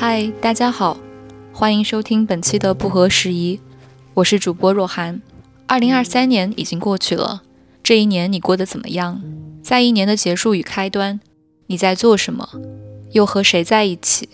[0.00, 0.96] 嗨，大家好，
[1.52, 3.60] 欢迎收听本期的不合时宜，
[4.14, 5.20] 我是主播若涵。
[5.66, 7.42] 二零二三年已经过去了，
[7.82, 9.20] 这一年你过得怎么样？
[9.60, 11.18] 在一年的结束与开端，
[11.66, 12.48] 你在做什么？
[13.10, 14.28] 又和谁在一起？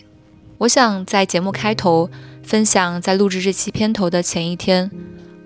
[0.58, 2.10] 我想在节目开头
[2.42, 4.90] 分享，在录制这期片头的前一天，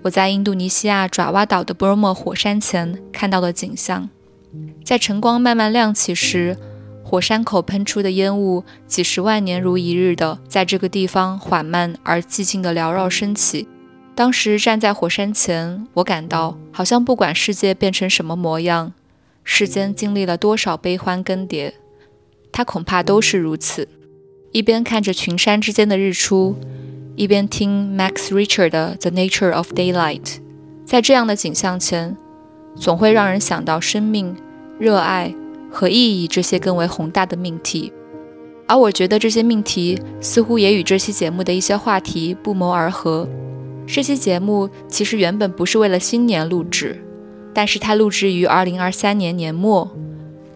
[0.01, 4.09] 我在印度尼西亚爪哇岛的布罗莫火山前看到的景象。
[4.83, 6.57] 在晨光慢慢亮起时，
[7.09, 13.67] 火山口喷出的烟雾，几十万年如一日的在这个地方缓慢而寂静的缭绕升起。
[14.13, 18.93] 当时站在火山前，我感到好像不管世界变成什么模样，
[19.43, 21.73] 世间经历了多少悲欢更迭，
[22.51, 23.87] 它恐怕都是如此。
[24.51, 26.55] 一边看着群山之间的日出，
[27.15, 30.21] 一边听 Max Richter 的《The Nature of Daylight》，
[30.85, 32.15] 在这样的景象前，
[32.75, 34.35] 总会让人想到生命、
[34.77, 35.33] 热爱。
[35.71, 37.91] 和意义这些更为宏大的命题，
[38.67, 43.27] 而我觉得这些命题似乎也与这期节目的一些话题不谋而合。
[43.87, 47.03] 这期节目其实原本不是为了新年录制，
[47.53, 49.89] 但是它录制于二零二三年年末。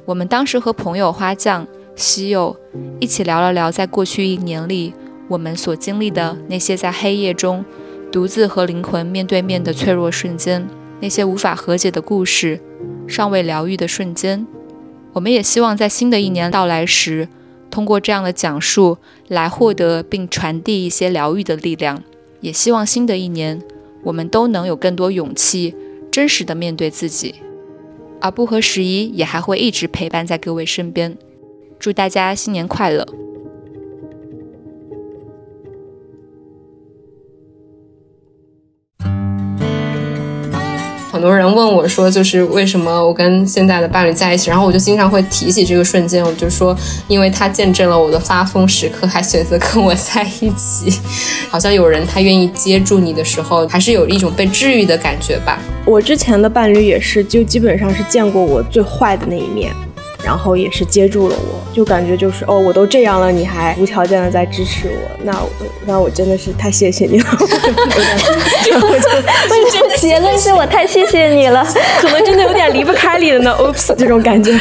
[0.05, 1.65] 我们当时和朋友花匠
[1.95, 2.55] 西柚
[2.99, 4.93] 一起聊了聊，在过去一年里
[5.27, 7.63] 我们所经历的那些在黑夜中
[8.11, 10.67] 独自和灵魂面对面的脆弱瞬间，
[10.99, 12.59] 那些无法和解的故事，
[13.07, 14.45] 尚未疗愈的瞬间。
[15.13, 17.27] 我们也希望在新的一年到来时，
[17.69, 18.97] 通过这样的讲述
[19.27, 22.03] 来获得并传递一些疗愈的力量。
[22.41, 23.61] 也希望新的一年，
[24.03, 25.75] 我们都能有更多勇气，
[26.11, 27.35] 真实的面对自己。
[28.19, 31.17] 而不合时宜也还会一直陪伴在各位身边。
[31.79, 33.07] 祝大家新年快乐！
[41.23, 50.99] 多人问我说，就是为什么我跟现在的伴侣在一起，然后我就经常会提起这个瞬间，我就说，因为他见证了我的发疯时刻，还选择跟我在一起，
[51.49, 55.57] 好像有人他愿意接住你的时候，还是有一种被治愈的感觉吧。
[55.85, 59.71] 我之前的伴侣也是，就基本上是见过我最坏的那一面。
[60.23, 65.35] 然后也是接住了我，就感觉就是哦，我都这样了，你还无条件的在支持我，那
[65.85, 67.25] 那我真的是太谢谢你了。
[69.97, 71.65] 结论是我太谢谢你了，
[71.99, 73.55] 可能真的有点离不开你了呢。
[73.59, 74.51] Oops，这种感觉。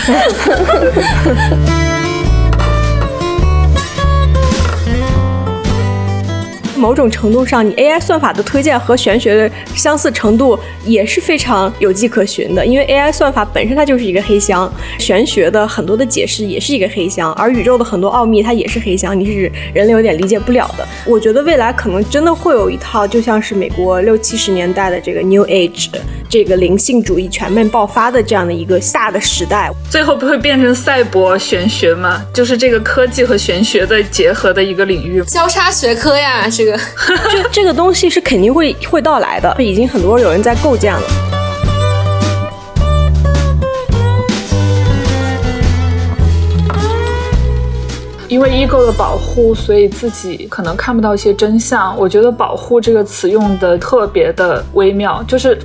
[6.82, 12.66] 某种程度上，你 AI 算法的推荐和玄学的相似程度也是非常有迹可循的。
[12.66, 20.84] 因为 AI 算法本身它就是一个黑箱，玄学的很多的解释也是一个黑箱，而宇宙的很多奥秘它也是黑箱，你是人类有点理解不了的。
[21.06, 25.86] 我觉得未来可能真的会有一套，就像是美国六七十年代的这个 New Age，
[26.28, 32.24] 这个灵性主义全面爆发的这样的一个大的时代，最后不会变成赛博玄学吗？
[32.34, 36.71] 就是这个科技和玄学的结合的一个领域，交叉学科呀，这个。
[37.30, 41.02] 就这个东西是肯定会会到来的，已经很多有人在构建了。
[48.28, 51.94] 因为 ego 的保护，所以自己可能看不到一些真相。
[51.98, 55.60] 我觉得“保护”这个词用的特别的微妙，就是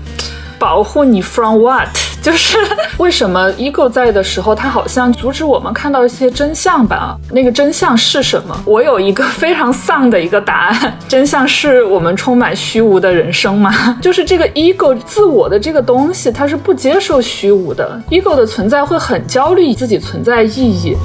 [0.59, 1.88] 保护你 from what？
[2.27, 2.57] 就是
[2.97, 7.17] 为什么 ego 在的时候，它好像阻止我们看到一些真相吧？
[7.31, 8.53] 那个真相是什么？
[8.65, 13.97] 我有一个非常丧的一个答案：真相是我们充满虚无的人生吗？
[14.03, 17.97] 就是这个 ego 自我的这个东西，它是不接受虚无的。
[18.09, 20.97] ego 的存在会很焦虑自己存在意义。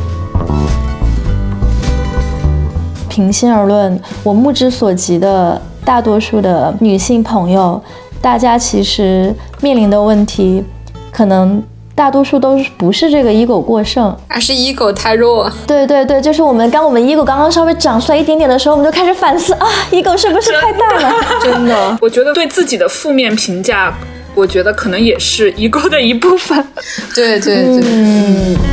[3.09, 7.81] 平心而论，我目之所及的大多数的女性朋友，
[8.21, 10.65] 大家其实面临的问题。
[11.13, 11.63] 可能
[11.95, 15.49] 大多数都是不是这个 ego 过剩，而是 ego 太弱。
[15.67, 21.15] 对对对，就是我们刚我们 ego 刚刚稍微长出来一点点的时候，我们就开始反思啊，ego 是不是太大了？
[21.45, 23.95] 真的，我觉得对自己的负面评价，
[24.35, 26.67] 我觉得可能也是 ego 的一部分。
[27.15, 28.72] 对对对。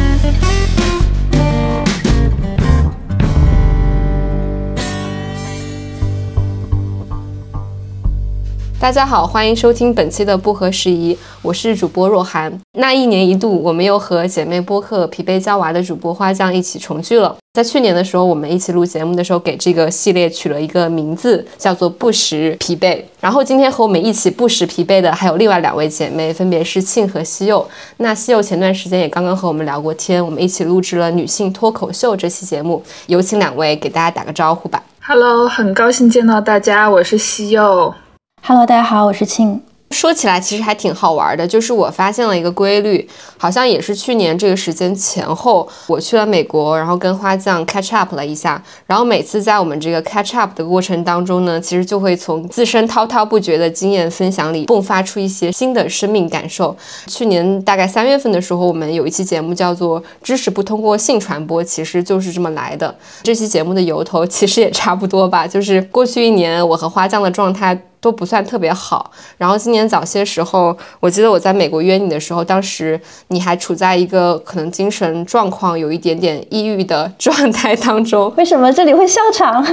[8.79, 12.49] 大家好，欢迎收听本期的不合时宜，我是主播若涵。
[12.77, 17.35] 那一年一度，我们又和姐妹播客疲惫娇娃的主播花酱一起重聚了。
[17.53, 23.03] 在去年的时候，我们一起录节目的时候，给这个系列取了一个名字，叫做不时疲惫。
[23.19, 27.67] 然后今天和我们一起不时疲惫的还有另外两位姐妹，分别是庆和西柚。
[27.97, 32.81] 那西柚前段时间也刚刚和我们聊过天，我们一起录制了女性脱口秀这期节目。
[33.07, 34.81] 有请两位给大家打个招呼吧。
[35.01, 37.93] Hello，很高兴见到大家，我是西柚。
[38.41, 39.61] Hello，大家好，我是庆。
[39.91, 43.07] 说起来其实还挺好玩的，就是我发现了一个规律，
[43.37, 56.75] 好像也是去年这个时间前后，我去了美国，然后跟花酱 catch up 了一下，然后每次在我们这个 catch up 的过程当中呢，其实就会从自身滔滔不绝的经验分享里迸发出一些新的生命感受。
[57.07, 62.95] 去年大概三月份的时候，我们有一期节目叫做“知识不通过性传播”，其实就是这么来的。
[63.23, 67.79] 这期节目的由头其实也差不多吧，就是过去一年我和花酱的状态。
[68.01, 69.11] 都不算特别好。
[69.37, 78.33] 然后今年早些时候，我记得我在美国约你的时候，当时你还处在一个可能精神状况有一点点抑郁的状态当中。
[78.37, 79.63] 为什么这里会笑场？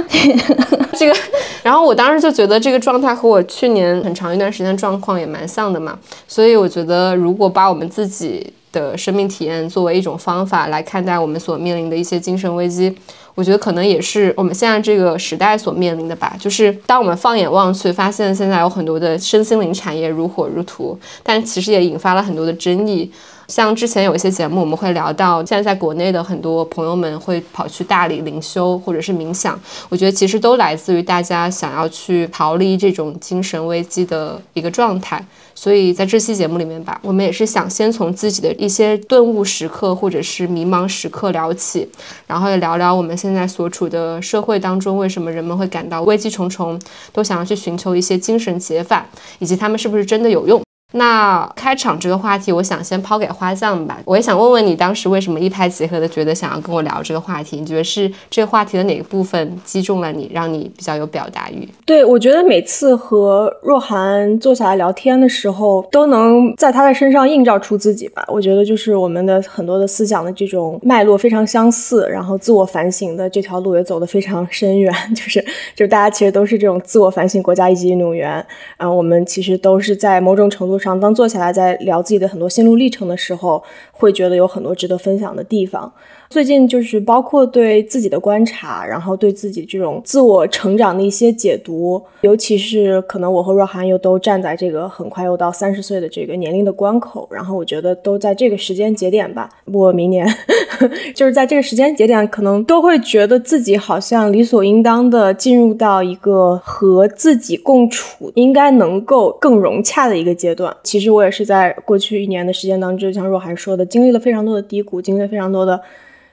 [0.97, 1.15] 这个，
[1.63, 5.97] 然后我当时就觉得这个状态和我去年很长一段时间状况也蛮像的嘛。
[6.27, 12.95] 所以我觉得，如果把我们自己的生命体验作为一种方法来看待我们所面临的一些精神危机。
[13.37, 23.11] 我觉得可能也是我们现在这个时代所面临的吧，就是当我们放眼望去，发现现在有很多的身心灵产业如火如荼，但其实也引发了很多的争议。
[23.47, 29.57] 像之前有一些节目，我们会聊到现在在国内的很多朋友们会跑去大理灵修或者是冥想，
[29.87, 35.23] 我觉得其实都来自于大家想要去逃离这种精神危机的一个状态。
[35.59, 41.89] 所以在这期节目里面吧，我们也是想先从自己的一些顿悟时刻或者是迷茫时刻聊起，
[42.27, 46.79] 然后也聊聊我们现在所处的社会当中，为什么人们会感到危机重重，
[47.11, 49.03] 都想要去寻求一些精神解法，
[49.39, 50.66] 以及他们是不是真的有用。
[50.93, 53.99] 那开场这个话题，我想先抛给花酱吧。
[54.05, 57.59] 我也想问问你，当时为什么一拍即合的觉得想要跟我聊这个话题？
[57.59, 61.67] 你觉得是这个话题的哪个部分击中了你，让你比较有表达欲？
[61.85, 68.23] 对，我觉得每次和若涵坐下来聊天的时候，都能在他的身上映照出自己吧。
[68.29, 74.93] 我觉得就是我们的很多的思想的这种脉络非常相似，然后自我反省的这条路也走得非常深远。
[75.13, 75.41] 就是
[75.75, 78.33] 就是大家其实都是这种自我反省国家一级运动员，
[78.77, 80.76] 然后我们其实都是在某种程度。
[80.79, 85.91] 上，当坐下来在聊自己的很多心路历程的时候，会觉得有很多值得分享的地方。
[86.29, 100.27] 最近就是包括对自己的观察，然后对自己这种自我成长的一些解读，尤其是可能我和若涵又都站在这个很快又到三十岁的这个年龄的关口，然后我觉得都在这个时间节点吧，我明年
[101.15, 110.75] 就是在这个时间节点，可能都会觉得自己好像理所应当的进入到一个和自己共处，应该能够更融洽的一个阶段。
[110.83, 115.81] 其实我也是在过去一年的时间当中，就像若涵说的，经历了非常多的低谷，经历了非常多的。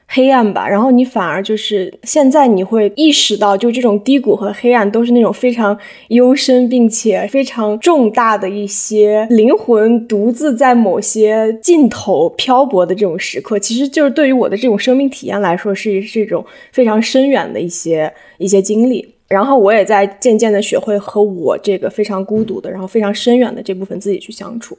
[0.06, 5.76] 黑暗吧，然后你反而就是现在你会意识到，就这种低谷和黑暗都是那种非常
[6.08, 19.08] 幽深并且非常重大的一些灵魂独自在某些尽头漂泊的这种时刻，其实就是对于我的这种生命体验来说，是是一种非常深远的一些一些经历。
[19.26, 24.76] 然后我也在渐渐的学会和我这个非常孤独的，然后非常深远的这部分自己去相处。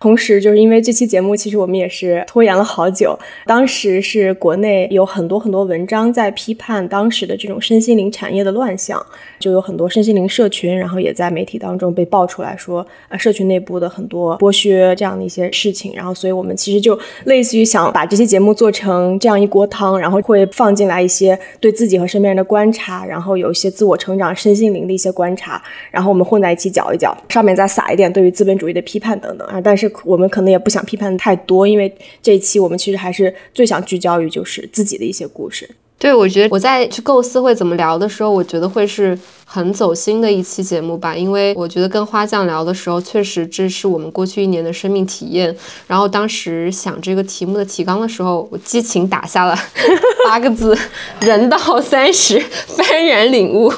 [0.00, 3.18] 同时，就是因为这期节目，其实我们也是拖延了好久。
[3.44, 9.04] 当时是国内有很多很多文章在批判当时的这种身心灵产业的乱象，
[9.38, 15.92] 就有很多身心灵社群，然后也在媒体当中被爆出来说，啊，社群内部的很多剥削这样的一些事情。
[15.94, 29.60] 然后，所以我们其实就类似于想把这期节目做成这样一锅汤，然后会放进来一些对自己和身边人的观察，然后有一些自我成长、身心灵的一些观察，然后我们混在一起搅一搅，上面再撒一点对于资本主义的批判等等啊。
[29.60, 31.92] 但是我们可能也不想批判的太多，因为
[32.22, 35.68] 这一期我们其实还是最想聚焦于就是自己的一些故事。
[35.98, 39.18] 对，我觉得我在去构思会怎么聊的时候，我觉得会是。
[39.52, 45.52] 很走心的一期节目吧，因为我觉得跟花酱聊的时候，确实这是我们过去一年的生命体验。
[45.88, 49.58] 然后当时想这个题目的提纲的时候，我激情打下了
[50.24, 50.78] 八个字：
[51.22, 53.72] 人到三十，幡然领悟。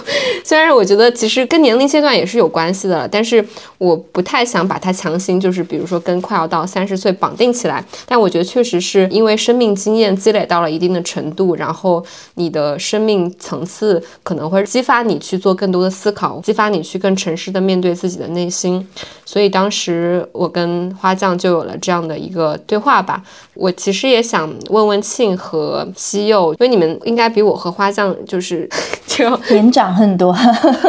[0.44, 3.42] 虽然我觉得其实跟年龄阶段也是有关系的，但是
[3.78, 7.82] 我不太想把它强行就是比如说跟快要到三十岁绑定起来。
[8.04, 15.56] 但我觉得确实是因为生命经验积累到了一定的程度，然后你的生命层次可能会激发你去做。
[15.62, 18.84] 更多的思考，激发你去更诚实的面对自己的内心，
[19.24, 23.22] 所以当时我跟花匠就有了这样的一个对话吧。
[23.54, 28.68] 我其实也想问问庆和西柚，因为你们应该比我和花匠就是
[29.06, 30.36] 就 年长很多，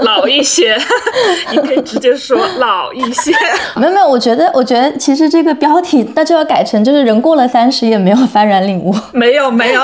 [0.02, 0.76] 老一些，
[1.52, 3.32] 你可以直接说老一些。
[3.76, 8.96] 没有没有，我觉得我觉得其实这个标题那就要改成就是人过了三十也没有幡然领悟。
[9.12, 9.82] 没有没有，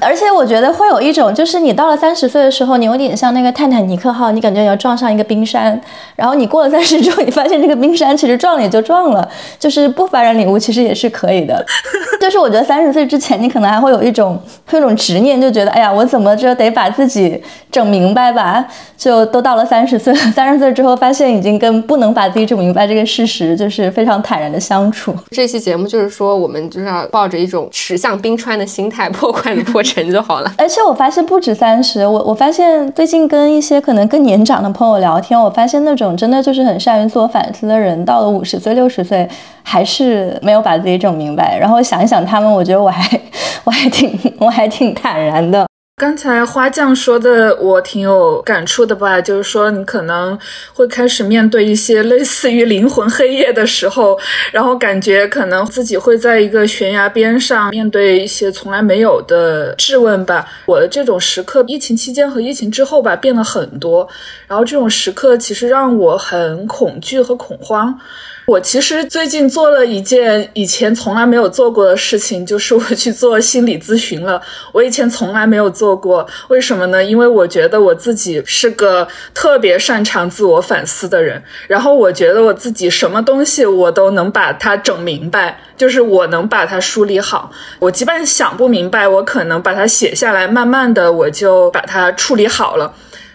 [0.00, 3.59] 而且我觉得会有一种就是你到了三十岁的时候，你有点像那个。
[3.60, 5.78] 泰坦尼克号，你感觉你要撞上一个冰山，
[6.16, 11.62] 然后你过了三十之后，你发现这个冰山其实撞了也就撞了，就是不幡然领悟，其实也是可以的。
[12.18, 18.64] 就是我觉得三十岁之前，你可能还会有一种会，有一种执念，就觉得哎呀，我怎么着得把自自己整明白吧。
[18.96, 25.16] 就都到了三十岁了， 三十岁之后发现已经跟不能把自己整明白这个事实，就是非常坦然的相处。
[25.30, 30.52] 这期节目就是说，我们就是要抱着一种驶向冰川的心态， 破罐子破沉就好了。
[30.58, 39.28] 而且我发现不止三十，我我发现最近跟一些可能更年长的朋友聊天，我发现那种真的就是很善于自我反思的人，到了五十岁、六十岁
[39.62, 41.56] 还是没有把自己整明白。
[41.58, 43.20] 然后想一想他们，我觉得我还
[43.64, 45.69] 我还挺我还挺坦然的。
[46.00, 49.20] 刚才花匠说的，我挺有感触的吧？
[49.20, 50.38] 就是说，你可能
[50.72, 54.18] 会开始面对一些类似于灵魂黑夜的时候，
[54.50, 60.48] 然后感觉可能自己会在一个悬崖边上，面对一些从来没有的质问吧。
[60.64, 64.08] 我的这种时刻，疫情期间和疫情之后吧，变了很多。
[64.46, 68.00] 然后这种时刻其实让我很恐惧和恐慌。
[68.46, 74.40] 我其实最近做了一件以前从来没有做过的事情，就是我去做心理咨询了。
[74.72, 77.02] 我以前从来没有做过，为什么呢？
[77.04, 87.52] 因为我觉得我自己是个特别擅长自我反思的人，然后我觉得我自己什么东西我都能把它整明白，就是我能把它梳理好。
[87.78, 92.92] 我即便想不明白，我可能把它写下来，慢慢的我就把它处理好了。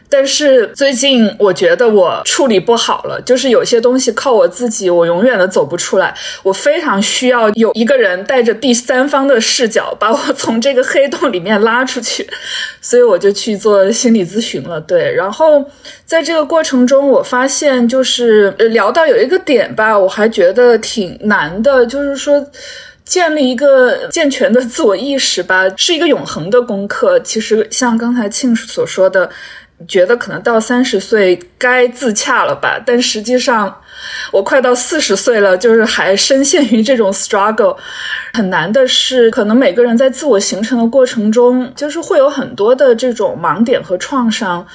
[0.09, 6.15] 但是最近我觉得我处理不好了，就是有些东西靠我自己，我永远都走不出来。
[6.43, 12.25] 我非常需要有一个人带着第三方的视角，把我从这个黑洞里面拉出去。
[12.79, 14.79] 所以我就去做心理咨询了。
[14.79, 15.65] 对，然后
[16.05, 22.45] 在这个过程中，我发现就是聊到有一个点吧，我还觉得挺难的，就是说
[23.03, 27.19] 建立一个健全的自我意识吧，是一个永恒的功课。
[27.19, 29.29] 其实像刚才庆所说的。
[29.87, 33.81] 觉得可能到三十岁该自洽了吧，但实际上
[34.31, 37.75] 我快到四十岁了，就是还深陷于这种 struggle。
[38.33, 44.65] 很难的是，可能每个人在自我形成的过程中，就是会有很多的这种盲点和创伤。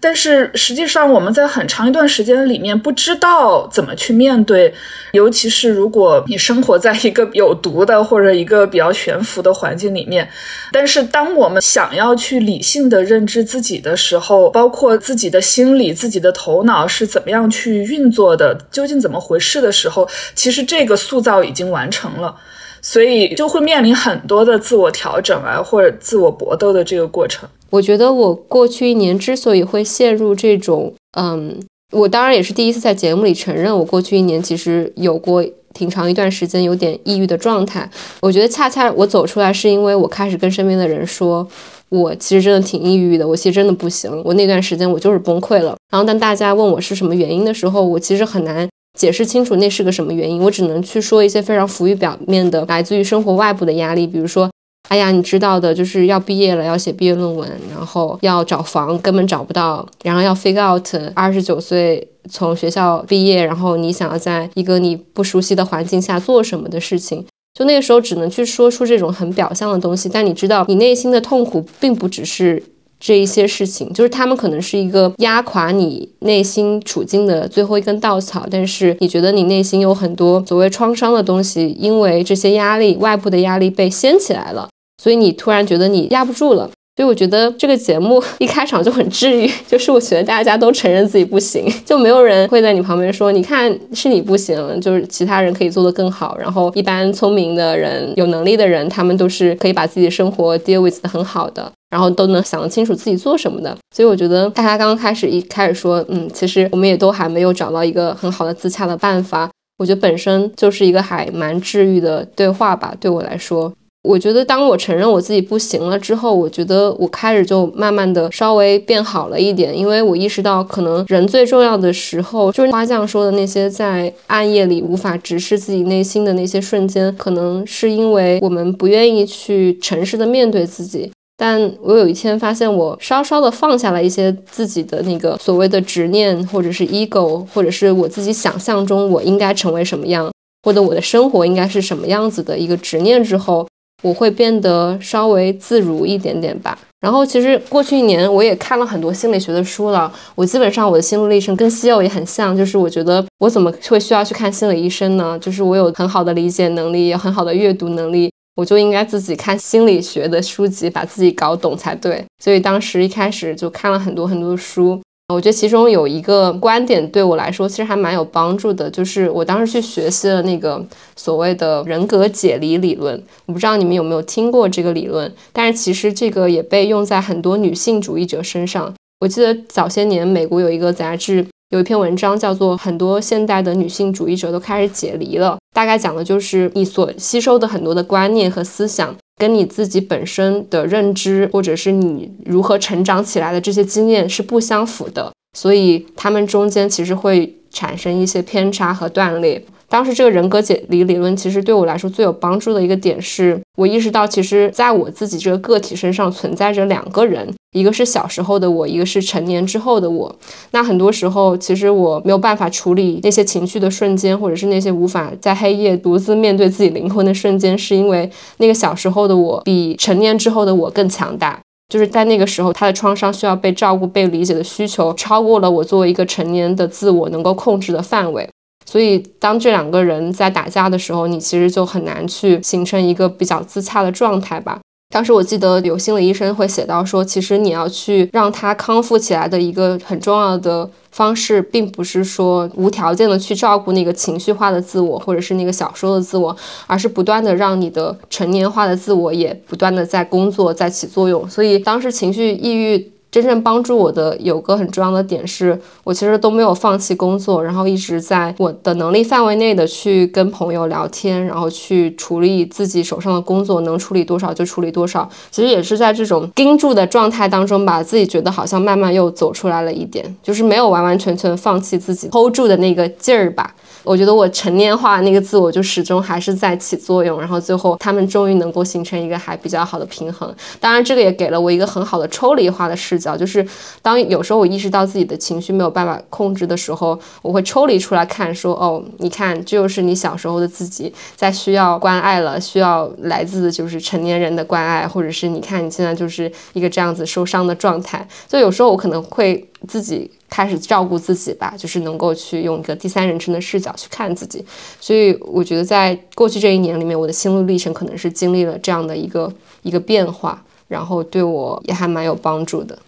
[0.00, 4.72] 但是实际上，我们在很长一段时间里面不知道怎么去面对，
[5.12, 10.28] 尤其是如果你生活在一个有毒的或者一个比较悬浮的环境里面。
[10.70, 22.34] 但是，当我们想要去理性的认知自己的时候，包括自己的心理、自己的头脑是怎么样去运作的，究竟怎么回事的时候，其实这个塑造已经完成了，
[22.80, 27.48] 所以就会面临很多的自我调整啊，或者自我搏斗的这个过程。
[27.70, 31.60] 我觉得我过去一年之所以会陷入这种，嗯，
[31.92, 35.44] 我当然也是第一次在节目里承认，我过去一年其实有过
[35.74, 37.88] 挺长一段时间有点抑郁的状态。
[38.22, 41.46] 我觉得恰恰我走出来是因为我开始跟身边的人说，
[41.90, 45.76] 我其实真的挺抑郁的，我其实真的不行，我那段时间我就是崩溃了。
[45.90, 48.66] 然后当大家问我是什么原因的时候，我其实很难
[48.98, 54.50] 解释清楚那是个什么原因，我只能去说一些非常浮于表面的，来自于生活外部的压力，比如说。
[54.88, 60.82] 哎呀，你知道的，就是要毕业了，要写毕业论文，然后要找房，根本找不到，然后要 figure out
[61.14, 72.62] 二十九岁从学校毕业，然后你想要在一个你不熟悉的环境下做什么的事情，就那个时候只能去说出这种很表象的东西，但你知道，你内心的痛苦并不只是
[73.00, 84.68] 这一些事情，就是他们可能是一个压垮你内心处境的最后一根稻草，但是你觉得你内心有很多所谓创伤的东西，因为这些压力，外部的压力被掀起来了。
[85.00, 96.36] 所以你突然觉得你压不住了，所以我觉得这个节目一开场就很治愈， 就是我觉得大家都承认自己不行，就没有人会在你旁边说，你看是你不行，就是其他人可以做得更好。
[96.40, 103.78] 然后一般聪明的人、有能力的人，他们都是可以把自己的生活 deal with 的很好的，然后都能想得清楚自己做什么的。
[103.94, 113.72] 所以我觉得大家刚刚开始一开始说，嗯，其实我们也都还没有找到一个很好的自洽的办法，我觉得本身就是一个还蛮治愈的对话吧，对我来说。
[114.04, 131.10] 我觉得，当我承认我自己不行了之后，我觉得我开始就慢慢的稍微变好了一点，因为我意识到，可能人最重要的时候，就是花匠说的那些在暗夜里无法直视自己内心的那些瞬间，可能是因为我们不愿意去诚实的面对自己。
[131.36, 140.30] 但我有一天发现，我稍稍的放下了一些自己的那个所谓的执念，或者是 ego，或者是我自己想象中我应该成为什么样，
[140.62, 143.66] 或者我的生活应该是什么样子的一个执念之后。
[144.02, 146.78] 我会变得稍微自如一点点吧。
[147.00, 150.12] 然后，其实过去一年我也看了很多心理学的书了。
[150.34, 155.38] 我基本上我的心路历程跟西柚也很像，就是我觉得我怎么会需要去看心理医生呢？
[155.40, 162.24] 就是我有很好的理解能力，有很好的阅读能力，我就应该自己看心理学的书籍，把自己搞懂才对。
[162.42, 165.00] 所以当时一开始就看了很多很多的书。
[165.34, 170.82] 我觉得其中有一个观点对我来说其实还蛮有帮助的，就是我当时去学习了那个
[171.16, 173.22] 所谓的人格解离理论。
[173.44, 178.92] 我不知道你们有没有听过这个理论，但是其实这个也被用在很多女性主义者身上。
[179.20, 189.14] 我记得早些年美国有一个杂志有一篇文章叫做《很多现代的女性主义者都开始解离了》，大概讲的就是你所吸收的很多的观念和思想。
[189.38, 199.64] 跟你自己本身的认知，或者是你如何成长起来的这些经验是不相符的，所以他们中间其实会产生一些偏差和断裂。
[199.88, 210.36] 当时这个人格解离理论其实对我来说最有帮助的一个点是，我意识到其实在我自己这个个体身上存在着两个人，一个是小时候的我，一个是成年之后的我。
[210.72, 221.58] 那很多时候其实我没有办法处理那些情绪的瞬间，或者是那些无法在黑夜独自面对自己灵魂的瞬间，是因为那个小时候的我比成年之后的我更强大。
[221.88, 228.48] 就是在那个时候，他的创伤需要被照顾、被理解的需求超过了我作为一个成年的自我能够控制的范围。
[228.84, 234.80] 所以，当这两个人在打架的时候，你其实就很难去形成一个比较自洽的状态吧。
[235.10, 246.54] 当时我记得有心理医生会写到说，其实你要去让他康复起来的一个很重要的方式，并不是说无条件的去照顾那个情绪化的自我，或者是那个小时候的自我，
[246.86, 251.48] 而是不断的让你的成年化的自我也不断的在工作，在起作用。
[251.48, 253.12] 所以当时情绪抑郁。
[253.30, 265.28] 真正帮助我的有个很重要的点是，我其实都没有放弃工作，然后一直在我的能力范围内的去跟朋友聊天，然后去处理自己手上的工作，能处理多少就处理多少。
[265.50, 273.74] 其实也是在这种盯住的状态当中，把自己觉得好像慢慢又走出来了一点，就是没有完完全全放弃自己 hold 住的那个劲儿吧。
[274.04, 280.54] 我觉得我成年化那个自我就始终还是在起作用，然后最后他们终于能够形成一个还比较好的平衡。
[280.80, 283.66] 当然，这个也给了我一个很好的抽离化的视角，就是
[284.02, 298.26] 当有时候我意识到自己的情绪没有办法控制的时候，我会抽离出来看，说哦，你看，这就是你小时候的自己在需要关爱了，需要来自就是成年人的关爱，或者是你看你现在就是一个这样子受伤的状态。
[298.46, 300.30] 就有时候我可能会自己。
[300.50, 304.64] 开始照顾自己吧，就是能够去用一个第三人称的视角去看自己。
[304.98, 312.98] 所以我觉得，在过去这一年里面，我的心路历程可能是经历了这样的一个一个变化，然后对我也还蛮有帮助的。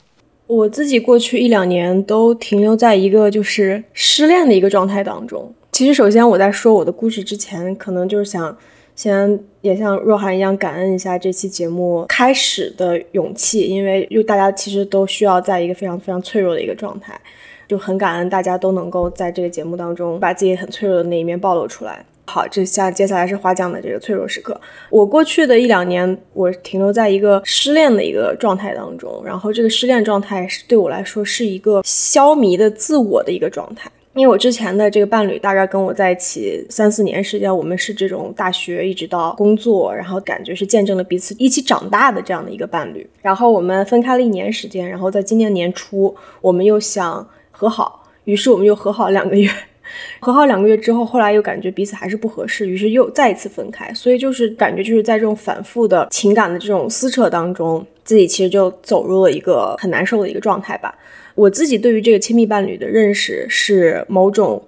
[0.46, 5.52] 我自己过去一两年都停留在一个就是失恋的一个状态当中。
[5.72, 8.56] 其实，首先我在说我的故事之前，可能就是想。
[9.00, 17.18] 先也像若涵一样感恩一下这期节目开始的勇气，因为就大家其实都需要在一个非常非常脆弱的一个状态，
[17.66, 22.04] 就很感恩大家都能够在这个节目当中把自己很脆弱的那一面暴露出来。
[22.26, 24.60] 好，这下接下来是花匠的这个脆弱时刻。
[24.90, 33.90] 我过去的一两年，我停留在一个失恋的一个状态当中，然后这个失恋状态是对我来说是一个消弭的自我的一个状态。
[34.14, 43.08] 因为我之前的这个伴侣大概跟我在一起三四年时间，我们是这种大学一直到工作，然后感觉是见证了彼此一起长大的这样的一个伴侣。
[43.22, 49.50] 然后我们分开了一年时间，然后在今年年初我们又想和好，于是我们又和好两个月。
[50.20, 53.92] 和好两个月之后，后来又感觉彼此还是不合适，于是又再一次分开。
[53.92, 60.94] 所以就是感觉就是在这种反复的情感的这种撕扯当中，自己其实就走入了一个很难受的一个状态吧。
[61.40, 64.62] 我自己对于这个亲密伴侣的认识是某种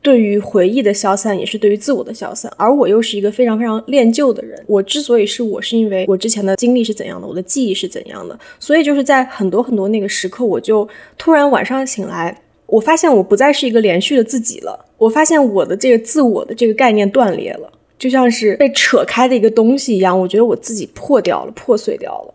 [0.00, 2.50] 对于回忆的消散，也是对于自我的消散。
[2.56, 4.58] 而我又是一个非常非常恋旧的人。
[4.66, 8.38] 我之所以是我，是因为我之前的经历是怎样的，我的记忆是怎样的。
[8.58, 14.86] 所以就是在很多很多那个时刻，我就突然晚上醒来，我发现我不再是一个连续的自己了。
[14.96, 20.18] 我发现我的这个自我的这个概念断裂了，就像是被扯开的一个东西一样。
[20.18, 22.32] 我觉得我自己破掉了，破碎掉了。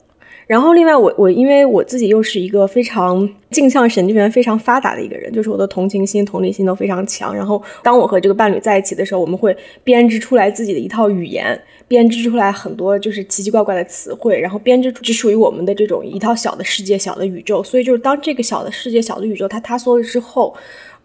[0.52, 7.34] 然后，另外，我我因为我自己又是一个非常镜像神经元非常发达的一个人，就是我的同情心、同理心都非常强。
[7.34, 17.64] 然后，当我和这个伴侣在一起的时候，我们会编织出来自己的一套语言，编织出来很多就是奇奇怪怪的词汇，然后编织出只属于我们的这种一套小的世界、小的宇宙。
[17.64, 20.54] 所以，就是当这个小的世界、小的宇宙它塌缩了之后，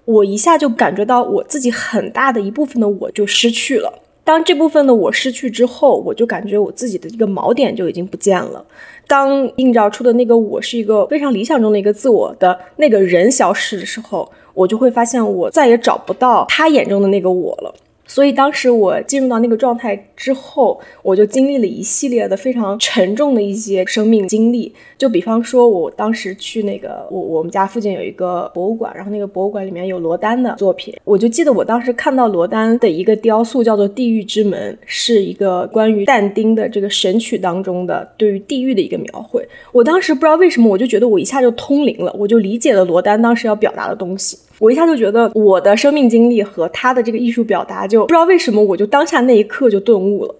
[0.06, 4.02] 我一下就感觉到我自己很大的一部分的我就失去了。
[4.26, 8.64] 当这部分的我失去之后，我就感觉我自己的一个锚点就已经不见了。
[9.06, 17.72] 当映照出的那个我是一个非常理想中的一个自我的那个人消失的时候，我就会发现我再也找不到他眼中的那个我了。
[18.06, 24.72] 所以当时我进入到那个状态之后，我就经历了一系列的非常沉重的一些生命经历。
[24.96, 39.46] 就比方说，我当时去那个我我们家附近有一个博物馆，然后那个博物馆里面有罗丹的作品，我就记得我当时看到罗丹的一个雕塑，叫做《地狱之门》，是一个关于但丁的这个《神曲》当中的对于地狱的一个描绘。
[39.72, 44.38] 我当时不知道为什么，我就觉得我一下就通灵了，我就理解了罗丹当时要表达的东西。
[44.58, 50.34] 我一下就觉得我的生命经历和他的这个艺术表达，就不知道为什么，我就当下那一刻就顿悟了。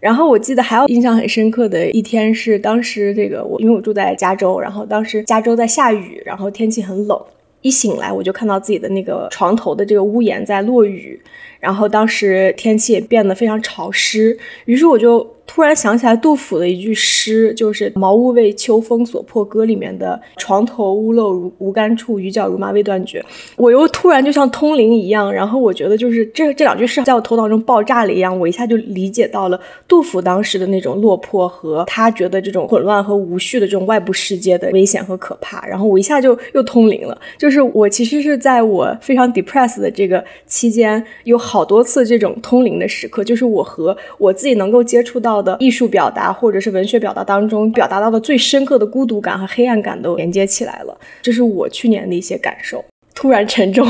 [0.00, 7.18] 然后我记得还有印象很深刻的一天是当时这个我因为我住在加州，然后当时加州在下雨，然后天气很冷，
[7.60, 11.20] 一醒来我就看到自己的那个床头的这个屋檐在落雨，
[11.60, 15.26] 然后当时天气也变得非常潮湿，于是我就。
[15.54, 23.22] 突然想起来杜甫的一句诗，就是“茅屋为秋风所破歌”里面的“床头屋漏如无干处，雨脚如麻未断绝”。
[23.56, 35.66] 我又突然就像通灵一样，然后我觉得就是这这两句诗在我头脑中爆炸了一样，我一下就理解到了杜甫当时的那种落魄和他觉得这种混乱和无序的这种外部世界的危险和可怕。
[35.66, 45.41] 然后我一下就又通灵了，就是我其实是在我非常 depressed 的这个期间，有好多次这种通灵的时刻，就是我和我自己能够接触到。
[45.42, 52.82] 的艺术表达或者是文学表达当中表达到的最深刻的孤独感和黑暗感都连接起来了，这是我去年的一些感受。
[53.14, 53.86] 突然沉重，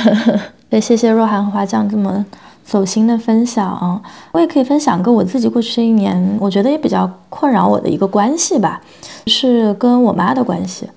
[0.70, 2.24] 对，谢谢若涵和华酱这么
[2.64, 4.00] 走心的分享。
[4.30, 8.80] 我也可以分享个我自己过去这一年，我觉得也比较困扰我的一个关系吧，
[9.26, 10.88] 是跟我妈的关系。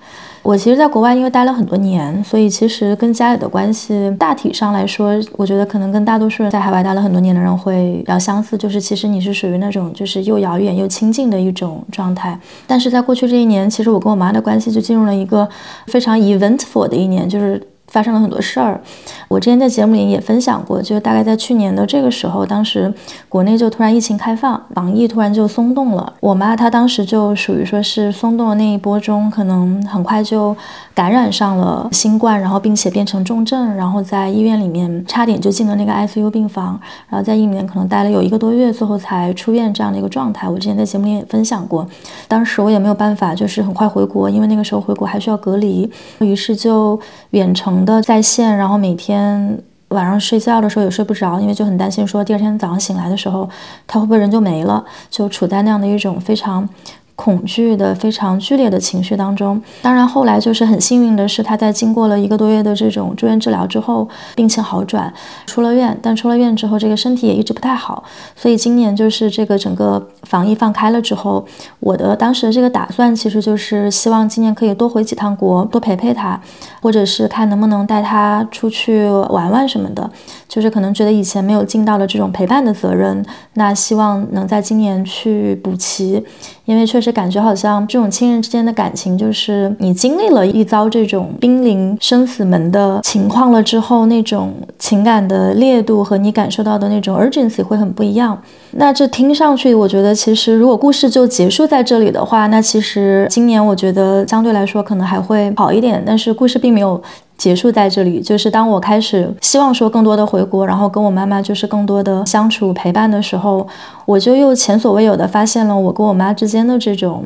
[0.46, 12.40] 我其实，在国外因为待了很多年，所以其实跟家里的关系大体上来说，我觉得可能跟大多数人在海外待了很多年的人会比较相似，就是其实你是属于那种就是又遥远又亲近的一种状态。
[12.68, 15.50] 但是在过去这一年，其实我跟我妈的关系就进入了一个
[15.88, 17.60] 非常 eventful 的一年，就是。
[17.96, 18.82] 发生了很多事儿，
[19.30, 22.94] 我之前在节目里也分享过，就大概在去年的这个时候，当时
[23.30, 26.12] 国内就突然疫情开放，防疫突然就松动了。
[26.20, 30.54] 我妈她当时就属于说是松动的那一波中，可能很快就
[30.94, 36.78] 感染上了新冠，然后并且变成重症，然后在医院里面差点就进了那个 ICU 病房，
[37.08, 40.50] 然后在医院可能待了有一个多月，最后才出院这样的一个状态。
[40.50, 41.88] 我之前在节目里也分享过，
[42.28, 47.85] 当时我也没有办法，就是很快回国，因为那个时候回国还需要隔离，于是就远程。
[47.86, 53.48] 的在线，然后每天晚上睡觉的时候也睡不着，因为就很担心说第二天早上醒来的时候
[53.86, 56.68] 他会不会人就没了，就处在那样的一种非常。
[57.16, 65.12] 恐惧的非常剧烈的情绪当中，当然后来就是很幸运的是，他在经过了一个多月的这种住院治疗之后，病情好转，
[65.46, 65.98] 出了院。
[66.02, 68.04] 但出了院之后，这个身体也一直不太好。
[68.36, 71.46] 所以今年就是这个整个防疫放开了之后，
[71.80, 76.40] 我的当时的这个打算其实就是希望今年可以多回几趟国，多陪陪他，
[76.82, 80.10] 或者是看能不能带他出去玩玩什么的。
[80.56, 83.22] 就是可能觉得以前没有尽到的这种陪伴的责任，
[83.56, 86.24] 那希望能在今年去补齐。
[86.64, 98.42] 因为确实感觉好像这种亲人之间的感情，就是你经历了一遭这种濒临生死门的情况了之后，那种情感的烈度和你感受到的那种 urgency 会很不一样。
[98.72, 106.02] 那这听上去，我觉得其实如果故事就结束在这里的话，那其实今年我觉得相对来说可能还会好一点。
[106.04, 107.00] 但是故事并没有。
[107.38, 113.68] 结束在这里，就是当我开始希望说更多的回国，然后跟我妈妈就是更多的相处陪伴的时候，
[114.06, 117.26] 我就又前所未有的发现了我跟我妈之间的这种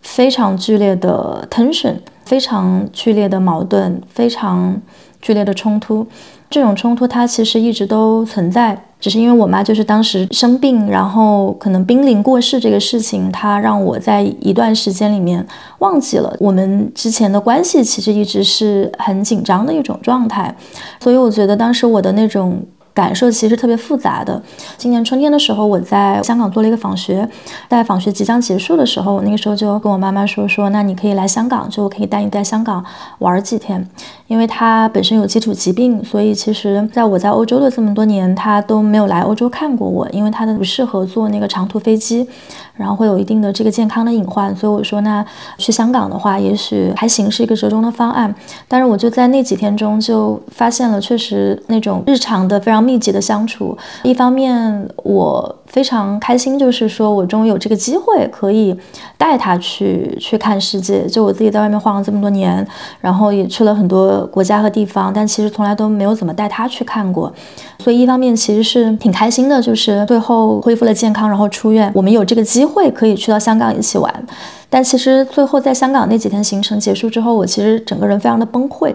[0.00, 4.80] 非常剧烈的 tension，非常剧烈的矛盾，非常
[5.20, 6.06] 剧烈的冲突。
[6.48, 8.84] 这种冲突它其实一直都存在。
[9.00, 15.46] 只是因为我妈就是当时生病，然后可能濒临过世这个事情，她让我在一段时间里面
[15.78, 20.54] 忘记了我们之前的关系，其实一直是很紧张的一种状态。
[21.00, 22.60] 所以我觉得当时我的那种
[22.92, 24.42] 感受其实特别复杂的。
[24.76, 27.28] 今年春天的时候，我在香港做了一个访学，
[27.68, 32.84] 在访学即将结束的时候，我那个时候就跟我妈妈说说，那你可以来香港，就可以带你在香港
[33.20, 33.88] 玩几天。
[34.28, 42.28] 因为他本身有基础疾病，所以其实在我在欧洲的这么多年，他都没有来欧洲看过我，因为他的不适合坐那个长途飞机，
[42.76, 44.54] 然后会有一定的这个健康的隐患。
[44.54, 45.24] 所以我说，那
[45.56, 48.32] 去香港的话，也许还行，是一个折中的方案。
[48.68, 55.57] 但是我就在那几天中就发现了，确实那种日常的非常密集的相处，一方面我。
[55.68, 58.76] 非常开心，就是说我终于有这个机会可以
[59.16, 61.06] 带他去去看世界。
[61.06, 62.66] 就我自己在外面晃了这么多年，
[63.00, 67.32] 然后也去了很多国家和地方，但其实从来都没有怎么带他去看过。
[67.78, 74.26] 所以一方面其实是挺开心的，就是最后恢复了健康，然后出院，我们有这个机会可以去到香港一起玩。
[74.70, 78.94] 但其实最后在香港那几天行程结束之后，我其实整个人非常的崩溃。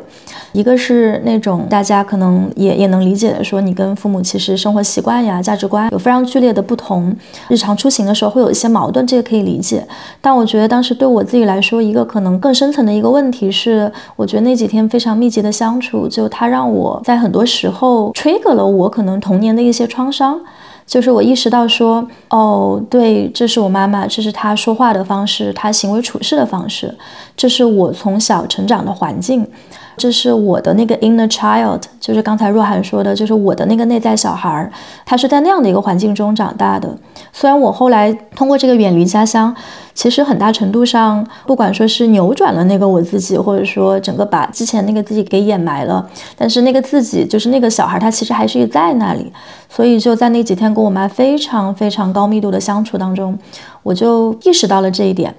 [0.52, 7.16] 一个是那种大家可能也也能理解的，说你跟父母其实生活习惯呀、价值观有非常剧烈的不同，
[7.48, 9.84] 日常出行的时候会有一些矛盾，这个可以理解。
[10.22, 20.40] 但我觉得当时对我自己来说，一个可能更深层的一个问题是，我觉得那几天非常密集的相处，就它让我在很多时候 trigger 了我可能童年的一些创伤。
[20.86, 26.94] 就是我意识到说，哦，对，这是我妈妈，这是她说话的方式，她行为处事的方式，
[27.36, 29.48] 这是我从小成长的环境，
[29.98, 34.72] 这是我的那个 inner child，就是刚才若涵说的，就是我的那个内在小孩儿，
[35.06, 36.90] 他是在那样的一个环境中长大的。
[37.32, 39.56] 虽然我后来通过这个远离家乡。
[39.96, 46.04] 其实很大程度上，不管说是扭转了那个我自己，或者说整个把之前那个自己给掩埋了，
[46.36, 49.32] 但是那个自己就是那个小孩，他其实还是在那里。
[49.70, 53.38] 所以就在那几天跟我妈非常非常高密度的相处当中，
[53.84, 55.32] 我就意识到了这一点。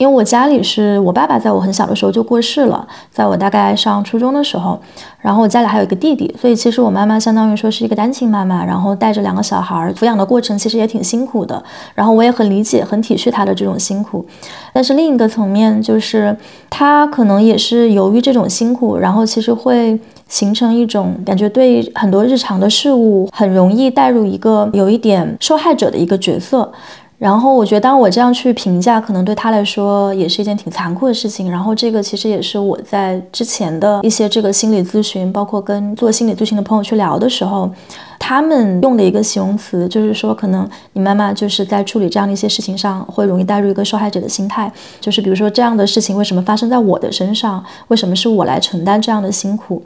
[0.00, 4.80] 因为我家里是我爸爸在我很小的时候就过世了，在我大概上初中的时候，
[5.20, 11.62] 然后我家里还有一个弟弟，所以其实我妈妈相当于说是一个单亲妈妈，然后带着两个小孩，抚养的过程其实也挺辛苦的。
[11.94, 14.24] 然后我也很理解、很体恤她的这种辛苦，
[14.72, 16.34] 但是另一个层面就是
[16.70, 26.72] 她可能也是由于这种辛苦，然后其实会形成一种感觉，对很多日常的事物很容易带入一个有一点受害者的一个角色。
[27.20, 31.50] 然后我觉得，当我这样去评价，可能对他来说也是一件挺残酷的事情。
[31.50, 37.70] 然后这个其实也是我在之前的一些这个心理咨询，包括跟做心理咨询的朋友去聊的时候，
[38.18, 49.82] 他们用的一个形容词，就是说可能你妈妈就是在处理这样的一些事情上，会容易带入一个受害者的心态，就是比如说这样的事情为什么发生在我的身上，为什么是我来承担这样的辛苦？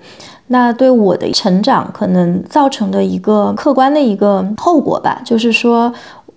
[0.47, 5.93] 那对我的成长可能造成的一个客观的一个后果吧，就是说。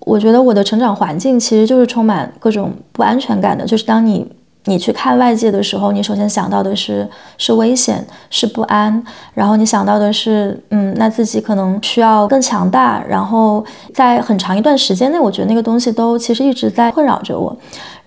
[0.07, 4.25] 我觉得我的成长环境其实就是充满各种不安全感的，就是当你
[4.63, 17.55] 你去看外界的时候，你首先想到的是是危险，是不安，然后你想到的是，嗯，那自己可能需要更强大，然后在很长一段时间内，我觉得那个东西都其实一直在困扰着我。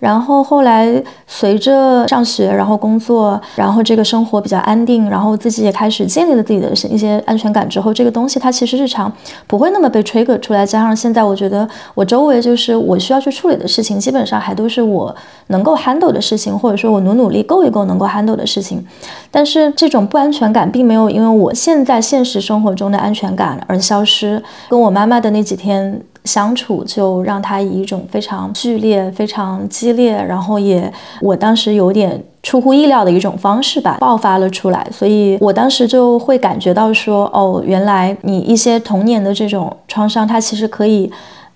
[0.01, 0.91] 然后后来
[1.27, 9.13] 随着上学，然后工作，然后这个生活比较安定，然后自己也开始建立了自己的一些安全感之后，这个东西它其实日常
[9.45, 10.65] 不会那么被 trigger 出来。
[10.65, 15.15] 加上现在我觉得我周围就是我需要去处理的事情，基本上还都是我
[15.47, 18.83] 能够 handle 的事情，或者说我努努力够一够能够 handle 的事情。
[19.29, 24.41] 但是这种不安全感并没有因为我现在现实生活中的安全感而消失。
[24.67, 26.01] 跟我妈妈的那几天。
[26.25, 34.85] 相处就让他以一种非常剧烈、非常激烈，然后也我当时有点出乎意料的一种方式吧，爆发了出来。
[34.91, 41.11] 所以我当时就会感觉到说，哦，原来你一些童年的这种创伤，它其实可以。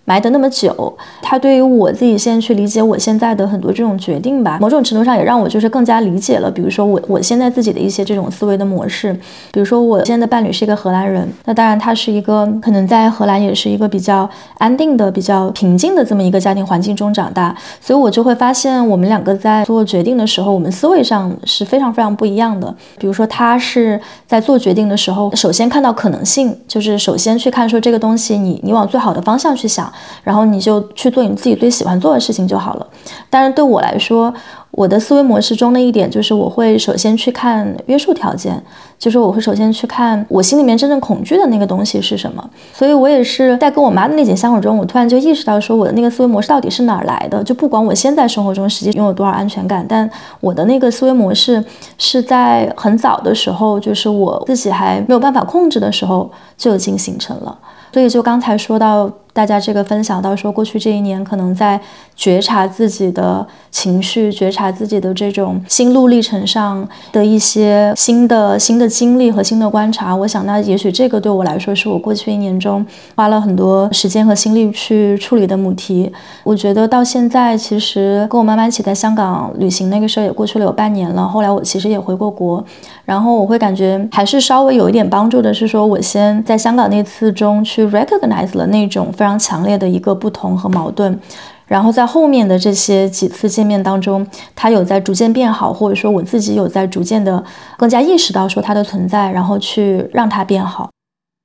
[0.06, 6.50] 埋得那么久，他对于我自己现在去理解我现在的很多这种决定吧，某种程度上也让我就是更加理解了。
[6.50, 9.12] 比如说我我现在自己的一些这种思维的模式，
[9.52, 22.72] 比如说我现在的伴侣是一个荷兰人，那当然他是一个可能在荷兰也是一个比较安定的、比较平静的这么一个家庭环境中长大，所以我就会发现我们两个在做决定的时候，我们思维上是非常非常不一样的。
[23.00, 29.92] 比如说他是在做决定的时候，首先看到可能性，就是首先去看说这个东西你你往最好的方向去想。
[30.24, 32.88] 然后你就去做你自己最喜欢做的事情就好了。
[33.30, 34.34] 但是对我来说，
[34.72, 38.62] 我的思维模式中的一点就是，我会首先去看约束条件，
[39.00, 42.50] 就是我会首先去看我心里面真正恐惧的那个东西是什么。
[42.74, 47.42] 所以我也是在跟我妈的那景相处中，我突然就意识到，说我的那个思维模式到底是哪儿来的？
[47.44, 50.10] 就不管我现在生活中实际拥有多少安全感，但
[50.42, 51.64] 我的那个思维模式
[51.98, 57.58] 是在很早的时候，就是我自己还没有办法控制的时候就已经形成了。
[57.94, 59.10] 所以就刚才说到。
[59.36, 61.78] 大家这个分享到说，过去这一年可能在
[62.16, 70.16] 觉察自己的情绪、觉察自己的这种心路历程上的一些新的新的经历和新的观察。
[70.16, 76.10] 我想，那也许这个对我来说，是我过去一年中花了很多时间和心力去处理的母题。
[76.46, 81.28] 我觉得到现在，其实跟我妈妈一起在香港旅行那个事儿也过去了有半年了。
[81.28, 82.64] 后来我其实也回过国，
[83.04, 89.28] 然后我会感觉还是稍微有一点帮助的，是说我先在香港那次中去 recognize 了那种非。
[89.28, 91.20] 常强烈的一个不同和矛盾，
[91.66, 94.24] 然后在后面的这些几次见面当中，
[94.56, 97.44] 他有在逐渐变好，或者说我自己有在逐渐的
[97.76, 100.92] 更加意识到说他的存在，然后去让他变好。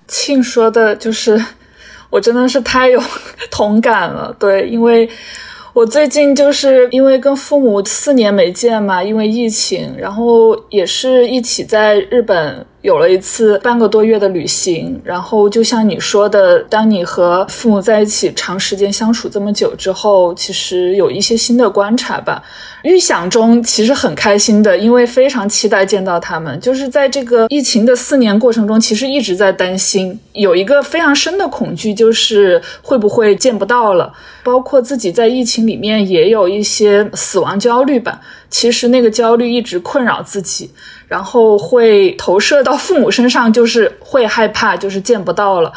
[0.06, 1.42] 庆说的就是，
[2.10, 3.02] 我真的是 太有
[3.50, 5.08] 同感了，对，因为
[5.72, 12.66] 我最近就是因为跟父母四年没见嘛，因为疫情，然后也是一起在日本。
[12.82, 22.42] 有了一次半个多月的旅行，然后就像你说的，当你和父母在一起长时间相处这么久之后，其实有一些新的观察吧。
[22.82, 26.58] 预想中其实很开心的，因为非常期待见到他们。
[26.60, 34.10] 就是在这个疫情的四年过程中，其实一直在担心，有一个非常深的恐惧，就是会不会见不到了。
[34.42, 38.18] 包括自己在疫情里面也有一些死亡焦虑吧。
[38.48, 40.70] 其实那个焦虑一直困扰自己，
[41.06, 45.72] 然后会投射到父母身上，就是会害怕，就是见不到了。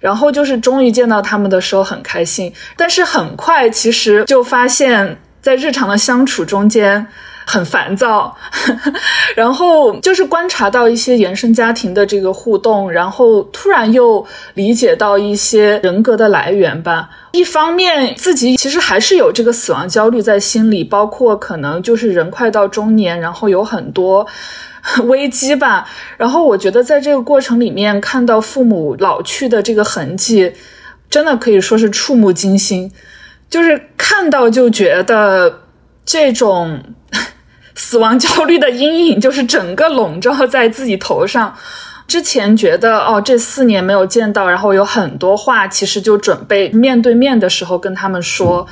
[0.00, 5.18] 然后就是终于见到他们的时候很开心，但是很快其实就发现。
[5.42, 7.06] 在日常的相处中间
[7.48, 8.36] 很烦躁，
[9.36, 17.08] 然后就是观察到一些原生家庭的这个互动，然后突然又理解到一些人格的来源吧。
[17.30, 24.26] 一方面自己其实还是有这个死亡焦虑在心里，包括可能就是人快到中年，然后有很多
[25.06, 25.88] 危机吧。
[26.16, 30.52] 然后我觉得在这个过程里面看到父母老去的这个痕迹，
[31.08, 32.90] 真的可以说是触目惊心。
[33.48, 35.60] 就是看到就觉得
[36.04, 36.82] 这种
[37.76, 41.54] 死亡焦虑的阴影，就是整个笼罩在自己头上。
[42.08, 48.66] 之前觉得哦，这四年没有见到，然后有很多话，其实就准备面对面的时候跟他们说。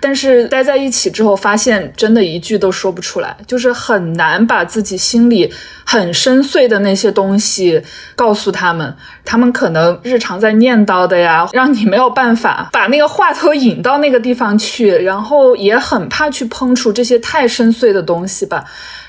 [0.00, 5.52] 但是待在一起之后，发现真的一句都说不出来，就是很难把自己心里
[5.84, 7.82] 很深邃的那些东西
[8.14, 8.94] 告诉他们。
[9.24, 18.64] 他们可能日常在念叨的呀，让你没有办法把那个话头引到那个地方去，然后也很怕去碰触这些太深邃的东西吧。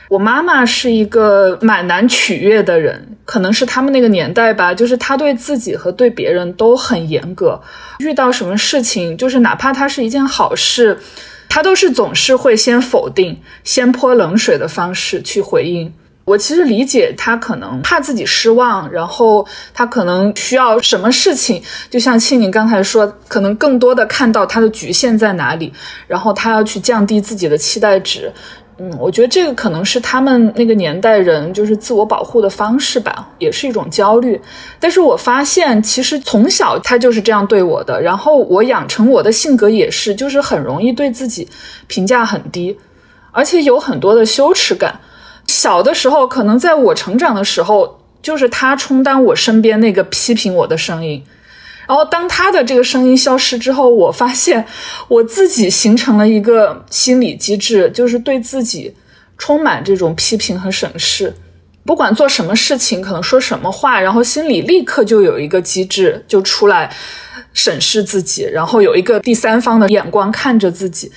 [0.09, 7.61] 我妈妈是一个蛮难取悦的人，可能是他们那个年代吧，就是她对自己和对别人都很严格。
[7.99, 10.99] 遇到什么事情，就是哪怕它是一件好事，
[11.47, 15.93] 她都是总是会先否定、先泼冷水的方式去回应。
[16.25, 25.71] 我其实理解她可能怕自己失望，然后她可能需要什么事情，就像庆宁刚才说，可能更多的看到她的局限在哪里，
[26.07, 28.33] 然后她要去降低自己的期待值。
[28.81, 34.39] 嗯，我觉得这个可能是他们那个年代人就是自我保护的方式吧，也是一种焦虑。
[34.79, 41.45] 但是我发现，其实从小他就是这样对我的，然后我养成我的性格也是，就是很容易对自己
[41.87, 42.77] 评价很低，
[43.31, 44.97] 而且有很多的羞耻感。
[45.45, 51.21] 小的时候，可能在我成长的时候，就是他充当我身边那个批评我的声音。
[51.89, 54.63] 然后，当他的这个声音消失之后，我发现
[55.07, 58.95] 我自己形成了一个心理机制，就是对自己
[59.39, 61.33] 充满这种批评和审视。
[61.83, 66.95] 不管做什么事情，可能说什么话，然后心里立刻就有一个机制就出来
[67.55, 71.11] 审视自己，然后有一个第三方的眼光看着自己。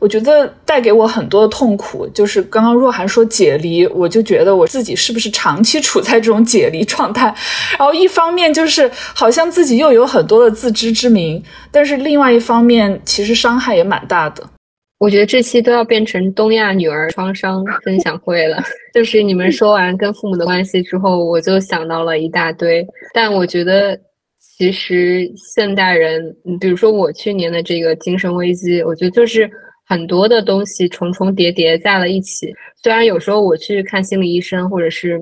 [0.00, 7.34] 我觉得带给我很多的痛苦，就是刚刚若涵说解离，我就觉得我自己是不是长期处在这种解离状态？
[7.76, 14.44] 然后一方面就是好像自己又有很多的自知之明，但是另外一方面其实伤害也蛮大的。
[15.00, 18.62] 我觉得这期都要变成东亚女儿创伤分享会了。
[18.94, 22.86] 就是你们说完跟父母的关系之后，我就想到了一大堆。
[23.12, 23.98] 但我觉得
[24.56, 26.22] 其实现代人，
[26.60, 29.50] 比如说我去年的这个精神危机，我觉得就是。
[29.88, 35.18] 很多的东西重重叠叠在了一起，虽然有时候我去看心理医生，或者是。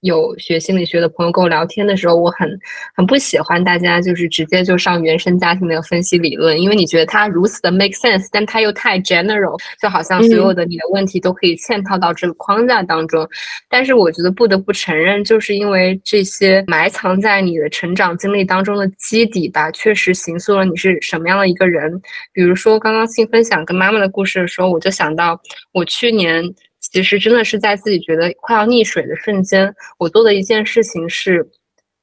[0.00, 2.58] 有学心理学的朋友跟我聊天的时候，我很
[2.94, 13.28] 很不喜欢大家就是直接就上原生家庭的分析理论，因为你觉得它如此的 make sense，但它又太 general，就好像所有的你的问题都可以嵌套到这个框架当中。
[13.68, 22.00] 但是我觉得不得不承认，就是因为这些埋藏在你的成长经历当中的基底吧，确实形塑了你是什么样的一个人。
[22.32, 25.38] 比如说刚刚新分享跟妈妈的故事的时候，我就想到
[25.72, 26.42] 我去年。
[26.80, 31.46] 其实真的是在自己觉得快要溺水的瞬间，我做的一件事情是，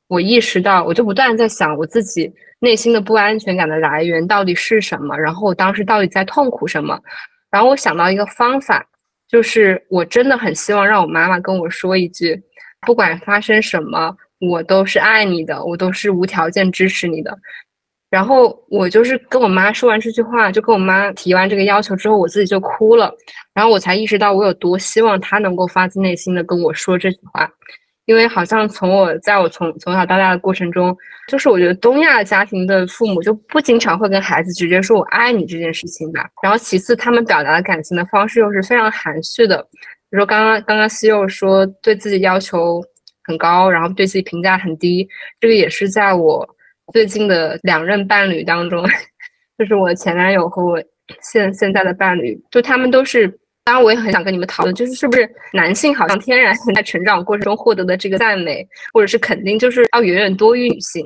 [0.07, 6.99] 我意识到，我就不断在想我自己内心的不安全感的来源到底是什么，然后我当时到底在痛苦什么，
[7.49, 8.85] 然后我想到一个方法，
[9.27, 12.41] 就是我真的很希望让我妈妈跟我说一句，
[12.85, 17.37] 不管发生什么，我都是爱你的，我都是无条件支持你的。
[18.09, 23.13] 然后我就是跟我妈说完这句话，就跟我妈提完这个要求之后，我自己就哭了。
[23.53, 27.49] 然后我才意识到我有多希望她能够发自内心的跟我说这句话，
[28.05, 30.95] 因为好像从我在我从从小到大的过程中，
[31.27, 36.29] 就是我觉得东亚家庭的父母就不经常会跟孩子直接说我爱你这件事情吧。
[36.41, 39.61] 然后其次，他们表达的感情的方式又是非常含蓄的，
[40.09, 42.81] 比如说刚刚刚刚西柚说对自己要求
[43.25, 45.05] 很高，然后对自己评价很低，
[45.41, 46.47] 这个也是在我。
[46.93, 48.85] 最近的两任伴侣当中，
[49.57, 50.81] 就是我前男友和我
[51.21, 53.27] 现现在的伴侣，就他们都是
[53.63, 61.03] 当然，我也很想跟你们讨论，就是是不是男性好像天然在成长过程中获得的这个赞美或者是肯定，就是要远远多于女性。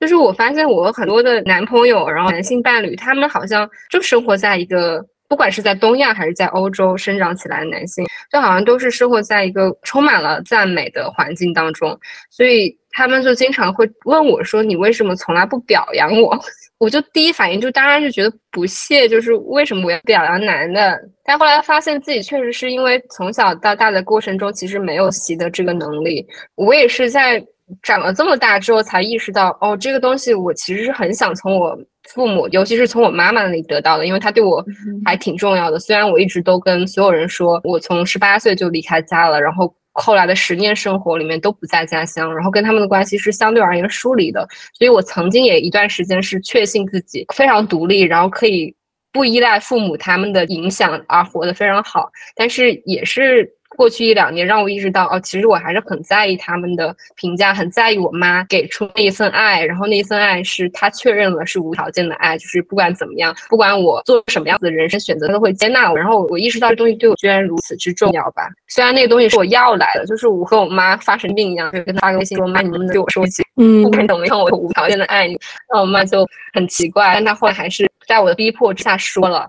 [0.00, 11.98] 就是我发现我很多的男朋友，然后男性伴侣，他们好像就生活在一个，不管是在东亚还是在欧洲生长起来的男性，就好像都是生活在一个充满了赞美的环境当中，
[12.30, 16.38] 所以他们就经常会问我说：“你为什么从来不表扬我？”
[16.78, 20.96] 我就第一反应就当然是觉得不屑，就是为什么我要表扬男的？
[21.24, 26.24] 但后来发现自己确实是因为从小到大的过程中，其实没有习得这个能力。
[26.54, 27.44] 我也是在
[27.82, 31.76] 长了这么大之后才意识到，哦，这个东西我其实是很想从我
[32.10, 34.64] 父母，尤其是从我妈妈那里得到的，因为她对我
[35.04, 35.80] 还挺重要的。
[35.80, 39.74] 虽然我一直都跟所有人说我从十八岁就离开家了，然后。
[40.00, 48.74] 后来的十年生活里面都不在家乡，然后跟他们的关系是相对而言疏离的，所以我曾经也一段时间是确信自己非常独立，然后可以
[49.12, 53.52] 不依赖父母他们的影响而活得非常好，但是也是。
[53.78, 65.96] 过去一两年，让我意识到，哦，其实我还是很在意他们的评价，很在意我妈给出那一份爱，然后那一份爱是她确认了是无条件的爱，就是不管怎么样，不管我做什么样子的人生选择，她都会接纳我。
[65.96, 68.48] 然后我意识到这东西对我居然如此之重要吧。
[68.66, 75.38] 虽然那个东西是我要来的，就是我和我妈发神病一样，就跟她发个微信说，妈，你能不能对我说一句，嗯，不管怎么样，我无条件的爱你。
[75.72, 79.48] 那我妈就很奇怪，但她后来还是在我的逼迫之下说了。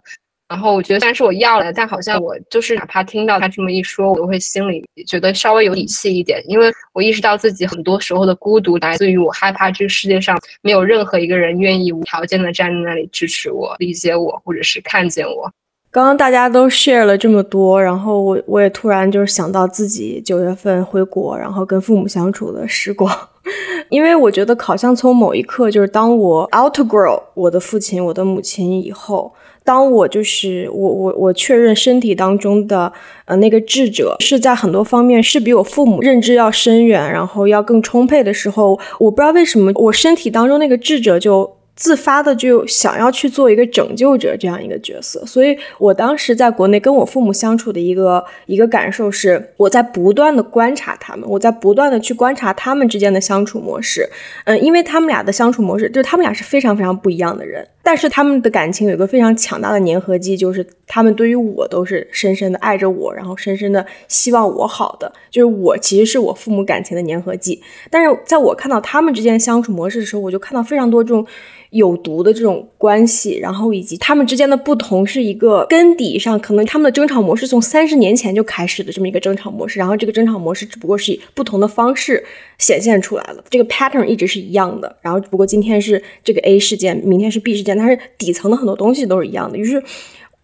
[0.49, 15.51] 然后我觉得，虽然是我要了，但好像我就是哪怕听到他这么一说，我都会心里觉得稍微有底气一点，因为我意识到自己很多时候的孤独来自于我害怕这个世界上没有任何一个人愿意无条件的站在那里支持我、理解我，或者是看见我。
[15.91, 23.15] 刚刚大家都 share 了这么多，然后我我也突然就是想到自己九月份回国，然后跟父母相处的时光，
[23.89, 29.31] 因为我觉得好像从某一刻，就是当我 outgrow 我的父亲、我的母亲以后。
[29.69, 32.91] 当我就是我我我确认身体当中的
[33.25, 41.55] 呃那个智者是在很多方面是比我父母认知要深远，然后要更充沛的时候，我不知道为什么我身体当中那个智者就。
[41.79, 54.05] 自发的就想要去做一个拯救者这样一个角色，所以我当时在国内跟我父母相处的一个一个感受是，我在不断的观察他们，我在不断的去观察他们之间的相处模式。
[54.43, 67.63] 嗯，因为他们俩的相处模式，就是他们俩是非常非常不一样的人，但是他们的感情有一个非常强大的粘合剂，就是他们对于我都是深深的爱着我，然后深深的希望我好的，就是我其实是我父母感情的粘合剂。
[67.89, 71.25] 但是在我看到他们之间相处模式的时候，我就看到非常多这种。
[71.71, 82.25] 有毒的这种关系，然后以及他们之间的不同，是一个根底上，可能他们的争吵模式从三十年前就开始的这么一个争吵模式，然后这个争吵模式只不过是以不同的方式
[82.59, 89.81] 显现出来了，这个 pattern 一直是一样的，然后不过今天是这个 A 事件，明天是 B 事件，但是底层的很多东西都是一样的，于是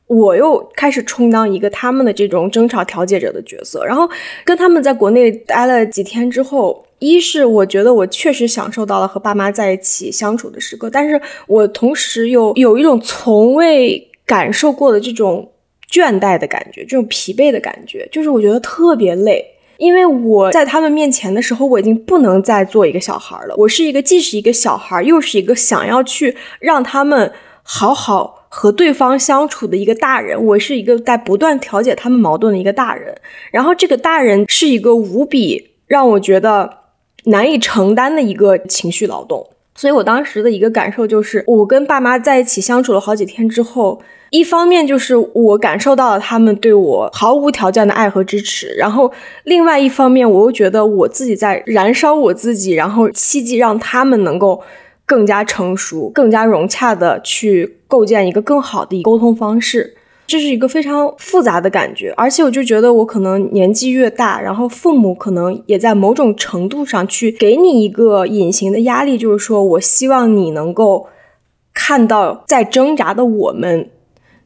[0.07, 4.09] 我又开始充当一个他们的这种争吵调解者的角色，然后
[4.43, 6.83] 跟他们在国内待了几天之后。
[6.99, 15.51] 一是我觉得我确实享受到了和爸妈在一起相处的时刻，但是我同时又有一种从未感受过的这种
[15.91, 19.45] 倦怠的感觉，这种疲惫的感觉，就是我觉得特别累，
[19.77, 27.31] 因为我在他们面前的时候，我已经不能再做一个小孩了，我是一个既是一个小孩，又是一个想要去让他们
[27.63, 33.15] 好好和对方相处的一个大人，我是一个在不断调解他们矛盾的一个大人，
[33.51, 36.85] 然后这个大人是一个无比让我觉得。
[37.27, 43.99] 难以承担的一个情绪劳动，所以我当时的一个感受就是，我跟爸妈在一起相处了好几天之后，
[44.35, 49.09] 一方面就是我感受到了他们对我毫无条件的爱和支持，然后
[49.45, 54.61] 另外一方面，我又觉得我自己在燃烧我自己，然后希冀让他们能够
[55.05, 59.95] 更加成熟、更加融洽的去构建一个更好的沟通方式。
[60.27, 71.07] 这是一个非常复杂的感觉，而且我就觉得我可能年纪越大，然后父母可能也在某种程度上去给你一个隐形的压力，就是说我希望你能够
[71.73, 73.91] 看到在挣扎的我们，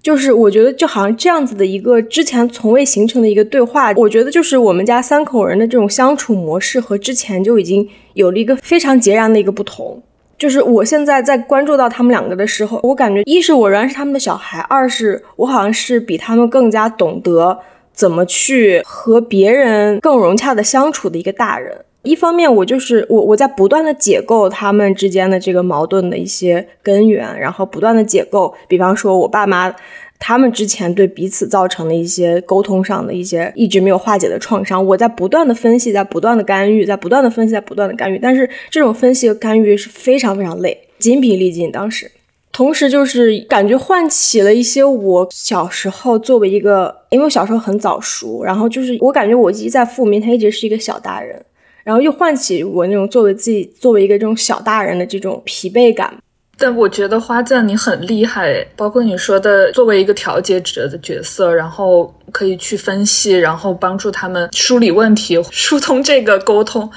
[0.02, 10.02] 就是我觉得就好像这样子的一个之前从未形成的一个对话，我觉得就是我们家三口人的这种相处模式和之前就已经有了一个非常截然的一个不同。
[10.38, 17.60] 就是我现在在关注到他们两个的时候，我感觉一是我仍然是他们的小孩，二是我好像是比他们更加懂得
[17.92, 21.84] 怎么去和别人更融洽的相处的一个大人。
[22.04, 29.76] 一方面，我就是我我在不断的解构他们之间的这个矛盾的一些根源，然后不断的解构，比方说我爸妈。
[30.22, 38.20] 他们之前对彼此造成的一些沟通上的一些一直没有化解的创伤，我在不断的分析，在不断的干预，在不断的分析，在不断的干预。
[38.20, 41.72] 但是这种分析和干预是非常非常累，筋疲力尽。
[41.72, 42.12] 当时。
[42.52, 51.42] 同时就是感觉唤起了一些我小时候作为一个，因为我小时候很早熟，然后就是我感觉我一直在父母面前一直是一个小大人，
[51.84, 56.14] 然后又唤起我那种作为自己作为一个这种小大人的这种疲惫感。
[56.62, 62.14] 但我觉得花匠你很厉害，包括你说的作为一个调节者的角色，然后。
[62.32, 66.88] 可以去分析，然后帮助他们梳理问题，疏通这个沟通。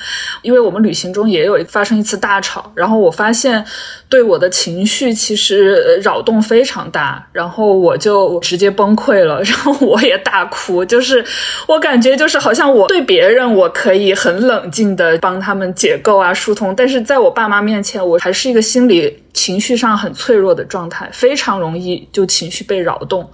[0.42, 3.64] 因为我们旅行中也有发生一次大吵，然后我发现
[4.12, 10.84] 对我的情绪其实扰动非常大，然后我就直接崩溃了， 然后我也大哭。
[10.84, 11.24] 就是
[11.66, 23.26] 我感觉就是好像我对别人我可以很冷静的帮他们解构啊疏通，但是在我爸妈面前，我还是一个心理情绪上很脆弱的状态，非常容易就情绪被扰动。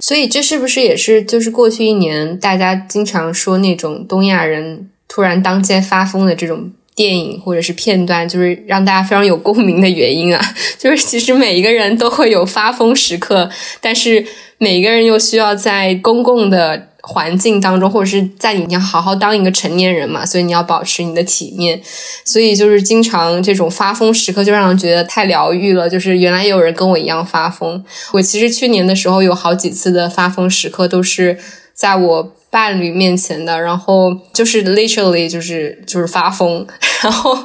[0.00, 10.44] 所以这是不是也是就是过去一年大家经常说那种东亚人突然当街发疯的这种电影或者是片段，就是让大家非常有共鸣的原因啊？
[10.76, 13.48] 就是其实每一个人都会有发疯时刻，
[13.80, 14.26] 但是
[14.58, 16.88] 每个人又需要在公共的。
[17.08, 21.80] 环境当中，或者是在你要好好当一个成年人嘛，所以你要保持你的体面。
[22.24, 25.88] 所以就是经常这种发疯时刻，就让人觉得太疗愈了。
[25.88, 27.84] 就是原来也有人跟我一样发疯。
[28.12, 31.38] 我其实去年的时候有好几次的发疯时刻，都是
[31.72, 36.66] 在我伴侣面前的，然后就是 literally 就是就是发疯，
[37.04, 37.38] 然后。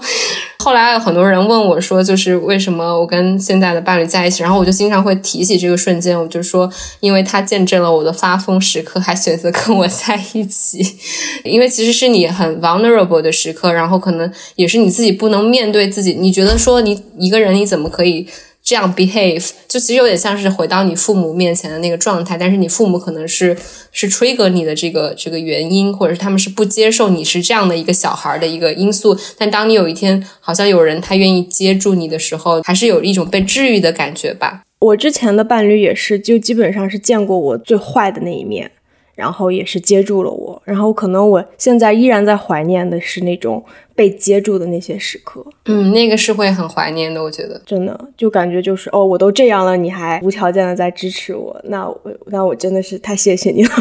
[0.64, 4.44] 后来有很多人问我说，就是为什么我跟现在的伴侣在一起？
[4.44, 10.98] 然后我就经常会提起这个瞬间，我就说，因为他见证了我的发疯时刻，还选择跟我在一起。
[11.44, 16.14] 因为其实是你很 vulnerable 的时刻，然后可能也是你自己不能面对自己。
[16.14, 18.28] 你觉得说你一个人你怎么可以？
[18.64, 23.58] 这样 behave 就其实有点像是回到你父母面前的那个状态，但是你父母可能是
[23.92, 29.18] 是 trigger 你的这个这个原因，或者是他们是不接受你是这样的一个小孩的一个因素。
[29.38, 34.62] 但当你有一天好像有人他愿意接住你的时候，还是有一种被治愈的感觉吧。
[34.80, 38.72] 我之前的伴侣也是，就基本上是见过我最坏的那一面。
[39.14, 43.64] 然后也是接住了我，然后可能我现在依然在怀念的是那种
[44.02, 45.46] 被接住的那些时刻。
[45.66, 53.70] 嗯，那个是会很怀念的，我觉得真的就感觉就是哦，我都这样了，你还无条件的在支持我，那我那我真的是太谢谢你了。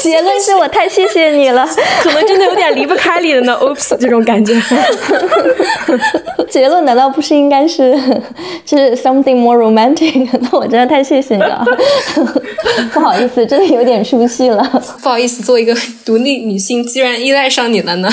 [0.00, 1.68] 结论 是我太谢谢你了，
[2.00, 3.52] 可能真的有点离不开你了呢。
[3.60, 4.54] Oops，这种感觉。
[6.48, 7.92] 结论难道不是应该是
[8.64, 10.28] 是 something more romantic？
[10.40, 11.64] 那我真的太谢谢你了。
[12.92, 14.62] 不好意思，真的有点出戏了。
[15.02, 18.08] 不好意思，做一个独立女性，居然依赖上你了呢。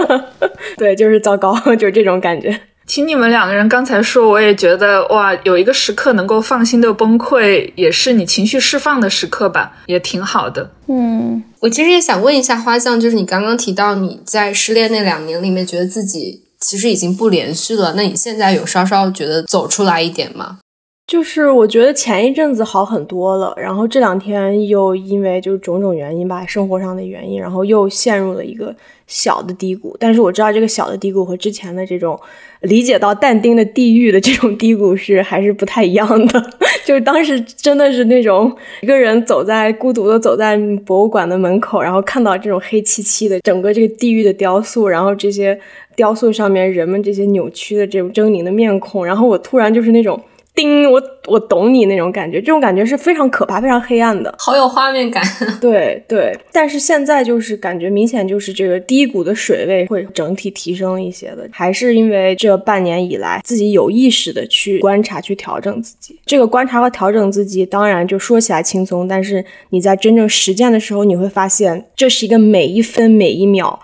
[0.76, 2.60] 对，就是糟糕， 就是这种感觉。
[2.86, 10.70] 听你们两个人刚才说，我也觉得哇，有一个时刻能够放心的崩溃，也是你情绪释放的时刻吧，也挺好的。
[10.86, 20.58] 嗯，我其实也想问一下花酱，就是你刚刚提到你在失恋那两年里面，觉得自己其实已经不连续了，那你现在有稍稍觉得走出来一点吗？
[21.06, 28.74] 就是我觉得前一阵子好很多了，然后这两天又因为就是种种原因吧，生活上的原因，然后又陷入了一个
[29.06, 29.96] 小的低谷。
[30.00, 32.18] 但是我知道这个小的低谷和之前的这种
[32.62, 36.50] 理解到但丁的地狱的这种低谷是还是不太一样的。
[36.84, 45.56] 就是当时真的是那种一个人走在孤独的走在博物馆的门口，然后看到这种黑漆漆的整个这个地狱的雕塑，然后这些
[45.94, 50.20] 雕塑上面人们这些扭曲的这种狰狞的面孔，然后我突然就是那种。
[50.56, 55.22] 叮，我我懂你那种感觉，这种感觉是非常可怕、非常黑暗的，好有画面感。
[55.60, 66.18] 对对，但是现在就是感觉明显就是这个低谷的水位会整体提升一些的，还是因为这半年以来自己有意识的去观察、去调整自己。
[66.24, 73.78] 这个观察和调整自己，当然就说起来轻松，但是你在真正实践的时候，你会发现这是一个每一分、每一秒、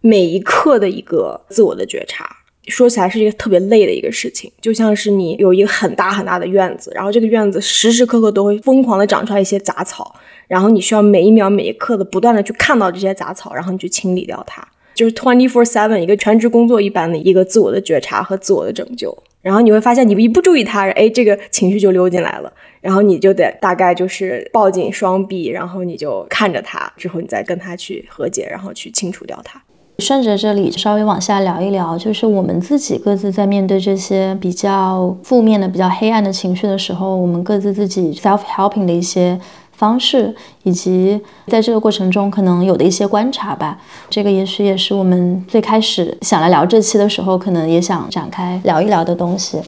[0.00, 2.37] 每一刻的一个自我的觉察。
[2.68, 10.14] 说起来是一个特别累的一个事情，就像是你有一个很大很大的院子，然后这个院子时时刻刻都会疯狂的长出来一些杂草，
[10.46, 14.62] 然后你需要每一秒每一刻的不断的去看到这些杂草，然后你去清理掉它，
[14.94, 19.16] 就是 twenty four seven 一个全职工作一般的一个自我的觉察和自我的拯救。
[19.40, 29.62] 然后你会发现，你一不注意它，哎，这个情绪就溜进来了，然后你就得大概就是抱紧双臂，然后你就看着它，之后你再跟它去和解，然后去清除掉它。
[29.98, 39.38] 顺着这里稍微往下聊一聊，就是我们自己各自在面对这些比较负面的、比较黑暗的情绪的时候，我们各自自己 self helping 的一些
[39.72, 40.32] 方式，
[40.62, 43.76] 以及在这个过程中可能有的一些观察吧。
[44.08, 49.60] 这个也许也是我们最开始想来聊这期的时候，可能也想展开聊一聊的东西。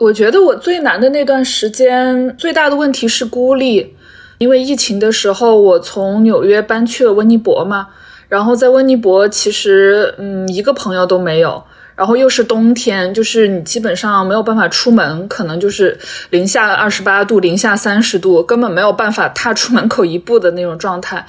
[0.00, 3.94] 我觉得我最难的那段时间，最大的问题是孤立，
[4.38, 7.88] 因为疫情的时候，我从纽约搬去了温尼伯嘛。
[8.30, 11.62] 然后在温尼伯，其实嗯一个朋友都没有。
[11.96, 15.98] 然后又是冬天，就是你基本上没有办法出门，可能就是
[16.30, 21.26] 零下二十八度、零下三十度，根本没有办法踏出门口一步的那种状态。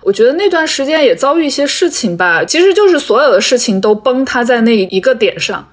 [0.00, 5.66] 我觉得那段时间也遭遇一些事情吧，其实就是所有的事情都崩塌在那一个点上。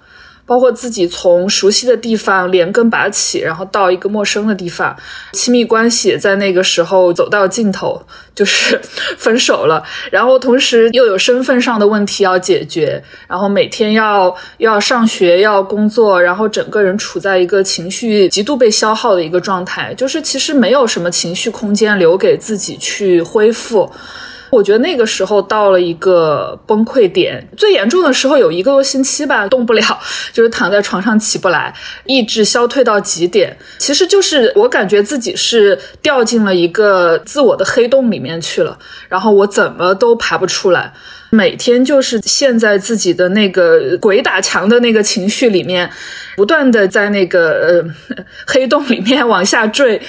[0.49, 4.97] 包括自己从熟悉的地方连根拔起，然后到一个陌生的地方，
[5.33, 8.01] 亲密关系在那个时候走到尽头，
[8.33, 8.81] 就是
[9.15, 9.83] 分手了。
[10.09, 23.87] 然后同时又有身份上的问题要解决，然后每天要要上学要工作，然后整个人处在一个情绪极度被消耗的一个状态，就是其实没有什么情绪空间留给自己去恢复。
[24.51, 29.99] 我觉得那个时候到了一个崩溃点，最严重的时候有一个多星期吧，动不了，
[30.33, 31.73] 就是躺在床上起不来，
[32.05, 33.55] 意志消退到极点。
[33.77, 38.77] 其实就是我感觉自己是掉进了一个自我的黑洞里面去了，
[39.07, 40.93] 然后我怎么都爬不出来，
[41.31, 45.89] 每天就是陷在自己的那个鬼打墙的那个情绪里面，
[46.35, 48.15] 不断的在那个呃
[48.47, 50.01] 黑洞里面往下坠。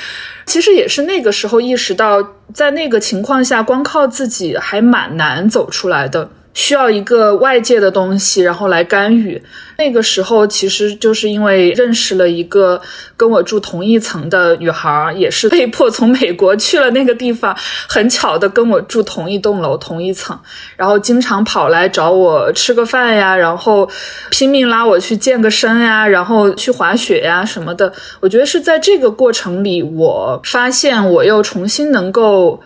[0.47, 6.29] 其实也是那个时候意识到，在那个情况下，光靠自己还蛮难走出来的。
[6.61, 9.43] 需要一个外界的东西，然后来干预。
[9.79, 12.79] 那个时候，其实就是因为认识了一个
[13.17, 17.57] 跟我住同一层的女孩，也是被迫从美国去了那个地方，
[17.89, 20.39] 很巧的跟我住同一栋楼、同一层，
[20.77, 23.89] 然后经常跑来找我吃个饭呀，然后
[24.29, 27.91] 拼命拉我去健个身呀，然后去滑雪呀什么的。
[28.21, 32.61] 我觉得是在这个过程里，我发现我又重新能够。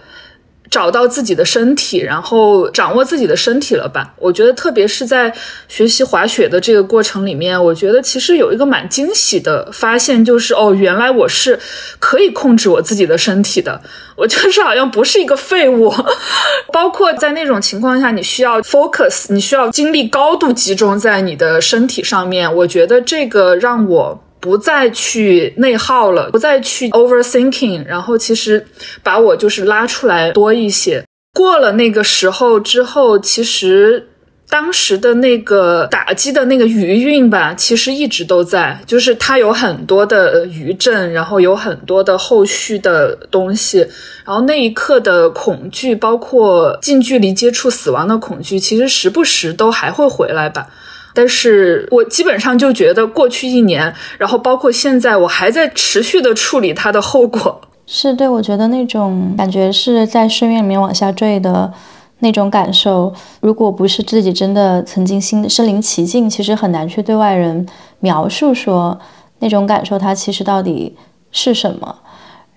[0.75, 4.13] 找到自己的身体，然后掌握自己的身体了吧？
[4.19, 5.33] 我觉得，特别是在
[5.69, 11.57] 学习滑雪的这个过程里面，我觉得其实有一个蛮惊喜的发现，就是哦，原来我是
[12.01, 13.81] 可以控制我自己的身体的。
[14.17, 15.95] 我就是好像不是一个废物。
[16.75, 22.53] 包括在那种情况下，你需要 focus，你需要精力高度集中在你的身体上面。
[22.53, 24.21] 我觉得这个让我。
[24.45, 28.63] 不再去内耗了，不再去 overthinking，然后其实
[29.03, 31.03] 把我就是拉出来多一些。
[31.33, 34.07] 过了那个时候之后，其实
[34.51, 43.79] 当时的那个打击的那个余韵吧，其实一直都在，就是它有很多的余震，然后有很多的后续的东西，
[44.27, 50.69] 然后那一刻的恐惧，包括近距离接触死亡的恐惧，其实时不时都还会回来吧。
[51.15, 57.61] 但是我基本上就觉得过去一年，然后包括现在，我还在持续的处理它的后果。
[57.87, 61.73] 是对，我觉得那种感觉是在深渊里面往下坠的
[62.19, 67.65] 那种感受，如果不是自己真的曾经心身临其境，其实很难去对外人
[68.01, 68.99] 描述说
[69.39, 70.97] 那种感受它其实到底
[71.31, 71.97] 是什么。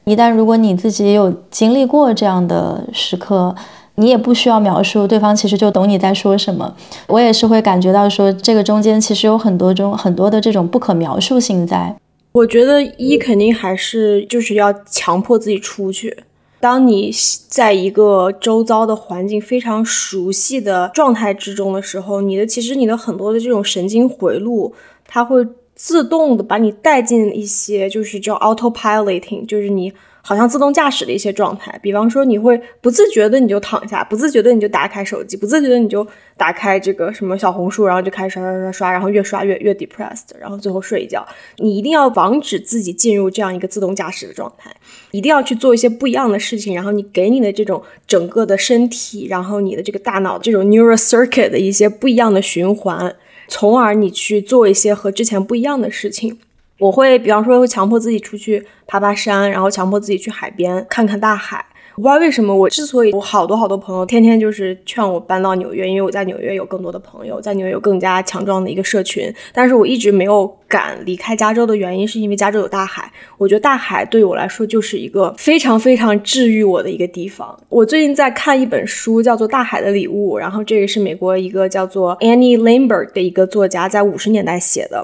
[0.05, 3.53] 一旦如果你自己有经历过这样的时刻。
[3.99, 6.75] 你也不需要描述，对方其实就懂你在说什么。
[7.07, 11.95] 我也是会感觉到说，这个中间其实有很多种很多的这种不可描述性在。
[12.33, 16.15] 我觉得一肯定还是就是要强迫自己出去。
[16.59, 17.11] 当你
[17.47, 24.75] 在一个周遭的环境非常熟悉的状态之中的时候，你的其实你的很多的这种神经回路，
[25.07, 25.43] 它会
[25.73, 29.91] 自动的把你带进一些就是叫 autopiloting，就是你。
[30.27, 36.05] 好像自动驾驶的一些状态，比方说你会不自觉的你就躺下，不自觉的你就打开手机，不自觉的你就
[36.35, 41.25] 打开这个什么小红书，然后就开始刷刷刷刷，然后越刷越越 depressed，然后最后睡一觉。
[41.59, 44.69] 你一定要防止自己进入这样一个自动驾驶的状态，
[45.11, 53.15] 一定要去做一些不一样的事情，然后你给你的这种整个的身体，然后你的这个大脑这种 neural circuit 的一些不一样的循环，
[53.47, 56.37] 从而你去做一些和之前不一样的事情。
[56.79, 61.65] 我会，比方说，会强迫自己出去爬爬山，然后强迫自己去海边看看大海。
[61.95, 69.33] 我不知道为什么，我之所以我好多好多朋友天天就是劝我搬到纽约，因为我在纽约有更多的朋友，在纽约有更加强壮的一个社群。
[69.51, 73.11] 但是我一直没有敢离开加州的原因，是因为加州有大海。
[73.39, 77.59] 我觉得大海对于我来说就是一个非常非常治愈我的一个地方。
[77.69, 85.03] 我最近在看一本书，叫做《大海的礼物》，然后这个是美国一个叫做 Annie Lambert 的一个作家在五十年代写的。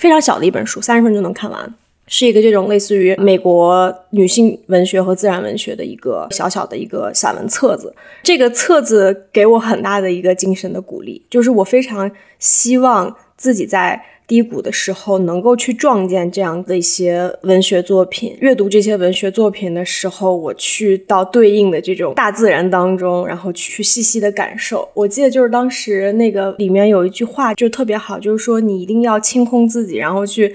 [0.00, 1.74] 非常小的一本书，三十分钟能看完，
[2.06, 7.94] 是一个这种类似于美国女性文学和自然文学的一个小小的一个散文册子。
[8.22, 14.02] 这个册子给我很大的一个精神的鼓励，就是我非常希望自己在。
[14.30, 24.88] 低谷的时候，能够去撞见这样的一些文学作品，阅读这些文学作品的时候，我去到对应的这种大自然当中，然后去细细的感受。
[24.94, 30.54] 我记得就是当时那个里面有一句话就特别好，就是说你一定要清空自己，然后去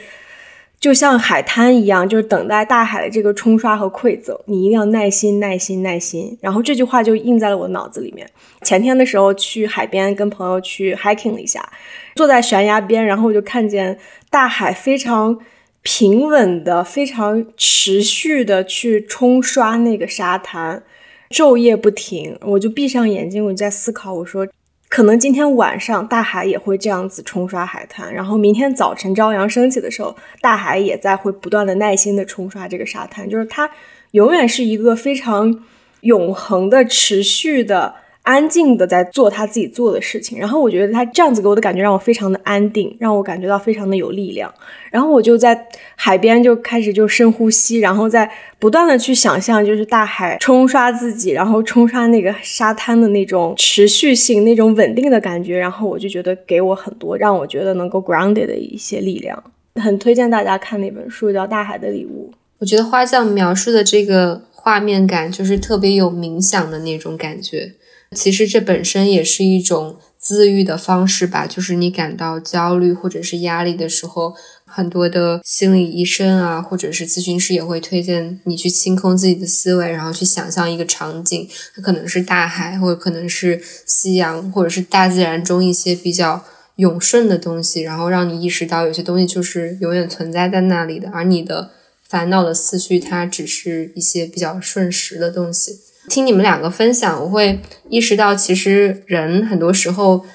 [0.80, 6.38] 就像海滩一样，就是等待大海的这个冲刷和馈赠，你一定要耐心、耐心、耐心。
[6.42, 8.30] 然后这句话就印在了我脑子里面。
[8.62, 11.68] 前天的时候去海边跟朋友去 hiking 了一下，
[12.16, 13.98] 坐在悬崖边，然后我就看见
[14.30, 15.40] 大海非常
[15.82, 20.84] 平稳的、非常持续的去冲刷那个沙滩，
[21.32, 22.38] 昼夜不停。
[22.42, 24.48] 我就闭上眼睛，我就在思考，我说。
[24.96, 33.70] 可能今天晚上大海也会这样子冲刷海滩，然后明天早晨朝阳升起的时候，大海也在会不断的耐心的冲刷这个沙滩，就是它
[34.12, 35.66] 永远是一个非常
[36.00, 37.96] 永恒的、持续的。
[38.26, 44.54] 安静的在做他自己做的事情，然后我觉得他这样子给我的感觉让我非常的安定，让我感觉到非常的有力量。
[44.92, 55.58] 然后我就在海边就开始就深呼吸，然后在不断的去想象，就是大海冲刷自己，然后冲刷那个沙滩的那种持续性、那种稳定的感觉。
[55.58, 59.44] 然后我就觉得给我很多让我觉得能够 grounded 的一些力量。
[59.76, 62.32] 很推荐大家看那本书，叫《大海的礼物》。
[62.58, 67.74] 我觉得花匠描述的这个画面感，就是特别有冥想的那种感觉。
[68.16, 74.34] 其实这本身也是一种自愈的方式吧，就是你感到焦虑或者是压力的时候，
[74.66, 86.44] 很多的心理医生啊，或者是咨询师也会推荐你去清空自己的思维，然后去想象一个场景，它可能是大海，或者可能是夕阳，或者是大自然中一些比较
[86.78, 91.70] 永顺的东西，然后让你意识到有些东西就是永远存在在那里的，而你的
[92.10, 95.80] 烦恼的思绪，它只是一些比较瞬时的东西。
[96.10, 100.26] 听你们两个分享，我会意识到，其实人很多时候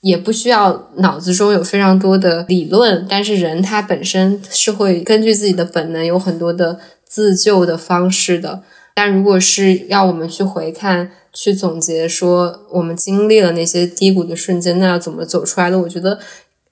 [0.00, 8.62] 也不需要脑子中有非常多的理论，但是人他本身是会根据自己的本能有很多的自救的方式的。
[8.94, 15.78] 但如果是要我们去回看、去总结，说我们经历了那些低谷的瞬间，那要怎么走出来的？
[15.78, 16.18] 我觉得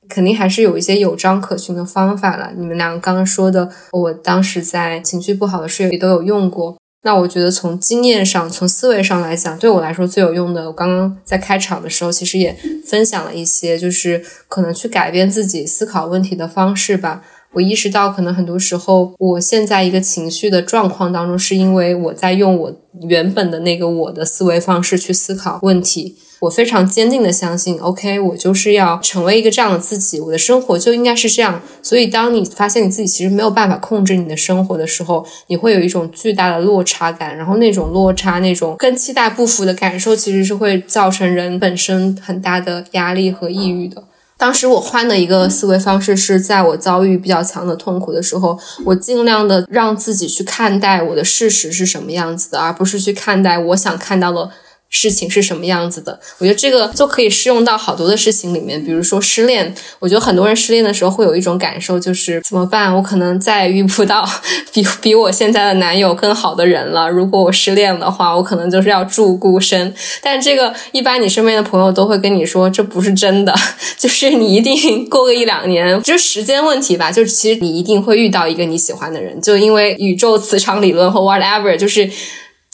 [0.08, 2.50] 肯定还是有一些有章可循的方法了。
[2.56, 6.76] 你们两个刚刚说的，我当时在情绪不好的时候也都有用过。
[7.06, 17.22] 那我觉得从经验上、从思维上来讲，对我来说最有用的，我刚刚在开场的时候其实也分享了一些，就是可能去改变自己思考问题的方式吧。
[17.52, 26.16] 我意识到，可能很多时候我现在一个情绪的状况当中，是因为我在用我原本的那个我的思维方式去思考问题。
[26.40, 31.62] 我非常坚定的相信，OK，我就是要成为一个这样的自己，我的生活就应该是这样。
[31.82, 44.04] 所以，当你发现你自己其实没有办法控制你的生活的时候，你会有一种巨大的落差感，然后那种落差、那种跟期待不符的感受，其实是会造成人本身很大的压力和抑郁的。
[44.36, 54.50] 当时我换的一个思维方式是在我遭遇比较强的痛苦的时候，我尽量的让自己去看待我的事实是什么样子的，而不是去看待我想看到的。
[54.96, 56.18] 事情是什么样子的？
[56.38, 59.74] 我觉得这个就可以适用到好多的事情里面，比如说失恋。
[59.98, 62.94] 我觉得很多人失恋的时候会有一种感受，就是怎么办？
[62.96, 64.26] 我可能再也遇不到
[64.72, 67.10] 比比我现在的男友更好的人了。
[67.10, 69.92] 如果我失恋的话，我可能就是要住孤身。
[70.22, 73.54] 但这个一般你身边的朋友都会跟你说，这不是真的，
[73.98, 77.12] 就是你一定过个一两年，就是时间问题吧。
[77.12, 82.10] 就是其实你一定会遇到一个你喜欢的人，就因为宇宙磁场理论和 whatever，就是。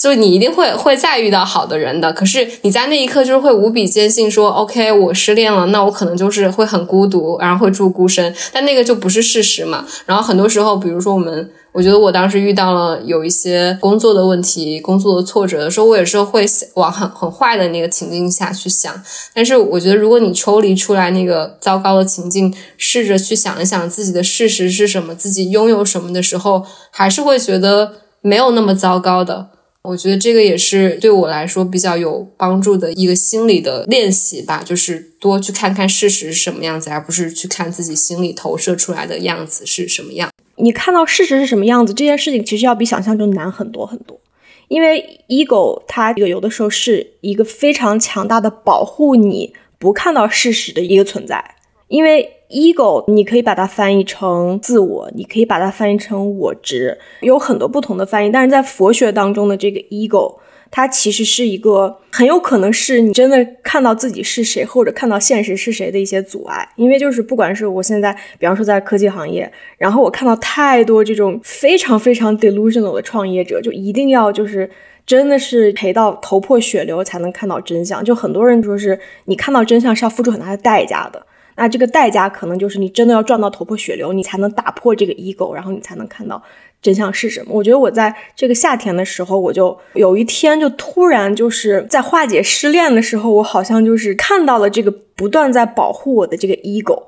[0.03, 9.87] 就你一定会会再遇到好的人的，可是你在那一刻就是会无比坚信说，OK，我失恋了，那我可能就是会很孤独，然后会住孤身，但那个就不是事实嘛。
[10.05, 16.45] 然后很多时候，比如说我们，我觉得我当时遇到了有一些工作的问题、工作的挫折的时候，我有时候会
[16.75, 18.93] 往很很坏的那个情境下去想。
[19.33, 29.51] 但是我觉得，如果你抽离出来那个糟糕的情境，试着去想一想自己的事实是什么，自己拥有什么的时候，还是会觉得没有那么糟糕的。
[29.83, 40.31] 我觉得这个也是对我来说比较有帮助的一个心理的练习吧，就是多去看看事实是什么样子，而不是去看自己心里投射出来的样子是什么样。
[40.57, 44.21] 你看到事实是什么样子，这件事情其实要比想象中难很多很多。
[44.69, 51.57] 因为 ego 它有的时候是一个非常强大的保护你不看到事实的一个存在，
[51.89, 52.37] 因为。
[52.53, 58.31] ego，你可以把它翻译成自我，你可以把它翻译成我执，有很多不同的翻译。
[58.31, 60.37] 但是在佛学当中的这个 ego，
[60.71, 66.69] 它其实是一个很有可能是你真的看到自己是谁，或者看到现实是谁的一些阻碍。
[66.77, 74.71] 因为就是不管是我现在，比方说在科技行业，然后我看到太多这种非常非常 delusional 的创业者，就一定要就是
[75.05, 78.05] 真的是赔到头破血流才能看到真相。
[78.05, 81.27] 就很多人说是你看到真相是要付出很大的代价的。
[81.57, 86.43] 那这个代价可能就是你真的要撞到头破血流，你才能打破这个 ego，然后你才能看到
[86.81, 87.53] 真相是什么。
[87.53, 97.03] 我觉得我在这个夏天的时候，我就有一天就突然就是在化解失恋的时候，我好像就是看到了这个不断在保护我的这个 ego，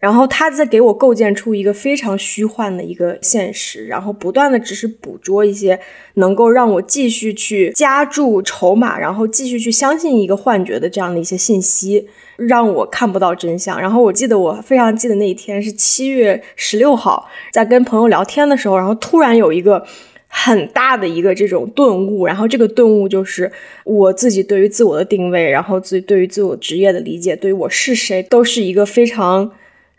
[0.00, 5.78] 然后他在给我构建出一个非常虚幻的一个现实，然后不断的只是捕捉一些
[6.14, 13.80] 能够让我继续去加注筹码，然后继续去相信一个幻觉的这样的一些信息，让我看不到真相。
[13.80, 19.86] 然后我记得我非常记得那一天是七月十六号，在跟朋友聊天的时候，然后突然有一个。
[20.32, 23.50] 很大的一个这种顿悟，然后这个顿悟就是
[23.82, 29.50] 我自己对于自我的定位，然后自己对于自我职业的理解，对于我是谁，都是一个非常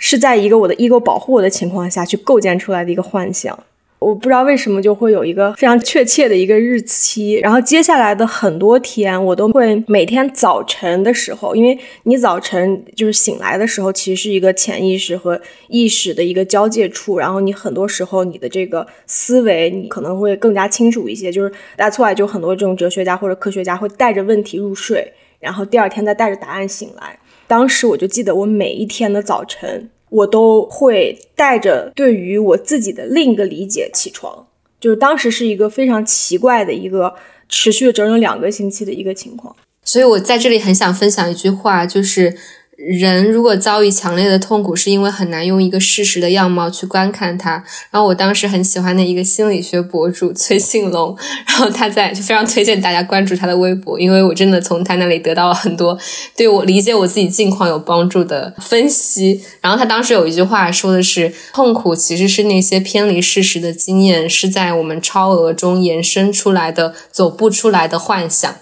[0.02, 3.58] 是在一个我的 ego 保护我的情况下去构建出来的一个幻想。
[4.00, 21.32] 我不知道为什么就会有一个非常确切的一个日期，然后接下来的很多天，我都会每天早晨的时候，因为你早晨就是醒来的时候，其实是一个潜意识和意识的一个交界处，然后你很多时候你的这个思维，你可能会更加清楚一些。
[21.32, 27.20] 就是大家错来就很多这种哲学家或者科学家会带着问题入睡，然后第二天再带着答案醒来。
[27.52, 29.90] 当时我就记得我每一天的早晨。
[30.10, 34.46] 我都会带着对于我自己的另一个理解起床，
[34.78, 37.16] 就是当时是一个非常奇怪的一个
[37.48, 39.56] 持续了整整两个星期的一个情况。
[39.86, 42.38] 所以我在这里很想分享一句话，就是。
[42.88, 47.64] 人如果遭遇强烈的痛苦，是因为很难用一个事实的样貌去观看它。
[47.92, 51.16] 然后我当时很喜欢的一个心理学博主崔庆龙，
[51.46, 55.98] 然后他在就非常推荐大家关注他的微博，因为我真的从他那里得到了很多
[56.36, 59.44] 对我理解我自己境况有帮助的分析。
[59.62, 68.56] 然后他当时有一句话说的是：痛苦其实是那些偏离事实的经验，是在我们超额中延伸出来的走不出来的幻想。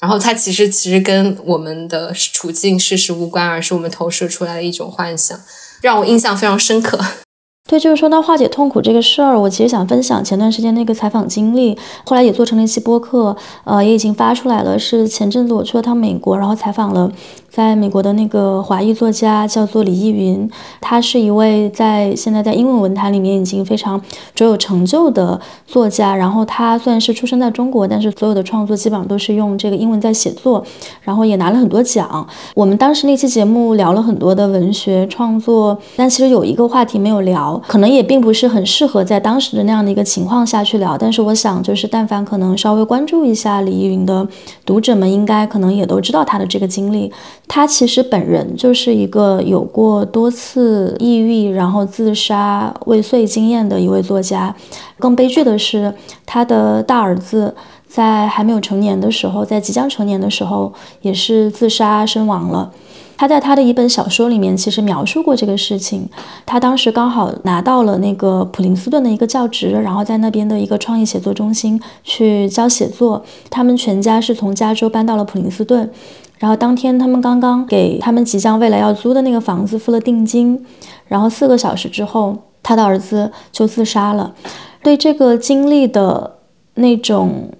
[0.00, 5.38] 然后它其实其实跟我们的处境事实无关，而是我们投射出来的一种幻想，
[5.82, 6.98] 让我印象非常深刻。
[7.68, 11.76] 对，就是说到化解痛苦这个事儿，我其实想分享前段时间那个采访经历，
[12.06, 14.78] 后来也做成了一期播客，呃，也已经发出来了。
[14.78, 17.12] 是前阵子我去了趟美国，然后采访了。
[17.58, 20.48] 在美国的那个华裔作家叫做李易云，
[20.80, 24.00] 他是一位在现在在英文文坛里面已经非常
[24.32, 26.14] 卓有成就的作家。
[26.14, 30.64] 然后他虽然是出生在中国，但是所有的创作基本上都是用这个英文在写作，
[31.02, 32.24] 然后也拿了很多奖。
[32.54, 40.96] 我们当时那期节目聊了很多的文学创作，但其实有一个话题没有聊，可能也并不是很适合在当时的那样的一个情况下去聊。
[40.96, 44.24] 但是我想，就是但凡可能稍微关注一下李易云的
[44.64, 47.12] 读者们，应该可能也都知道他的这个经历。
[47.48, 54.54] 他其实本人就是一个有过多次抑郁，然后自杀未遂经验的一位作家。
[54.98, 55.92] 更悲剧的是，
[56.26, 57.54] 他的大儿子
[57.88, 62.70] 在还没有成年的时候，在即将成年的时候，也是自杀身亡了。
[63.16, 66.08] 他在他的一本小说里面其实描述过这个事情。
[66.46, 73.24] 他当时刚好拿到了那个普林斯顿的一个教职，然后在那边的一个创意写作中心去教写作。
[73.50, 75.90] 他们全家是从加州搬到了普林斯顿。
[76.38, 80.64] 然后当天他们刚刚给他们即将未来要租的那个房子付了定金，
[81.06, 84.34] 然后四个小时之后，他的儿子就自杀了。
[84.82, 86.38] 对这个经历的
[86.74, 87.50] 那种。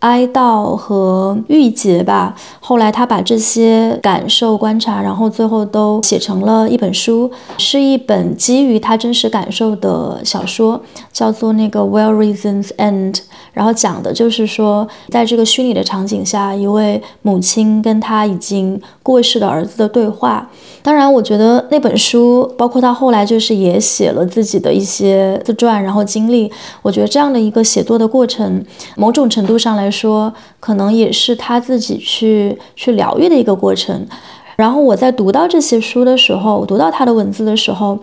[0.00, 2.34] 哀悼和郁结吧。
[2.60, 10.80] 后来他把这些感受、观察，然后最后都写成了一本书，是一本基于他真实感受的小说，
[11.12, 13.14] 叫做那个《Well Reasons End》。
[13.52, 20.48] 然后讲的就是说，在这个虚拟的场景下，一位母亲跟他已经过世的儿子的对话。
[20.80, 26.50] 当然，我觉得那本书，包括他后来就是也写了自己的一些自传，然后经历。
[26.82, 28.64] 我觉得这样的一个写作的过程，
[28.96, 34.06] 某种程度上来说，可能也是他自己去去疗愈的一个过程。
[34.56, 37.98] 然后我在读到这些书的时候，读到他的文字的时候，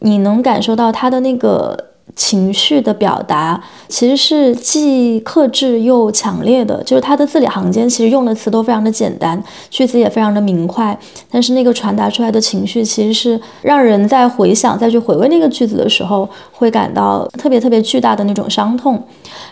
[0.00, 1.93] 你能感受到他的那个。
[2.16, 10.96] 情绪的表达其实是既克制又强烈的，就是他的字里行间其实用的词都非常的简单，句子也非常的明快，
[11.28, 19.02] 但是那个传达出来的情绪其实是让人在回想再去回味那个句子的时候，会感到特别特别巨大的那种伤痛。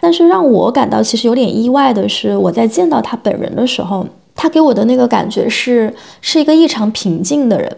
[0.00, 7.76] 但是让我感到其实有点意外的是，我在见到他本人的时候，他给我的那个感觉是是一个异常平静的人，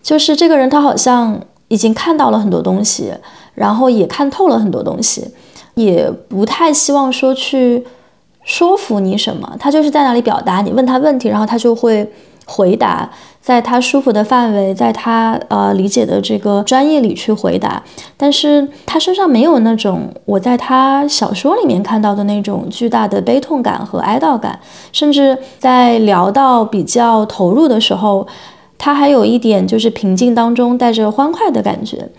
[0.00, 3.12] 就是这个人他好像已经看到了很多东西。
[3.54, 5.26] 然后也看透了很多东西，
[5.74, 7.84] 也不太希望说去
[8.42, 10.60] 说服你什么，他就是在那里表达。
[10.60, 12.06] 你问他问题，然后他就会
[12.44, 17.82] 回答，在他舒服的范围，在他呃理解的这个专业里去回答。
[18.16, 24.60] 但是他身上没有那种我在他小说里面看到的那种巨大的悲痛感和哀悼感，
[24.92, 28.26] 甚至在聊到比较投入的时候，
[28.76, 32.10] 他还有一点就是平静当中带着欢快的感觉。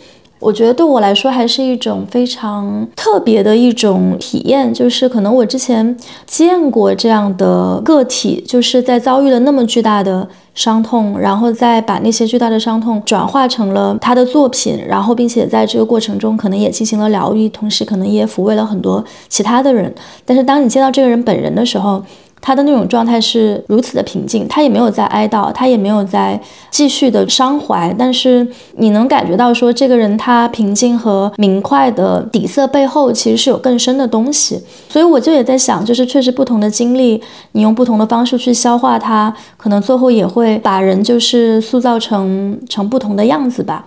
[0.45, 19.91] 我觉得对我来说还是一种非常特别的一种体验，就是可能我之前见过这样的个体，就是在遭遇了那么巨大的伤痛，然后再把那些巨大的伤痛转化成了他的作品，然后并且在这个过程中可能也进行了疗愈，同时可能也抚慰了很多其他的人。
[20.25, 22.03] 但是当你见到这个人本人的时候，
[22.45, 26.39] 他的那种状态是如此的平静，他也没有在哀悼，他也没有在
[26.69, 34.61] 继续的伤怀，但是你能感觉到说，这个人他平静和明快的底色背后其实是有更深的东西。
[34.87, 37.19] 所以我就也在想，就是确实不同的经历，
[37.53, 43.85] 你用不同的方式去消化它，可能最后也会把人就是塑造成成不同的样子吧。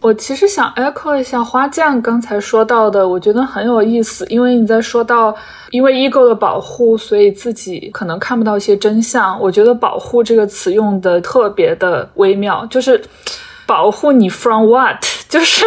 [0.00, 5.34] 我其实想 echo 一下花匠刚才说到的，我觉得很有意思，因为你在说到
[5.70, 9.36] 因为 ego 的保护，所以自己可能看不到一些真相。
[9.40, 13.02] 我觉得“保护”这个词用的特别的微妙，就是
[13.66, 15.04] 保护你 from what？
[15.28, 15.66] 就是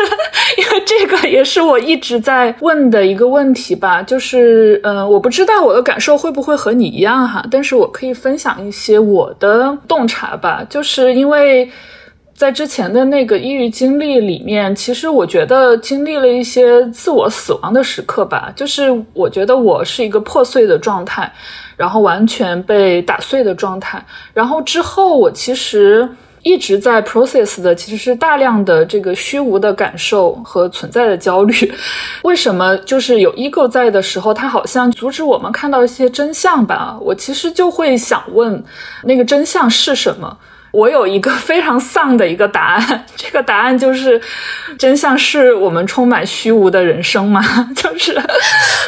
[0.58, 4.02] 因为这个也是我一直在问的一个问题吧。
[4.02, 10.66] 就是嗯，我不知道我的感受会不会和你一样哈，但是我可以分享一些我的洞察吧。
[10.70, 11.70] 就是因为。
[12.42, 18.52] 在之前的那个抑郁经历里面，其实我觉得经历了一些自我死亡的时刻吧。
[18.56, 21.32] 就是我觉得我是一个破碎的状态，
[21.78, 24.04] 然后完全被打碎的状态。
[24.34, 26.10] 然后之后，我其实
[26.42, 31.72] 一直在 process 的，其实是大量的这个虚无的感受和存在的焦虑。
[32.24, 32.76] 为什么？
[32.78, 36.98] 就是有 ego 在的时候，它好像阻止我们看到一些真相吧。
[37.02, 38.64] 我其实就会想问，
[39.04, 40.36] 那个真相是什么？
[40.72, 44.20] 我有一个非常丧的一个答案， 这个答案就是，
[44.80, 47.42] 真相是我们充满虚无的人生嘛，
[47.76, 48.18] 就是，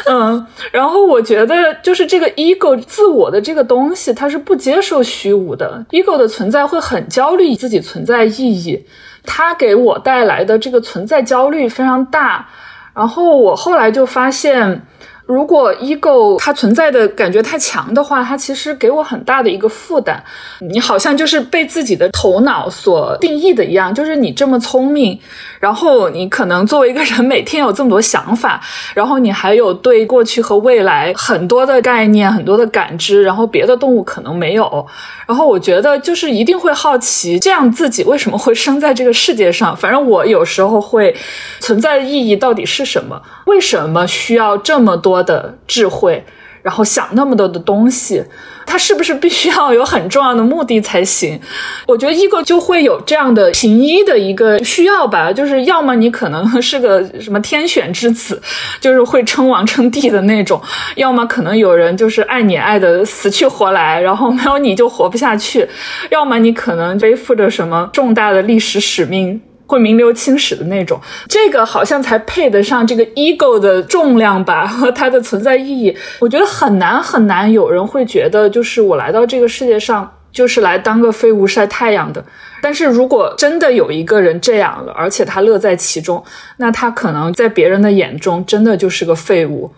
[0.06, 8.86] 嗯，然后我觉得就是这个 ego 自我的这个东西，它是不接受虚无的，ego 的存在会很焦虑自己存在意义，
[9.26, 12.48] 它给我带来的这个存在焦虑非常大，
[12.96, 14.82] 然后我后来就发现。
[15.26, 20.22] 如果 ego 它存在的感觉太强的话，它其实给我很大的一个负担。
[20.60, 25.18] 你好像就是被自己的头脑所定义的一样，就是你这么聪明，
[25.64, 28.60] 然后你可能作为一个人每天有这么多想法，
[28.94, 34.86] 然后你还有对过去和未来很多的概念、很多的感知，然后别的动物可能没有。
[35.26, 39.74] 然后我觉得就是一定会好奇，这样自己为什么会生在这个世界上？
[39.74, 41.16] 反正我有时候会
[41.62, 43.22] 存在的意义到底是什么？
[43.46, 45.14] 为什么需要这么多？
[45.24, 46.26] 的智慧，
[46.64, 48.24] 然后想那么多的东西，
[48.66, 51.40] 他是不是必须要有很重要的目的才行？
[51.86, 58.42] 我觉得 ego 就会有这样的平一的一个需要吧，就是要么你可能是个什么天选之子，
[58.80, 60.58] 就是会称王称帝的那种；
[60.96, 65.68] 要么可能有人就是爱你爱的死去活来，然后没有你就活不下去；
[66.10, 69.42] 要么你可能背负着什么重大的历史使命。
[69.74, 75.98] 会名留青史的那种，这个好像才配得上这个 ego 的重量吧和它的存在意义。
[76.20, 82.24] 我觉得很难很难，有人会觉得就是我来到这个世界上就是来当个废物晒太阳的。
[82.62, 86.24] 但是如果真的有一个人这样了，而且他乐在其中，
[86.58, 89.72] 那他可能在别人的眼中真的就是个废物。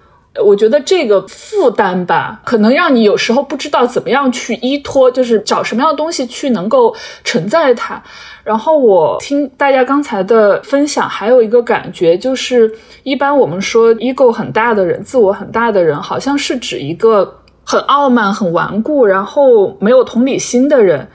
[0.43, 8.01] 我觉得这个负担吧，可能让你有时候不知道怎么样去依托，就是找什么样的东西去能够承载它。
[8.43, 12.71] 然后我听大家刚才的分享，还有一个感觉就是，
[13.03, 21.07] 一般我们说 ego 很大的人，自我很大的人，好像是指一个很傲慢、很顽固，然后没有同理心的人。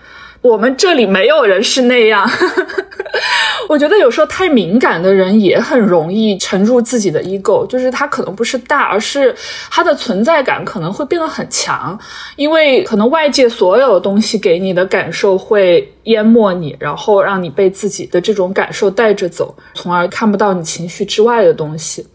[0.42, 2.26] 我们这里没有人是那样，
[3.68, 9.34] 我觉得有时候太敏感的人也很容易沉入自己的 ego，就是他可能不是大，而是
[9.70, 11.98] 他的存在感可能会变得很强，
[12.36, 22.06] 因为可能外界所有东西给你的感受会淹没你，然后让你被自己的这种感受带着走，从而看不到你情绪之外的东西。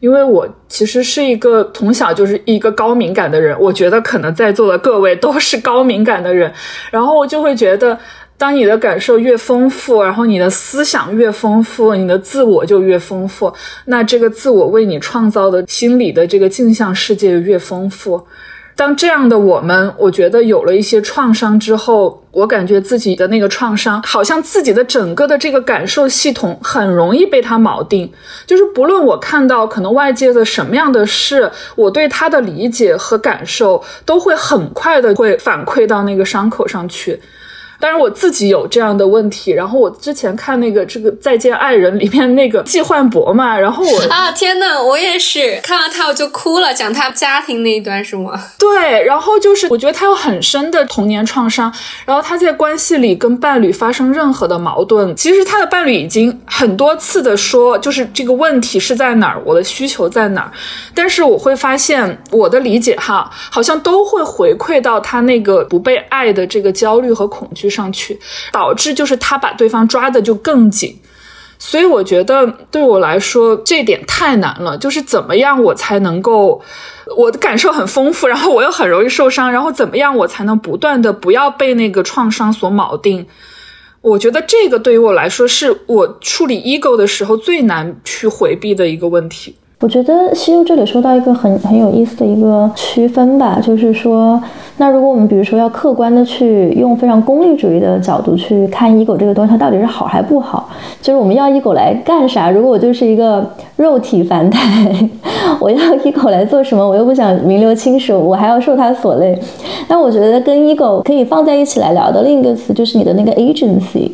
[0.00, 6.52] 因为我其实是一个从小就是一个高敏感的人，我觉得可能在座的各位都是高敏感的人，
[6.90, 7.98] 然后我就会觉得，
[8.38, 13.52] 当你的感受越丰富，然后你的思想越丰富，你的自我就越丰富，
[13.84, 18.26] 那这个自我为你创造的心理的这个镜像世界越丰富。
[18.76, 28.10] 当这样的我们，我觉得有了一些创伤之后，我感觉自己的那个创伤，好像自己的整个的这个感受系统很容易被它锚定。
[28.46, 37.20] 就是不论我看到可能外界的什么样的事，我对他的理解和感受都会很快的会反馈到那个伤口上去。
[37.80, 48.38] 当然我自己有这样的问题，然后我之前看那个这个《再见爱人》里面那个季焕博嘛，然后我啊天呐，我也是看到他我就哭了，讲他家庭那一段是吗？
[48.58, 51.72] 对，然后就是我觉得他有很深的童年创伤，
[52.04, 60.52] 然后他在关系里跟伴侣发生任何的矛盾，其实他的伴侣已经很多次的说，就是这个问题是在哪儿，我的需求在哪儿，
[60.94, 67.69] 但是我会发现我的理解哈，好像都会回馈到他那个不被爱的这个焦虑和恐惧。
[67.70, 68.18] 上去，
[68.50, 70.98] 导致就是他把对方抓的就更紧，
[71.58, 74.76] 所以我觉得对我来说这点太难了。
[74.76, 76.60] 就是怎么样我才能够，
[77.16, 83.26] 我的感受很丰富，然后我又很容易受伤，然后怎么样我才能不断的不要被那个创伤所锚定？
[84.02, 89.56] 我觉得这个对于我来说是我处理 ego 的时候最难去回避的一个问题。
[89.80, 94.40] 我觉得西游这里说到一个很很有意思的一个区分吧，就是说。
[94.76, 100.70] 那如果我们比如说要客观的去用非常功利主义的角度去看 ego 这个东西，它到底是好还不好？
[101.02, 102.50] 就是我们要 ego 来干啥？
[102.50, 103.44] 如果我就是一个
[103.76, 104.90] 肉体凡胎，
[105.58, 106.86] 我要 ego 来做什么？
[106.86, 109.38] 我又不想名留青史，我还要受它所累。
[109.88, 114.10] 那我觉得跟 ego 可以放在一起来聊的另一个词就是你的那个 agency。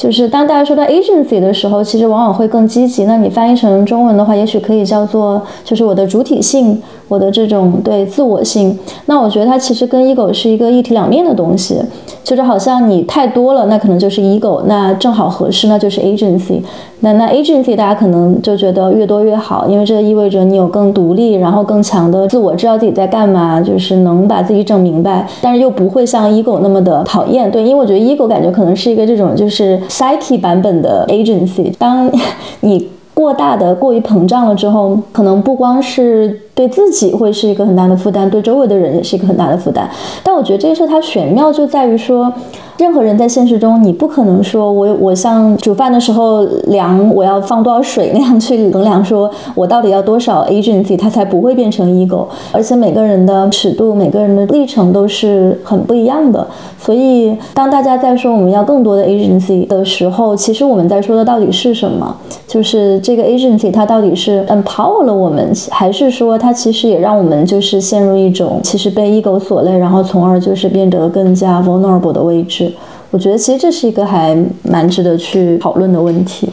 [0.00, 3.04] 就是当大家说到 agency 的时候，其实往往会更积极。
[3.04, 6.80] 那你翻译成中文的话，也许可以叫做就是我的主体性。
[7.10, 11.76] 我的这种对自我性，那我觉得它其实跟 ego 是一个一体两面的东西，
[12.22, 16.60] 就是好像你太多了，那可能就是 ego，那正好合适，那就是 agency。
[17.00, 27.50] 那那 agency 大家可能就觉得越多越好，因为这意味着你有更独立，然后更强的自我，知道自己在干嘛，就是能把自己整明白，但是又不会像 ego 那么的讨厌。
[27.50, 31.72] 对，因为我觉得 ego 感觉可能是一个这种就是 psyche 版本的 agency。
[31.76, 32.08] 当
[32.60, 39.88] 你过大的过于膨胀了之后，可能不光是对自己会是一个很大的负担，对周围的人也是一个很大的负担。
[40.22, 42.30] 但我觉得这个事它玄妙就在于说。
[42.78, 52.24] 任何人在现实中，你不可能说我我像煮饭的时候量我要放多少水那样去衡量，说我到底要多少 agency，它才不会变成 ego。
[52.50, 56.46] 而且每个人的尺度、每个人的历程都是很不一样的。
[56.78, 62.16] 所以当大家在说我们要更多的 agency 的时候，其实我们在说的到底是什么？
[62.46, 72.72] 就是这个 agency 它到底是 empower 了我们，还是说它其实也让我们就是陷入一种其实被 ego 所累，然后从而就是变得更加 vulnerable 的位置？
[73.10, 76.48] 我觉得其实这是一个还蛮值得去讨论的问题。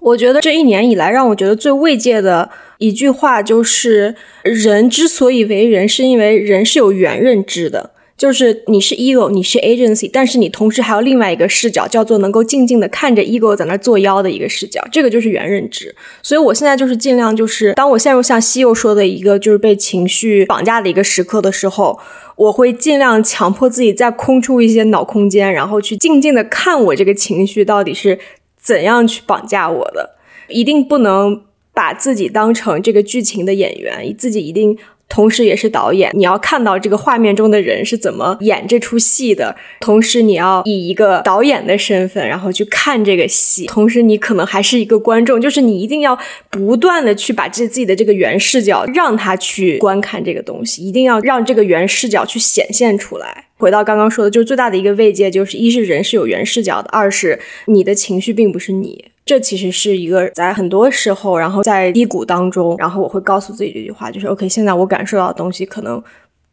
[0.00, 7.90] 我觉得这一年以来，让我觉得最慰藉的一句话就是：人之所以为人，是因为人是有原认知的。
[8.16, 15.94] 就是你是 ego，你是 agency，但是你同时还有另外一个视角，叫做能够静静的看着 ego 在那作妖的一个视角，这个就是原认知。
[16.22, 21.98] 所以我现在就是尽量就是，当我陷入像西柚说的一个就是被情绪绑架的一个时刻的时候。
[22.36, 28.18] 我会尽量强迫自己再空出一些脑空间，然后去静静的看我这个情绪到底是
[28.60, 30.16] 怎样去绑架我的。
[30.48, 31.40] 一定不能
[31.72, 34.76] 把自己当成这个剧情的演员，自己一定。
[35.08, 39.56] 同时，也是导演，你要看到这个画面中的人是怎么演这出戏的。
[39.80, 43.66] 同时，你要以一个导演的身份，然后去看这个戏。
[43.66, 46.18] 同时，你可能还是一个观众，就是你一定要
[46.50, 53.46] 不断的去把这自己的这个原视角，让他去观看这个东西，一定要让这个原视角去显现出来。
[53.56, 59.06] 回到刚刚说的，就是最大的一个慰藉，就是一是人是有原视角的，二是你的情绪并不是你。
[59.26, 66.00] 这其实是一个在很多时候，然后在低谷当中，然后我会告诉自己这句话，就是 OK，现在我感受到的东西可能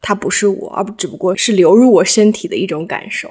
[0.01, 3.29] 它不是我，而不只不过是流入我身体的一种感受。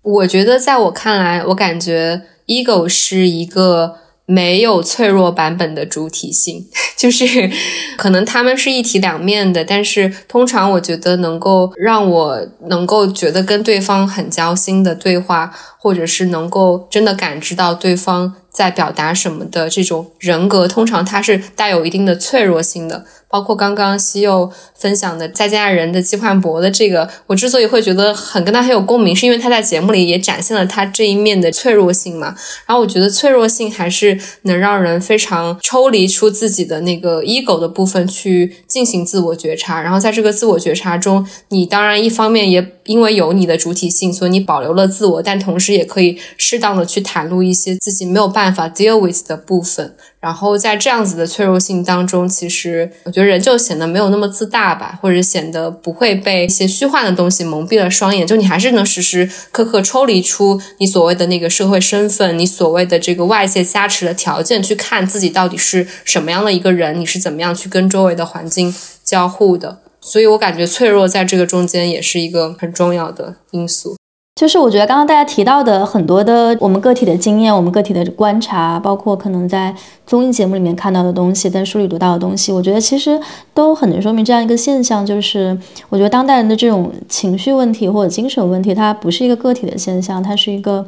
[0.00, 6.64] 我觉得在我看来，我感觉 ego 是一个没有脆弱版本的主体性，
[6.96, 7.50] 就是
[7.96, 18.36] 可能他们是一体两面的，但是通常我觉得能够让我能够觉得跟对方很交心的对话，或者是能够真的感知到对方。
[18.54, 23.04] 在表达什么的这种人格，通常它是带有一定的脆弱性的。
[23.34, 32.36] 包括刚刚西柚分享的《再见爱人》的季焕博的这个，我之所以会觉得很跟他很有共鸣，是因为他在节目里也展现了他这一面的脆弱性嘛。
[32.64, 39.82] 然后我觉得脆弱性还是能让人非常抽离出自己的那个 ego 的部分去进行自我觉察。
[39.82, 49.96] 然后在这个自我觉察中，你当然一方面也因为有你的主体性，所以你保留了自我，但同时也可以适当的去袒露一些自己没有办法 deal with 的部分。
[50.24, 58.26] 然后在这样子的脆弱性当中，其实我觉得人就显得没有那么自大吧，或者显得不会被一些虚幻的东西蒙蔽了双眼。
[58.26, 69.80] 就你还是能时时刻刻抽离出你所谓的那个社会身份，你所谓的这个外界加持的条件，去看自己到底是什么样的一个人，你是怎么样去跟周围的环境交互的。
[70.00, 73.94] 所以我感觉脆弱在这个中间也是一个很重要的因素。
[74.34, 79.72] 就是我觉得刚刚大家提到的很多的我们个体的经验，我们个体的观察，包括可能在
[80.08, 83.20] 综艺节目里面看到的东西，在书里读到的东西，我觉得其实
[83.54, 85.56] 都很能说明这样一个现象，就是
[85.88, 90.84] 我觉得当代人的这种情绪问题或者精神问题，它不是一个个体的现象，它是一个。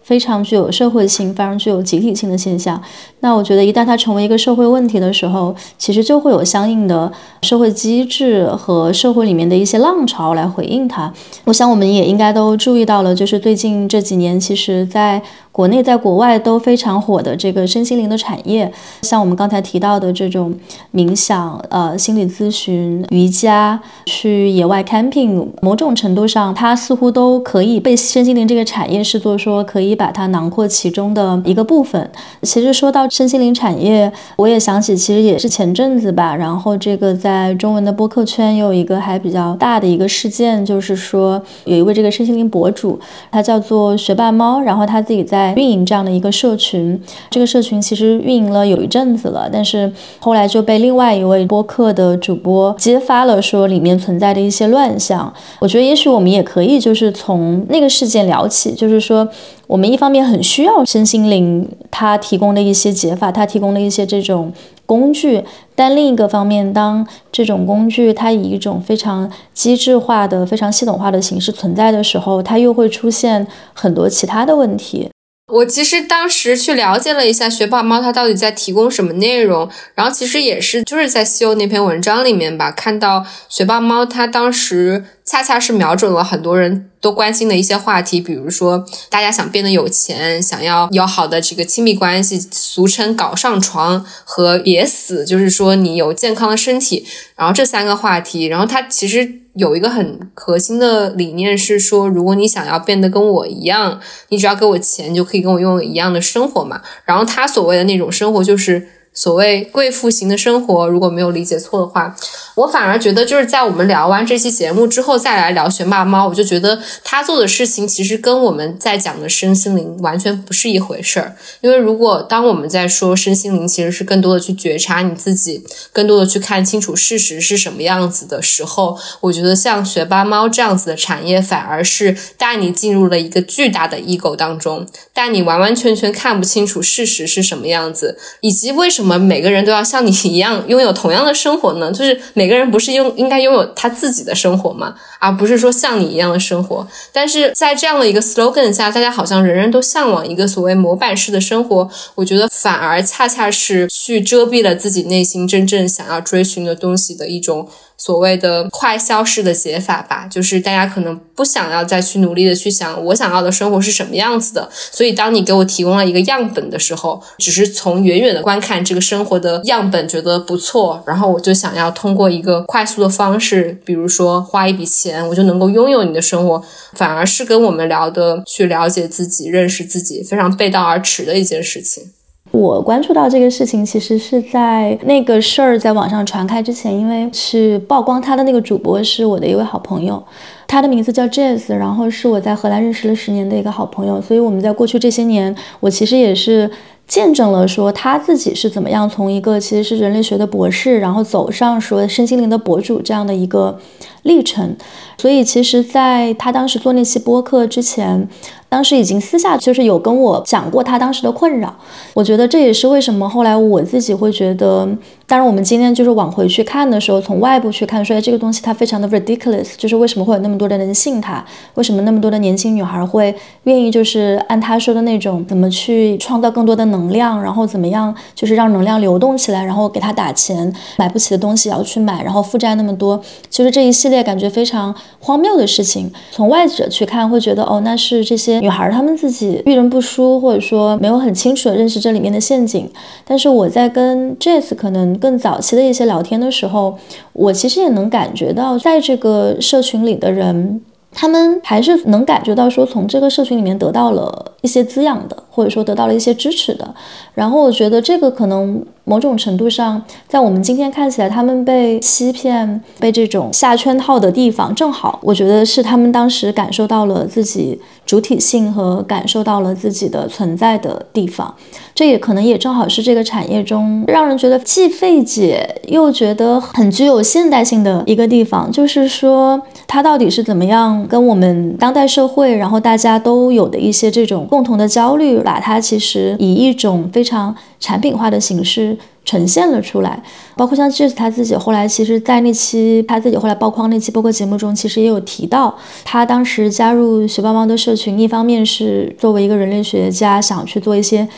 [0.00, 2.82] 非常具有社会性、非常具有集体性的现象。
[3.20, 7.10] 那我觉得，一旦它成为一个社会问题的时候，其实就会有相应的
[7.42, 11.12] 社会机制和社会里面的一些浪潮来回应它。
[11.44, 15.22] 我想，我们也应该都注意到了，就是最近这几年，其实在。
[15.50, 18.72] 国内在国外都非常火的这个身心灵的产业，
[19.02, 20.54] 像我们刚才提到的这种
[20.94, 32.08] 冥想、呃心理咨询、瑜伽、去野外 camping，某种程度上，它似乎都可以被身心灵这个产业视作说可以把它囊括其中的一个部分。
[32.42, 42.98] 其实说到身心灵产业，我也想起，其实也是前阵子吧，然后这个在中文的播客圈有一个还比较大的一个事件，就是说有一位这个身心灵博主，
[43.30, 49.90] 他叫做学霸猫，然后他自己在运营这样的一个社群，这个社群其实运营了有一阵子了，但是
[50.20, 55.32] 后来就被另外一位播客的主播揭发了，说里面存在的一些乱象。
[55.60, 59.26] 我觉得也许我们也可以就是从那个事件聊起，就是说
[59.68, 64.50] 我们一方面很需要身心灵它提供的一些解法，它提供的一些这种
[64.86, 75.10] 工具，但另一个方面，当这种工具它以一种非常机制化的、非常系统化的形式存在的时候，它又会出现很多其他的问题。
[75.52, 85.04] 我其实当时去了解了一下学霸猫，它到底在提供什么内容，然后其实也是就是在西欧那篇文章里面吧，看到学霸猫它当时。
[85.30, 97.06] 恰恰是瞄准了很多人都关心的一些话题，比如说大家想变得有钱，想要有好的这个亲密关系，俗称搞上床和别死，就是说你有健康的身体。
[97.36, 104.00] 然后这三个话题，然后它其实有一个很核心的理念是说，如果你想要变得跟我一样，
[104.30, 106.80] 你只要给我钱就可以跟我拥有一样的生活嘛。
[107.04, 108.88] 然后他所谓的那种生活就是。
[109.18, 112.14] 所谓贵妇型的生活，如果没有理解错的话，
[112.54, 121.34] 我反而觉得就是在我们聊完这期节目之后再来聊学霸猫，我就觉得他做的事情其实跟我们在讲的身心灵完全不是一回事儿。
[121.60, 139.07] 因为如果当我们在说身心灵，其实是更多的去觉察你自己，更多的去看清楚事实是什么样子的时候，我觉得像学霸猫这样子的产业，反而是带你进入了一个巨大的 ego 当中，带你完完全全看不清楚事实是什么样子，以及为什么。
[139.08, 141.90] 我们每个人都要像你一样拥有同样的生活呢？
[141.96, 144.94] 就是每个人不是拥应该拥有他自己的生活吗？
[145.18, 146.86] 而不是说像你一样的生活。
[147.10, 151.88] 但是在这样的一个 slogan 下，大家好像人人都向往一个所谓模板式的生活。
[152.16, 157.66] 我觉得反而恰恰是去遮蔽了自己内心真正想要追寻的东西的一种。
[157.98, 176.62] 所谓的快消式的解法吧，就是大家可能不想要再去努力的去想我想要的生活是什么样子的，所以当你给我提供了一个样本的时候，只是从远远的观看这个生活的样本觉得不错，然后我就想要通过一个快速的方式，比如说花一笔钱，我就能够拥有你的生活，
[176.92, 182.12] 反而是跟我们聊的去了解自己、认识自己非常背道而驰的一件事情。
[182.50, 190.22] 我关注到这个事情，其实是在那个事儿在网上传开之前，因为是曝光他的那个主播是我的一位好朋友，
[190.66, 196.70] 他的名字叫 Jazz，然后是我在荷兰认识了十年的一个好朋友，所以我们在过去这些年，我其实也是
[197.06, 203.78] 见证了说他自己是怎么样从一个其实是人类学的博士，然后走上说身心灵的博主这样的一个
[204.22, 204.74] 历程，
[205.18, 208.26] 所以其实在他当时做那期播客之前。
[208.68, 211.74] 当时已经私下就是有跟我讲过他当时的困扰，
[212.12, 214.86] 我觉得这也是为什么后来我自己会觉得，
[215.26, 221.42] 当然我们今天就是往回去看的时候，从外部去看，说哎这个东西它非常的 ridiculous，就是为什么会有那么多的人信他，
[221.74, 233.18] 为什么那么多的年轻女孩会愿意就是按他说的那种怎么去创造更多的能量，然后怎么样就是让能量流动起来，然后给他打钱，买不起的东西也要去买，然后负债那么多，
[233.48, 238.57] 其实这一系列感觉非常荒谬的事情，从外者去看会觉得哦那是这些。
[238.60, 242.88] 女孩她们自己遇人不淑，或者说没有很清楚的认识这里面的陷阱。
[243.24, 246.98] 但是我在跟 Jess 可能更早期的一些聊天的时候，
[247.32, 250.80] 我其实也能感觉到，在这个社群里的人，
[251.12, 256.94] 他们还是能感觉到说，从这个社群里面得到了一些滋养的，或者说得到了一些支持的。
[257.34, 271.52] 然后我觉得这个可能某种程度上，在我们今天看起来，他们被欺骗、被这种下圈套的地方，正好我觉得是他们当时感受到了自己主体性和感受到了自己的存在的地方。
[271.94, 287.56] 这也可能也正好是这个产业中让人觉得既费解又觉得很具有现代性的一个地方，就是说它到底是怎么样跟我们当代社会，然后大家都有的一些这种共同的焦虑，把它其实以一种非常。
[287.80, 290.20] 产品化的形式呈现了出来，
[290.56, 295.72] 包括像 j e s 他自己后来，其实，在那期他自己后来曝光那期播客节目中，其实也有提到，
[296.04, 301.28] 他当时加入雪豹猫的社群，一方面是作为一个人类学家，想去做一些。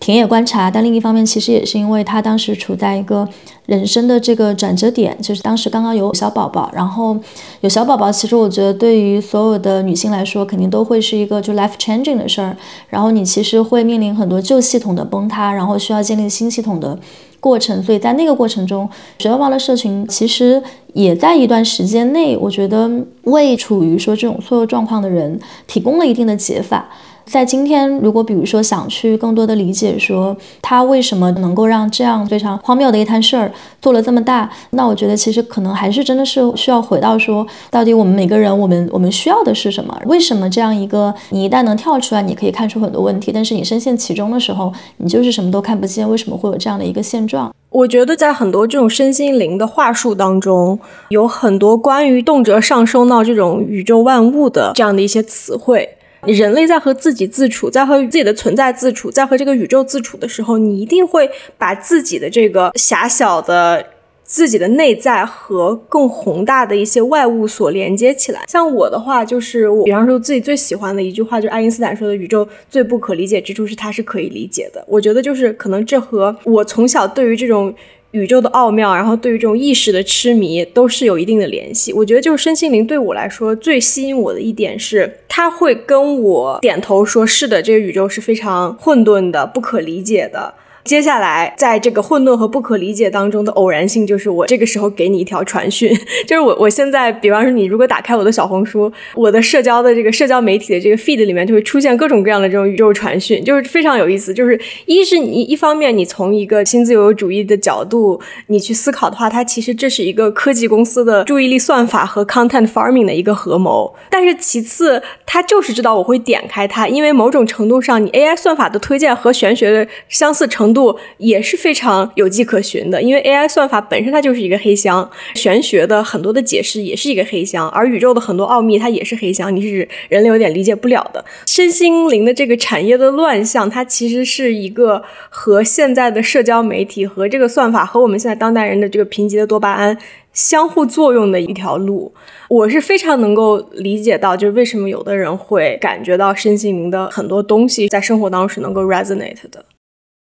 [0.00, 3.28] 田野观察，但另一方面，其实也是因为他当时处在一个
[3.66, 7.14] 人生的这个转折点，就是当时刚刚有小宝宝，然后
[7.60, 12.56] 有小宝宝，其实我觉得对于所有的女性来说，肯定都会是一个就 life changing 的事儿。
[12.88, 16.98] 然后你其实会面临很多旧系统的崩塌，然后需要建立新系统的
[17.38, 17.82] 过程。
[17.82, 20.62] 所以在那个过程中，学霸猫的社群其实
[20.94, 22.90] 也在一段时间内，我觉得
[23.24, 26.88] 为处于说这种错误状况的人提供了一定的解法。
[27.30, 39.96] 在今天，如果比如说想去更多的理解，说他为什么能够让这样非常荒谬的一摊事儿做了这么大，那我觉得其实可能还是真的是需要回到说，到底我们每个人，我们我们需要的是什么？
[40.06, 46.10] 为什么这样一个你一旦能跳出来，你可以看出很多问题，但是你深陷其中的时候，你就是什么都看不见？
[46.10, 47.54] 为什么会有这样的一个现状？
[47.68, 50.80] 我觉得在很多这种身心灵的话术当中，
[51.10, 55.90] 有很多关于动辄上升到这种宇宙万物的这样的一些词汇。
[56.26, 63.84] 人类在和自己自处，在和自己的存在自处，在和这个宇宙自处的时候，你一定会把自己的这个狭小的
[64.22, 68.44] 自己的内在和更宏大的一些外物所连接起来。
[68.48, 77.74] 像我的话，就是我，比方说自己最喜欢的一句话，就是爱因斯坦说的：“宇宙最不可理解之处是它是可以理解的。”我觉得就是可能这和我从小对于这种。
[78.12, 81.92] 宇宙的奥妙，然后对于这种意识的痴迷都是有一定的联系。
[81.92, 95.94] 我觉得就是身心灵对我来说最吸引我的一点是，它会跟我点头说：“是的，这个宇宙是非常混沌的、不可理解的。”接下来，在这个混沌和不可理解当中的偶然性，就是我这个时候给你一条传讯，
[96.26, 104.32] 就是我我现在，比方说你如果打开我的小红书，我的社交的这个社交媒体的这个 feed 里面，就会出现各种各样的这种宇宙传讯，就是非常有意思。
[104.32, 113.94] 就是一是你一方面你从一个新自由主义的角度你去思考的话，它其实这是一个科技公司的注意力算法和 content farming 的一个合谋。
[114.08, 120.69] 但是其次，它就是知道我会点开它，因为某种程度上，你 AI 算法的推荐和玄学的相似程。
[120.72, 131.24] 度也是非常有迹可循的，因为 AI 算法本身它就是一个黑箱，玄学的很多的解释也是一个黑箱，而宇宙的很多奥秘它也是黑箱，你是人类有点理解不了的。
[131.46, 139.96] 身心灵的这个产业的乱象，它其实是一个和现在的社交媒体和这个算法和我们现在当代人的这个贫瘠的多巴胺
[140.32, 142.12] 相互作用的一条路。
[142.48, 149.64] 我是非常能够理解到，就是为什么有的人会感觉到身心灵的很多东西在生活当中是能够 resonate 的。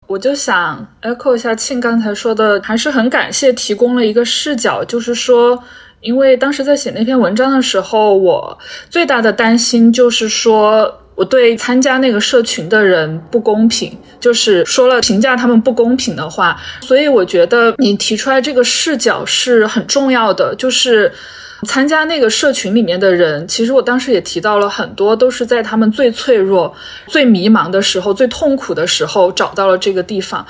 [0.10, 5.64] 我就想 echo 一下庆刚才说的，还是很感谢提供了一个视角，就是说，
[6.02, 8.58] 因为当时在写那篇文章的时候，我
[8.90, 21.12] 最大的担心就是说，我对参加那个社群的人不公平，就是说了评价他们不公平的话，所以我觉得你提出来这个视角是很重要的，就是。
[21.66, 26.74] 参加那个社群里面的人，其实我当时也提到了很多，都是在他们最脆弱、
[27.08, 30.46] 最迷茫的时候、最痛苦的时候找到了这个地方。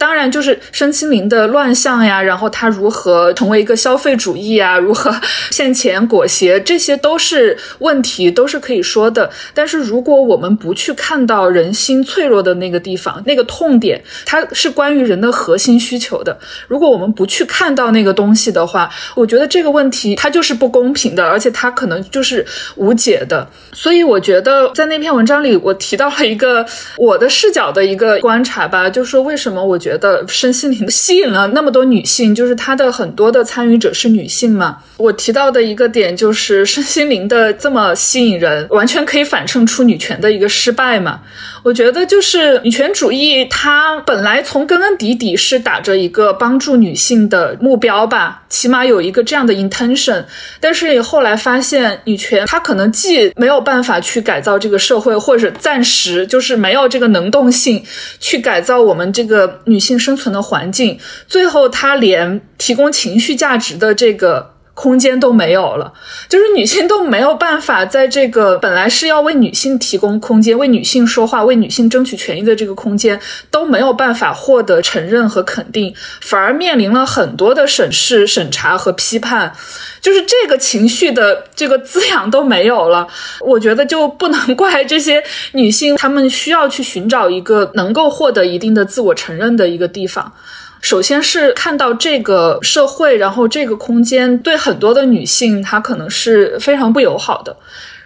[0.00, 5.14] 当然，就是身心灵的乱象呀，然后它如何成为一个消费主义啊，如何
[5.50, 9.30] 骗钱裹挟，这些都是问题，都是可以说的。
[9.52, 16.38] 但是，如果我们不去看到人心脆弱的那个地方，那个痛点，它是关于人的核心需求的。
[16.66, 22.46] 如果我们不去看到那个东西的话，我觉得这个问题它就是不公平的，而且它可能就是
[22.76, 23.46] 无解的。
[23.74, 26.64] 所以，我觉得在那篇文章里，我提到了一个
[26.96, 29.89] 我的视角的一个观察吧，就是说为什么我觉。
[29.90, 34.78] 觉得身心灵吸引了那么多女性，就是它的很多的参与者是女性嘛？
[34.98, 41.20] 我提到的一个点就是身心灵的这么吸引人，完全可以反衬出女权的一个失败嘛？
[41.62, 50.24] 我觉得就是女权主义，它本来从根根底底是打着一个帮助女性的目标吧，起码有一个这样的 intention。
[50.58, 57.84] 但是你后来发现，女权它可能既没有办法去改造这个社会，或者暂时就是没有这个能动性
[58.18, 64.54] 去改造我们这个女性生存的环境，最后它连提供情绪价值的这个。
[64.74, 65.92] 空间都没有了，
[66.28, 73.20] 就是女性都没有办法在这个本来是要为女性提供空间、为女性说话、为女性争取权益的这个空间
[73.50, 79.52] 都没有办法获得承认和肯定，反而面临了很多的审视、审查和批判，
[80.00, 83.06] 就是这个情绪的这个滋养都没有了。
[83.40, 85.22] 我觉得就不能怪这些
[85.52, 90.32] 女性，她们需要去寻找一个能够获得一定的自我承认的一个地方。
[90.80, 97.56] 首先是看到这个社会，然后这个空间对很多的女性，她可能是非常不友好的。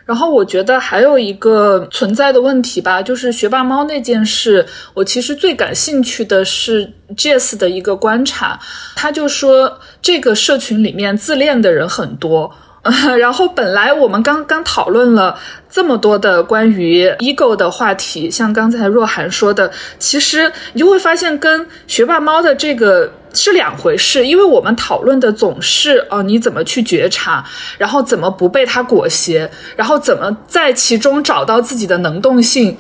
[0.05, 8.61] 然后我觉得还有一个存在的问题吧，就是学霸猫那件事，我其实最感兴趣的是 Jess 的一个观察，
[8.95, 12.55] 他就说这个社群里面自恋的人很多。
[13.19, 15.35] 然后本来我们刚刚讨论了
[15.71, 27.43] 这么多的关于 ego 的话题，像刚才若涵说的，其实你就会发现跟学霸猫的这个是两回事，因为我们讨论的总是哦你怎么去觉察，
[27.79, 32.77] 然后怎么不被它裹挟，然后怎么在其中找到自己的能动性。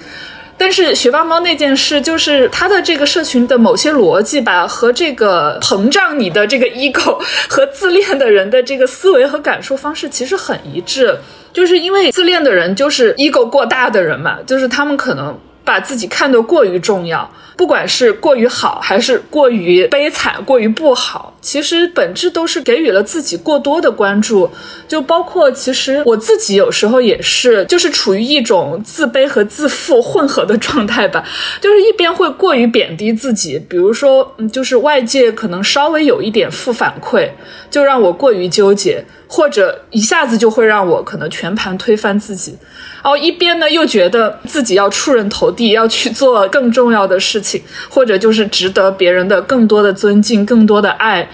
[0.56, 7.18] 但是学霸猫那件事，就是它的这个社群的某些逻辑吧，和这个膨胀你的这个 ego
[7.48, 11.16] 和自恋的人的这个思维和感受方式其实很一致，
[11.52, 17.30] 就是因为自恋的人就是 ego 过大的人嘛，就是他们可能把自己看得过于重要。
[17.56, 24.50] 不管是过于好还是过于悲惨、过于不好，其实本质都是给予了自己过多的关注。
[24.88, 31.24] 就包括其实我自己有时候也是，就是处于一种自卑和自负混合的状态吧。
[31.60, 37.30] 就是一边会过于贬低自己，比如说，嗯就是外界可能稍微有一点负反馈，
[37.70, 39.04] 就让我过于纠结。
[39.34, 42.56] 或者一下子就会让我可能全盘推翻自己，
[43.02, 51.28] 然后一边呢又觉得自己要出人头地，要去做更重要的事情，或者就是值得别人的更多的尊敬、更多的爱。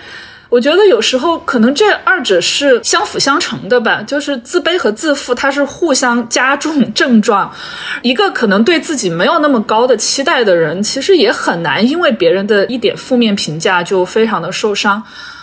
[0.49, 7.53] 我觉得有时候可能这二者是相辅相成的吧，就是自卑和自负它是互相加重症状。
[8.01, 15.03] 一个可能对自己没有那么高的期待的人，其实也很难因为别人的一点负面评价就非常的受伤。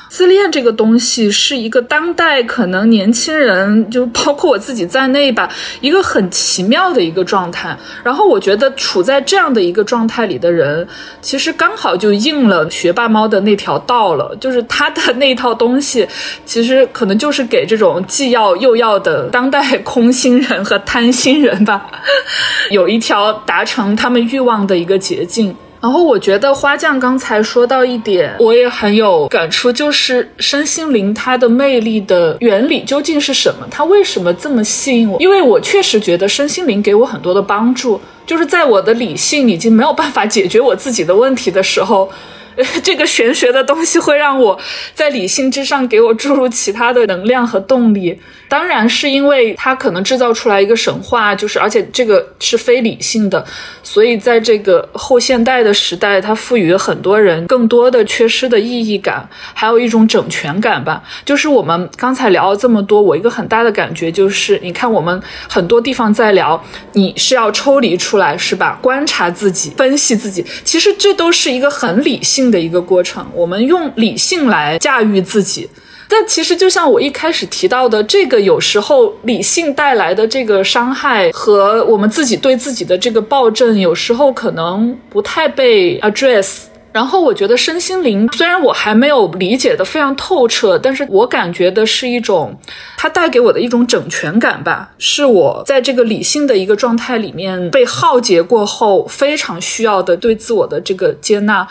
[0.10, 5.50] 自恋这个东西是一个当代可能年轻人，就包括我自己在内吧，
[5.82, 7.78] 一个很奇妙的一个状态。
[8.04, 10.88] 然后我觉得处在这样的一个状态里的人，
[11.22, 16.08] 其实刚好就应了学霸猫的那条道了，就是他的那套东西，
[16.46, 21.86] 其实可能就是给这种既要又要的当代空心人和贪心人吧，
[22.72, 25.56] 有一条达成他们欲望的一个捷径。
[25.80, 33.68] 然后我觉得花匠刚才说到一点，我也很有感触，就是身心灵它的魅力的原理究竟是什么？
[33.70, 35.20] 它为什么这么吸引我？
[35.20, 42.10] 因为我确实觉得身心灵给我很多的帮助，就是在我的理性已经没有办法解决我自己的问题的时候。
[42.82, 44.60] 这个玄学的东西会让我
[44.94, 48.20] 在理性之上给我注入其他的能量和动力，
[48.50, 53.46] 当然是因为它可能制造出来一个神话，就是而且这个是非理性的，
[53.84, 61.04] 所以在这个后现代的时代，它赋予了很多人更多的缺失的意义感，还有一种整全感吧。
[61.24, 66.60] 就是我们刚才聊了这么多，我一个很大的感觉就是，你看我们很多地方在聊，
[66.94, 68.80] 你是要抽离出来是吧？
[68.82, 72.47] 观察自己，分析自己，其实这都是一个很理性。
[72.50, 75.70] 的一个过程，我们用理性来驾驭自己，
[76.08, 86.64] 但其实就像我一开始提到的，这个有时候理性带来的这个伤害和我们自己对自己的这个暴政，有时候可能不太被 address。
[86.94, 92.58] 然后我觉得身心灵，虽然我还没有理解的非常透彻，但是我感觉的是一种，
[92.98, 101.68] 它带给我的一种整全感吧，是我在这个理性的一个状态里面被浩劫过后非常需要的对自我的这个接纳。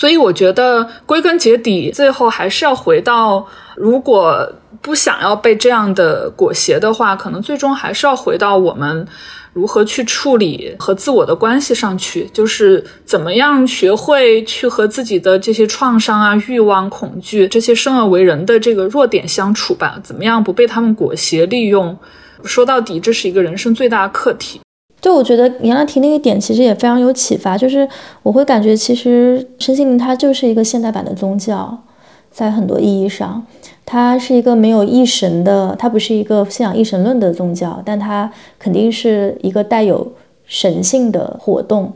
[0.00, 3.46] 所以我觉得归根结底，最后还是要回到，
[3.76, 4.50] 如果
[4.80, 9.06] 不想要被这样的裹挟的话，可能最终还是要回到我们
[9.52, 21.94] 如何去处理和自我的关系上去，就是怎么样学会去和自己的这些创伤啊、欲望、恐惧这些生而为人的这个弱点相处吧，怎么样不被他们裹挟利用？
[22.42, 24.62] 说到底，这是一个人生最大的课题。
[25.00, 27.88] 对，我觉得杨澜提那个点其实也非常有启发，就是
[28.22, 31.78] 我会感觉其实身心灵它就是一个现代版的宗教，
[32.30, 33.42] 在很多意义上，
[33.86, 40.12] 它是一个没有一神的，它不是一个信仰一神论的宗教，但它肯定是一个带有
[40.44, 41.92] 神性的活动。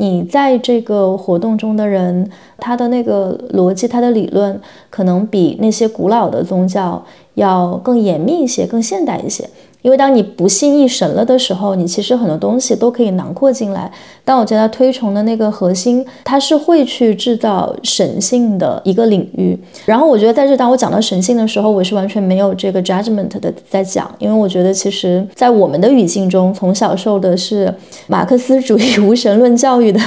[0.00, 4.60] 你在这个活动中的人，他的那个逻辑、他的理论，
[4.90, 7.04] 可能比那些古老的宗教
[7.34, 9.48] 要更严密一些，更现代一些。
[9.82, 13.90] 因为当你不信一神了的时候，你其实很多东西都可以囊括进来。
[14.24, 19.58] 但我觉得推崇的那个核心，它是会去制造神性的一个领域。
[19.86, 27.72] 然后我觉得在这当我讲到神性的时候，我是完全没有这个 judgment 的在讲，因为我觉得其实在我们的语境中，从小受的是
[28.08, 30.00] 马克思主义无神论教育的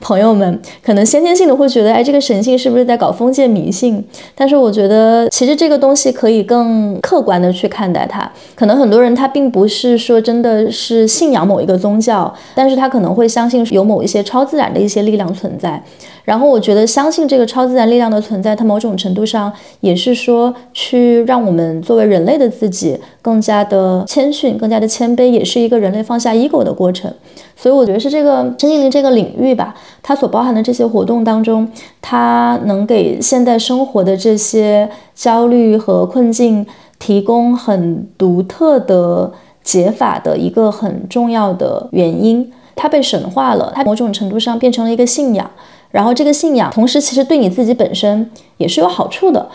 [0.00, 4.02] 朋友们，可能先天性的会觉得，哎，这个神性是不是在搞封建迷信？
[4.36, 8.30] 但是我觉得其实这个东西可以更客观的去看待它。
[8.54, 9.15] 可能很多人。
[9.16, 15.82] 他并不是说真的是信仰某一个宗教，但是他可能会相信有某一些超自然的一些力量存在。
[16.24, 27.12] 然后我觉得相信这个超自然力量的存在，它某种程度上也是说去让我们作为人类的自己更加的谦逊，更加的谦卑，也是一个人类放下 ego 的过程。
[27.54, 29.72] 所以我觉得是这个身心灵这个领域吧，
[30.02, 31.66] 它所包含的这些活动当中，
[32.02, 36.66] 它能给现代生活的这些焦虑和困境。
[36.98, 39.32] 提供很独特的
[39.62, 45.50] 解法的一个很重要的原因，它被神化了，它某种程度上变成了一个信仰，
[45.90, 49.48] 然后这个信仰同时其实对你自己本身也是有好处的。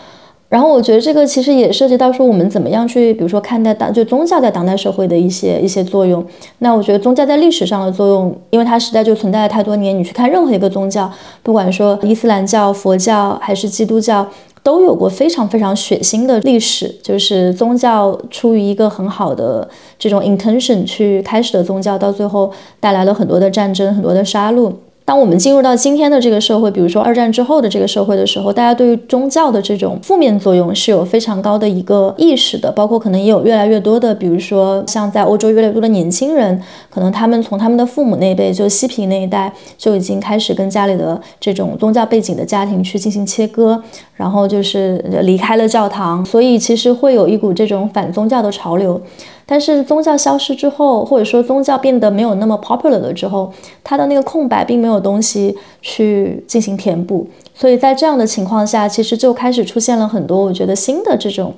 [0.48, 6.22] 然后我觉得这个其实也涉及到说我们怎么样去，比如说看待当就宗教在当代社会的一些一些作用。
[6.58, 11.10] 那我觉得宗教在历史上的作用，因为它实在就存在了太多年，你去看任何一个宗教，
[11.42, 14.26] 不管说伊斯兰教、佛教还是基督教。
[14.62, 19.68] 都有过非常非常血腥的历史，就是宗教出于一个很好的
[19.98, 24.72] 这种 intention 去开始的宗教，到最后带来了很多的战争、很多的杀戮。
[25.04, 43.82] 当我们进入到今天的这个社会，比如说二战之后的这个社会的时候，大家对于宗教的这种负面作用是有非常高的一个意识的，包括可能也有越来越多的，比如说像在欧洲越来越多的年轻人，可能他们从他们的父母那辈，就嬉皮那一代就已经开始跟家里的这种宗教背景的家庭去进行切割，
[44.14, 49.00] 然后就是离开了教堂，所以其实会有一股这种反宗教的潮流。
[49.52, 53.52] 但是宗教消失之后，或者说宗教变得没有那么 popular 了之后，
[53.84, 61.52] 它的那个空白并没有东西去进行填补，所以在这样的情况下，其实就开始出现了很多我觉得新的这种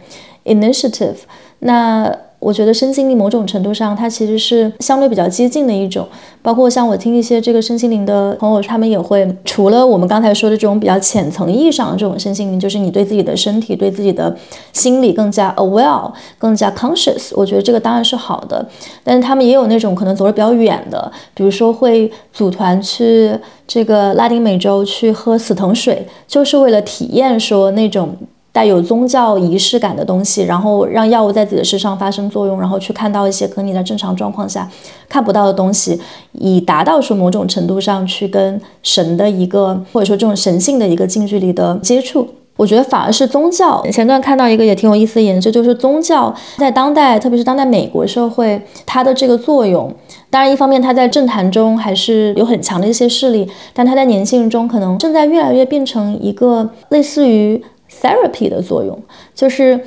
[0.44, 1.18] initiative。
[1.60, 2.12] 那
[2.44, 6.06] 我觉得身心灵某种程度上，它其实是相对比较接近的一种。
[6.42, 14.36] 包括像我听一些这个身心灵的朋友，他们也会除了我们刚才说的这种比较浅层意义上的这种身心灵，就是你对自己的身体、对自己的
[14.74, 17.30] 心理更加 aware、更加 conscious。
[17.32, 18.68] 我觉得这个当然是好的。
[19.02, 23.34] 但是他们也有那种可能走得比较远的，比如说会组团去
[23.66, 28.14] 这个拉丁美洲去喝死藤水，就是为了体验说那种。
[28.54, 34.70] 带有宗教仪式感的东西，然后让药物在自己的身上发生作用，然后去看到一些可你在正常状况下
[35.08, 36.00] 看不到的东西，
[36.30, 42.28] 以达到说某种程度上去跟神的一个或者说这种神性的一个近距离的接触。
[42.56, 43.84] 我觉得反而是宗教。
[43.90, 49.92] 前段看到一个也挺有意思的研究，就是宗教在当代，特别是当代美国社会，它的这个作用。
[50.30, 57.60] 当然，一方面它在政坛中还是有很强的一些势力，但它在年轻人中可能正在越来越变成一个类似于。
[58.02, 58.98] Therapy 的作用
[59.34, 59.80] 就是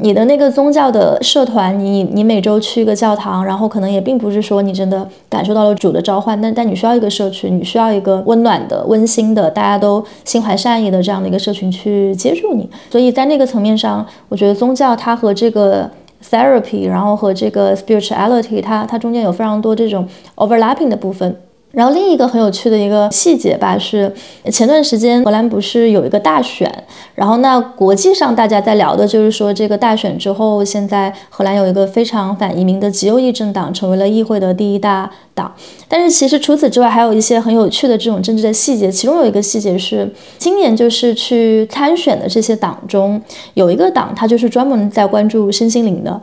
[0.00, 12.70] 你的那个宗教的社团，你你每周去一个教堂，然后可能也并不是说你真的感受到了主的召唤，但但你需要一个社群，你需要一个温暖的、温馨的、大家都心怀善意的这样的一个社群去接住你。
[12.88, 15.90] 所以在那个层面上，我觉得宗教它和这个
[16.30, 20.06] therapy，然后和这个 spirituality，它它中间有非常多这种
[20.36, 21.36] overlapping 的部分。
[21.72, 24.12] 然后另一个很有趣的一个细节吧，是
[24.50, 26.68] 前段时间荷兰不是有一个大选，
[27.14, 35.54] 然后那国际上大家在聊的就是说这个大选之后，现在荷兰有一个非常反移民的极右翼政党成为了议会的第一大党。
[35.86, 43.22] 但是其实除此之外，还有一些很有趣的这种政治的细节，其中有一个细节是今年就是去参选的这些党中
[43.54, 46.20] 有一个党，它就是专门在关注身心灵的。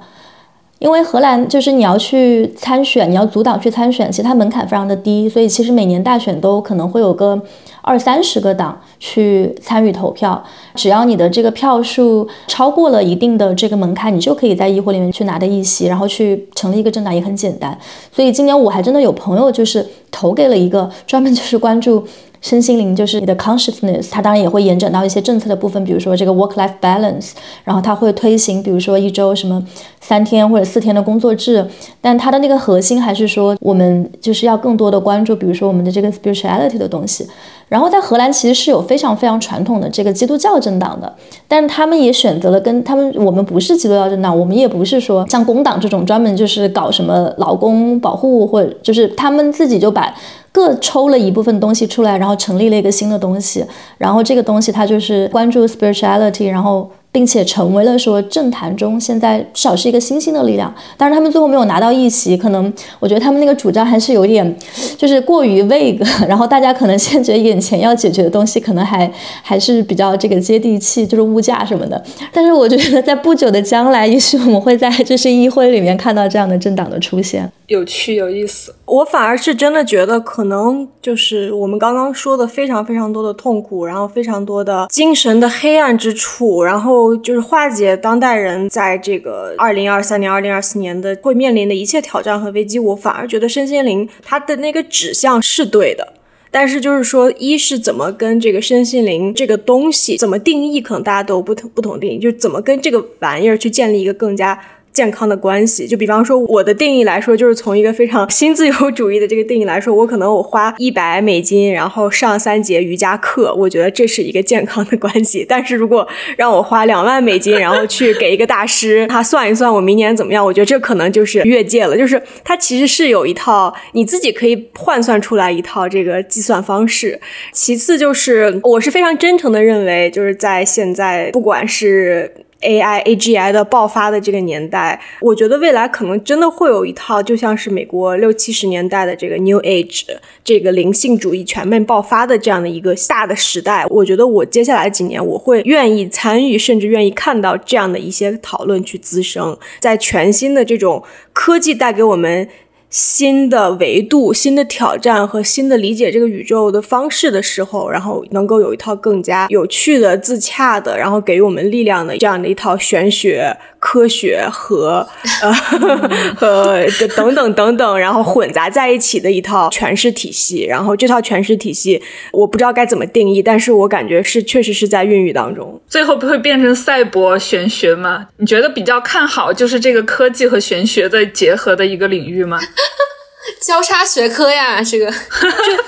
[0.79, 7.41] 因为荷兰就是你要去参选，你要阻挡去参选，其实它门槛非常的低，所以其实每年大选都可能会有个
[7.81, 10.43] 二三十个党去参与投票，
[10.75, 17.75] 只要你的这个票数超过了一定的这个门槛，你就可以在议会里面去拿的议席，然后去成立一个政党也很简单。
[18.11, 22.05] 所以今年我还真的有朋友就是投给了一个专门就是关注。
[22.41, 27.31] 身心灵就是你的 consciousness，它当然也会延展到一些政策的部分，比如说这个 work-life balance，
[27.63, 29.61] 然后它会推行，比如说一周什么
[29.99, 31.65] 三天或者四天的工作制，
[31.99, 37.27] 但它的那个核心还是说我们就是要更多的关注，比如说我们的这个 spirituality 的东西。
[37.69, 41.13] 然后在荷兰其实是有非常非常传统的这个基督教政党的，
[41.49, 50.15] 但是他们也选择了跟他们我们不是基督教政党，我们也不是说像工党这种专门就是搞什么劳工保护或者就是他们自己就把。
[50.57, 53.63] 各抽了一部分东西出来，然后成立了一个新的东西，
[53.99, 56.89] 然后这个东西它就是关注 spirituality，然后。
[57.17, 60.71] 并且成为了说政坛中现在至少是一个新兴的力量。
[60.95, 64.55] 但是他们最后没有拿到议席，可能我觉得他们那个主张还是有点，
[64.95, 66.05] 就是过于 vague。
[66.29, 69.11] 然后大家可能现在眼前要解决的东西，可能还
[69.41, 71.99] 还是比较这个接地气，就是物价什么的。
[72.31, 77.51] 但是我觉得在不久的将来，也许我们会在就是议会里面看到这样的政党的出现。
[77.65, 92.77] 有趣有意思，我反而是真的觉得，可能就是我们刚刚说的非常非常多的痛苦，然后非常多的精神的黑暗之处，然后就是化解当代人在这个二零二三年、二零二四年的会面临的一切挑战和危机。
[92.79, 96.13] 我反而觉得身心灵它的那个指向是对的，
[96.51, 104.59] 但是就是说，一是怎么跟这个身心灵这个东西怎么定义，可能大家都不同不同定义，就怎么跟这个玩意儿去建立一个更加。
[104.97, 115.45] 健康的关系，就比方说我的定义来说，就是从一个非常 新自由主义的这个定义来说，我可能我花一百美金，然后上三节瑜伽课，我觉得这是一个健康的关系。
[115.47, 121.95] 但是如果让我花两万美金，然后去给一个大师他算一算我明年怎么样，我觉得这可能就是越界了。
[121.95, 127.21] 就是它其实是有一套你自己可以换算出来一套这个计算方式。
[127.53, 132.33] 其次就是我是非常真诚的认为，就是在现在不管是。
[132.61, 140.03] A I A G I 的爆发的这个年代，我觉得未来可能真的会有一套，就像是美国六七十年代的这个 New Age
[140.43, 143.85] 这个灵性主义全面爆发的这样的一个大的时代。
[143.89, 151.03] 我觉得我接下来几年我会愿意参与，甚至愿意看到这样的一些讨论去滋生，在全新的这种
[151.33, 152.47] 科技带给我们。
[152.89, 163.55] 新的维度、新的挑战和新的理解这个宇宙的方式的时候，然后能够有一套更加有趣的、自洽的，然后给予我们力量的这样的一套玄学。
[163.89, 165.07] 科学和
[165.41, 165.53] 呃
[166.35, 166.85] 和
[167.15, 170.65] 等等等等，然后混杂在一起的一套诠释体系。
[170.65, 172.01] 然后这套诠释体系，
[172.33, 175.79] 我不知道该怎么定义，但是我感觉是确实是在孕育当中。
[175.87, 178.27] 最后不会变成赛博玄学吗？
[178.35, 182.59] 你觉得比较看好就是这个科技和玄学的结合的一个领域吗？
[183.65, 185.15] 交叉学科呀，这个 就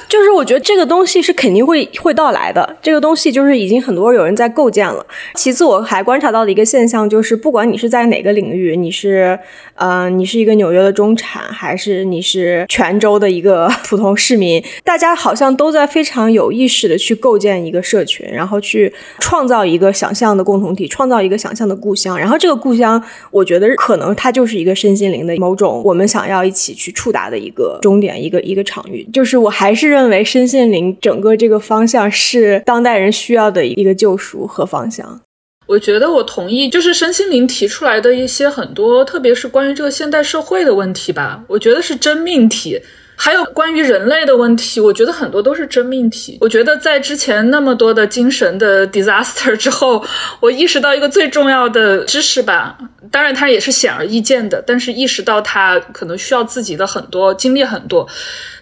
[0.07, 2.77] 就是我觉得这个东西是肯定会会到来的。
[2.81, 5.06] 这个东西就是已经很多有人在构建了。
[5.36, 9.38] 其次，我还观察到的一个现象就是，不管你是在哪个领域，你是
[9.76, 22.18] 呃，你是一个纽约的中产，还是你是泉州的一个普通市民，大家好像都在非常有意识的去构建一个社群，然后去创造一个想象的共同体，创造一个想象的故乡。
[22.18, 27.48] 然后这个故乡，我觉得可能它就是一个身心灵的某种我们想要一起去触达的一。
[27.49, 35.19] 一个终点，一个一个场域，就是我还是认为身心灵整个这个方向是当代人需要的一个救赎和方向。
[35.65, 42.80] 我觉得我同意，就是身心灵提出来的一些很多，特别是关于这个现代社会的问题吧，我觉得是真命题。
[43.22, 46.38] 还有关于人类的问题，我觉得很多都是真命题。
[46.40, 50.02] 我觉得在之前那么多的精神的 disaster 之后，
[50.40, 52.78] 我意识到一个最重要的知识吧。
[53.12, 58.08] 当然，它也是显而易见的，但是意识到它可能需要自己的很多经历很多。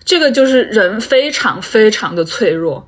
[0.04, 2.84] 这个就是人非常非常的脆弱。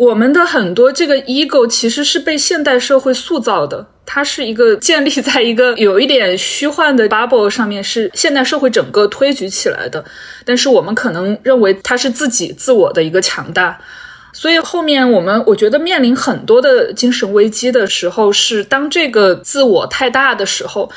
[0.00, 3.86] 我们的很多这个 ego 其实是被现代社会塑造的。
[4.06, 10.02] 它是一个建立在一个有一点虚幻的 bubble 上面，是现代社会整个推举起来的。
[10.46, 13.78] 但是我们可能认为它是自己自我的一个强大，
[14.32, 20.90] 所以后面我们我觉得面临很多的精神危机的时候，是当这个自我太大的时候。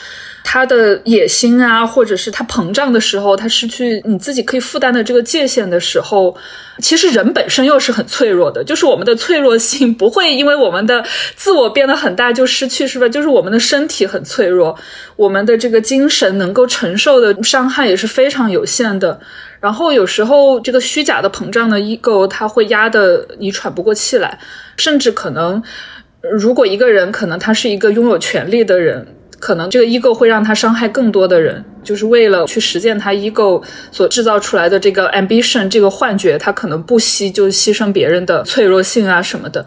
[0.43, 6.35] 他的野心啊，或者是他膨胀的时候，他失去你自己可以负担的这个界限的时候，
[6.79, 8.63] 其实人本身又是很脆弱的。
[8.63, 11.03] 就是我们的脆弱性不会因为我们的
[11.35, 13.07] 自我变得很大就失去，是吧？
[13.07, 14.77] 就是我们的身体很脆弱，
[15.15, 19.19] 我们的这个精神能够承受的伤害也是非常有限的。
[19.61, 24.37] 然后有时候这个虚假的膨胀的 ego，它会压得你喘不过气来，
[24.75, 25.63] 甚至可能，
[26.21, 29.07] 如果一个人可能他是一个拥有权力的人。
[29.43, 33.61] 可能这个 ego 会让他伤害更多的人，就是为了去实现他 ego
[33.91, 39.65] 所制造出来的这个 ambition 这个幻觉，他可能不惜就牺牲别人的脆弱性啊什么的。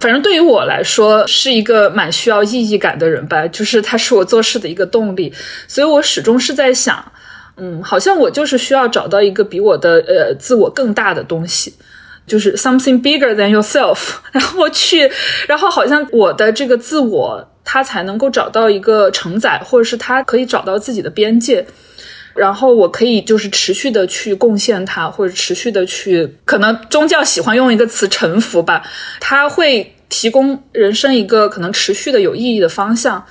[0.00, 5.30] 反正对于我来说，是一个蛮需要意义感的人吧，就是他是我做事的一个动力。
[5.66, 7.04] 所以我始终是在想，
[7.58, 11.74] 嗯，好像我就是需要找到一个比我的呃自我更大的东西，
[12.28, 15.10] 就是 something bigger than yourself，然后去，
[15.48, 17.48] 然后好像我的这个自我。
[17.70, 21.66] 它才能够找到一个承载，或者是它可以找到自己的边界，
[22.34, 28.82] 然后我可以就是持续的去贡献它，或者持续的去，可能宗教喜欢用一个词臣服吧，
[29.20, 33.22] 它会提供人生一个可能持续的有意义的方向，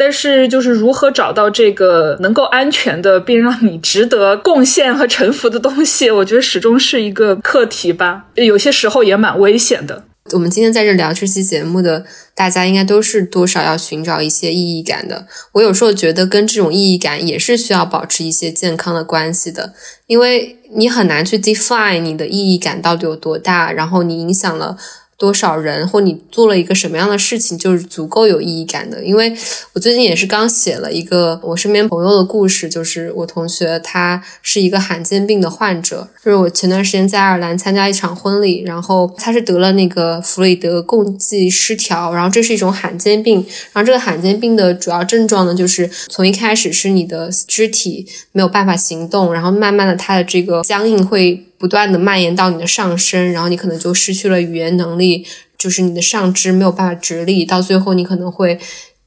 [0.00, 10.04] 但是就是如何找到这个能够安全的并让你值得贡献和臣服的东西，我觉得始终是一个课题吧，有些时候也蛮危险的。
[10.32, 15.26] 我们今天在这聊这期节目的大家，应该都是多少要寻找一些意义感的。
[15.52, 19.74] 我有时候觉得跟这种意义感也是需要保持一些健康的关系的，
[20.06, 24.78] 因为你很难去 define 你的意义感到底有多大，然后你影响了。
[25.20, 29.04] 多少人，或你做了一个什么样的事情，就是足够有意义感的。
[29.04, 29.36] 因为
[29.74, 43.44] 我最近也是刚写了一个我身边朋友的故事，就是我同学他是一个罕见病的患者，就是我前段时间在爱尔兰参加一场婚礼，然后他是得了那个弗里德共济失调，然后这是一种罕见病，
[43.74, 51.44] 然后这个罕见病的主要症状呢，就是从一开始是你的肢体没有办法行动，然后慢慢的他的这个僵硬会。
[51.60, 55.26] 不断的蔓延到你的上身，然后你可能就失去了语言能力，
[55.58, 58.58] 就是你的上肢没有办法直立，到最后你可能会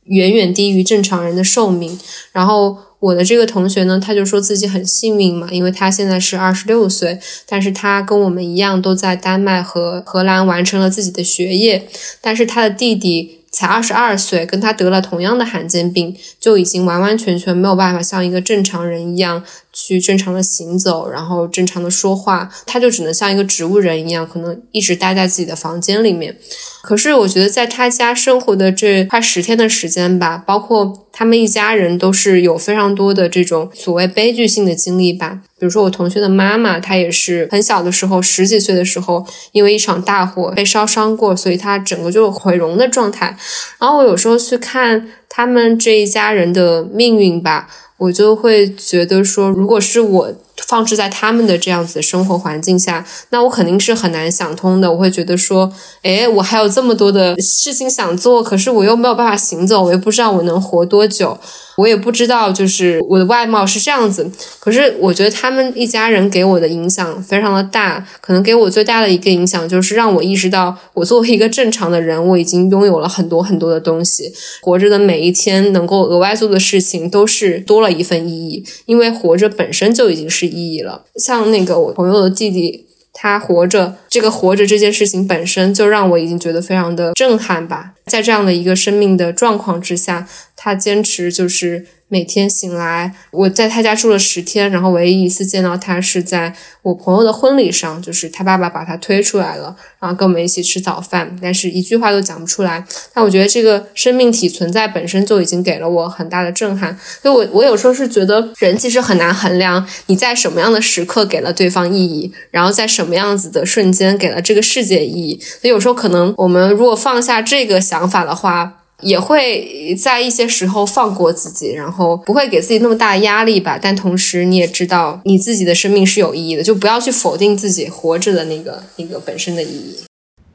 [0.03, 1.99] 远远低于正常人的寿命。
[2.31, 11.87] 然后我的这个同学呢，他就说自己很幸运嘛，因为他现在是二十六岁，但是他跟我们一样都在丹麦和荷兰完成了自己的学业，
[12.21, 13.42] 但是他的弟弟。
[13.53, 26.35] 才二十二岁，跟他得了同样的罕见病，就已经完完全全没有办法像一个正常人一样去正常的行走，然后正常的说话，他就只能像一个植物人一样，可能一直待在自己的房间里面。
[26.81, 35.39] 可是我觉得在他家生活的这快十天的时间吧，包括他们一家人都是有非常多的这种所谓悲剧性的经历吧。
[35.59, 43.37] 比如说我同学的妈妈，她也是很小的时候，十几岁的时候，因为一场大火被烧伤过，所以她整个就毁容的状态。
[43.79, 47.69] 然后我有时候去看他们这一家人的命运吧，
[48.03, 50.33] 我就会觉得说，如果是我。
[50.67, 54.89] 放置在他们的这样子的生活环境下，那我肯定是很难想通的。
[54.89, 55.71] 我会觉得说，
[56.03, 61.37] 诶，我还有这么多的事情想做，可是我又没有办法行走，我又不知道我能活多久。
[61.77, 64.29] 我也不知道，就是我的外貌是这样子。
[64.59, 74.31] 可是我觉得他们一家人给我的影响非常的大，可能给我最大的一个影响就是让我意识到，我作为一个正常的人，我已经拥有了很多很多的东西。
[74.61, 81.05] 活着的每一天，能够额外做的事情都是多了一份意义，因为活着本身就已经是意义了。
[81.15, 82.87] 像那个我朋友的弟弟。
[83.15, 87.91] 他活着，这个活着这件事情本身就让我已经觉得非常的震撼吧。
[88.07, 90.27] 在这样的一个生命的状况之下，
[90.63, 93.13] 他坚持就是每天醒来。
[93.31, 102.85] 我在他家住了十天，然后唯一一次见到他是在我朋友的婚礼上，就是他爸爸把他推出来了，然后跟我们一起吃早饭，但是一句话都讲不出来。
[103.13, 106.97] 但我觉得这个生命体存在本身就已经给了我很大的震撼。
[107.21, 115.37] 所以我我有时候是觉得人其实很难衡量你在什么样的时刻给了对方意义，然后在什么样子的瞬间给了这个世界意义。
[115.41, 117.73] 所以有时候可能我们如果放下这个。
[117.83, 123.79] 想法的话，也会在一些时候放过自己，然后不会给自己那么大压力吧。
[123.81, 129.97] 但同时，你也知道你自己的生命是有意义的，就不要去否定自己活着的那个那个本身的意义。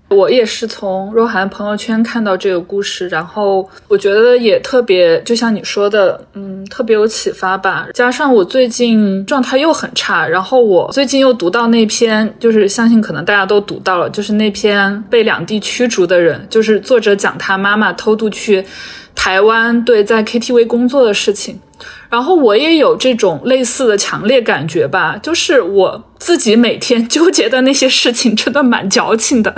[0.08, 7.86] 我也是从若涵朋友圈看到这个故事，然后我觉得也特别，就像你说的，嗯，特别有启发吧。
[7.92, 18.64] 加上我最近状态又很差，然后我最近又读到那篇，就是相信可能大家都读到了，就是那篇被两地驱逐的人，就是作者讲他妈妈偷渡去
[19.14, 21.60] 台湾，对，在 KTV 工作的事情。
[22.10, 29.54] 然后我也有这种类似的强烈感觉吧，就是我自己每天纠结的那些事情真的蛮矫情的。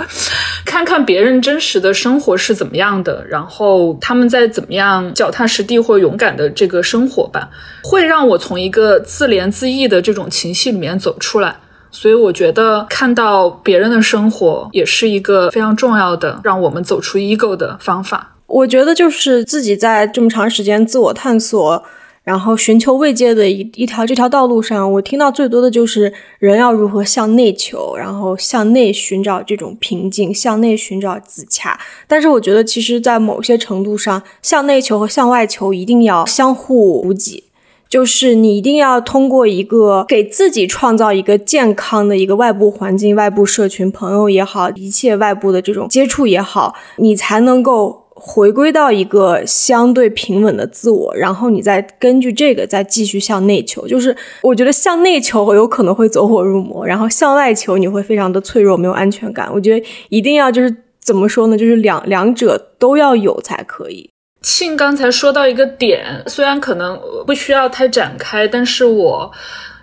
[0.65, 7.49] 看看别人真实的生活是怎么样的，然后他们在怎么样脚踏实地或勇敢的这个生活吧，
[7.83, 11.55] 会让我从一个自怜自艾的这种情绪里面走出来。
[11.89, 18.35] 所以我觉得看到别人的生活也是一个非常重要的让我们走出 ego 的方法。
[18.47, 21.83] 我觉得就是自己在这么长时间自我探索。
[22.31, 31.77] 然后寻求慰藉的一一条这条道路上，我听到最多的就是人要如何向内求，然后向内寻找这种平静，向内寻找自洽。
[32.07, 37.43] 但是我觉得，其实，在某些程度上，向内求和向外求一定要相互补给，
[37.89, 48.00] 就是你一定要通过一个给自己创造一个健康的一个外部环境、外部社群、朋友也好，一切外部的这种接触也好，你才能够。
[48.23, 53.87] 回归到一个相对平稳的自我，然后你再根据这个再继续向内求。
[53.87, 59.49] 就是我觉得向内求有可能会走火入魔，然后向外求你会非常的脆弱，没有安全感。
[59.51, 60.71] 我觉得一定要就是
[61.01, 61.57] 怎么说呢？
[61.57, 64.07] 就是两两者都要有才可以。
[64.43, 69.31] 庆刚才说到一个点，虽然可能不需要太展开，但是我。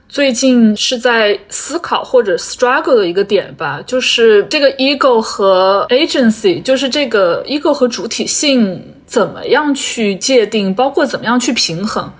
[0.09, 12.10] 最近是在思考或者 struggle 的一个点吧，就是这个 ego 和 agency，就是这个 ego 和主体性怎么样去界定，包括怎么样去平衡。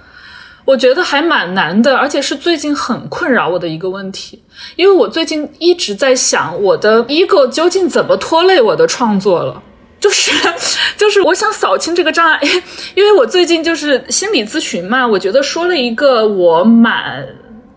[0.66, 4.43] 我觉得还蛮难的，而且是最近很困扰我的一个问题。
[4.77, 9.62] 因为我最近一直在想，我的 ego 究竟怎么拖累我的创作了？
[9.98, 10.31] 就是，
[10.98, 12.39] 就是我想扫清这个障碍，
[12.94, 17.27] 因为我最近就是心理咨询嘛，我觉得说了一个我蛮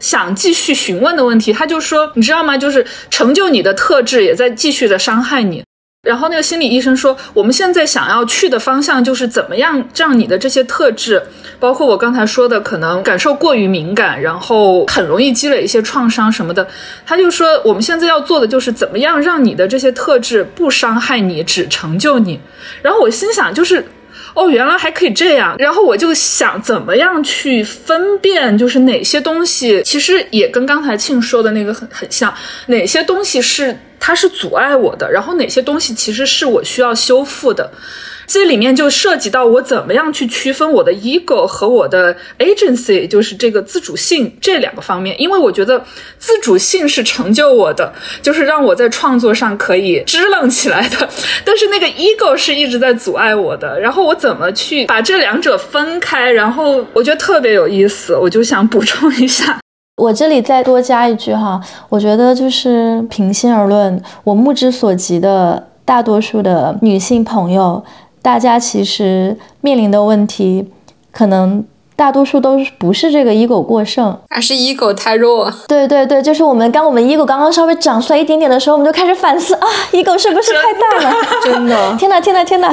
[0.01, 2.57] 想继续询问的问题，他就说，你知道吗？
[2.57, 5.63] 就是成就你的特质也在继续的伤害你。
[6.01, 11.21] 然后那个心理医生说，我们现在想要去的方向就是怎么样让你的这些特质，
[11.59, 16.67] 包括我刚才说的可能感受过于敏感，然后很容易积累一些创伤什么的。
[17.05, 22.39] 他就说，我们现在要做的就是怎么样让你的这些特质不伤害你，只成就你。
[22.81, 23.85] 然后我心想，就是。
[24.33, 32.33] 哦，原来还可以这样，然后我就想怎么样去分辨，就是哪些东西其实也跟刚才庆说的那个很很像，
[32.67, 37.71] 哪些东西是它是阻碍我的，然后哪些东西其实是我需要修复的。
[38.33, 45.13] 这里面就涉及到我怎么样去区分我的 ego 和我的 agency，就是这个自主性这两个方面。
[45.21, 45.83] 因为我觉得
[46.17, 47.91] 自主性是成就我的，
[48.21, 51.09] 就是让我在创作上可以支棱起来的。
[51.43, 53.77] 但是那个 ego 是一直在阻碍我的。
[53.77, 56.31] 然后我怎么去把这两者分开？
[56.31, 59.59] 然后我觉得特别有意思，我就想补充一下。
[59.97, 61.59] 我这里再多加一句哈，
[61.89, 67.83] 我觉得就是平心而论，我目之所及的大多数的女性朋友。
[68.21, 70.69] 大家其实面临的问题，
[71.11, 71.65] 可能
[71.95, 75.51] 大多数都不是这个 ego 过剩，而是 ego 太弱。
[75.67, 81.15] 对对对，就是我们刚我们 ego 刚刚稍微长出来一点点的时候，我们就开始反思啊，ego 是不是太大了？
[81.43, 82.71] 真的，天哪天哪天哪，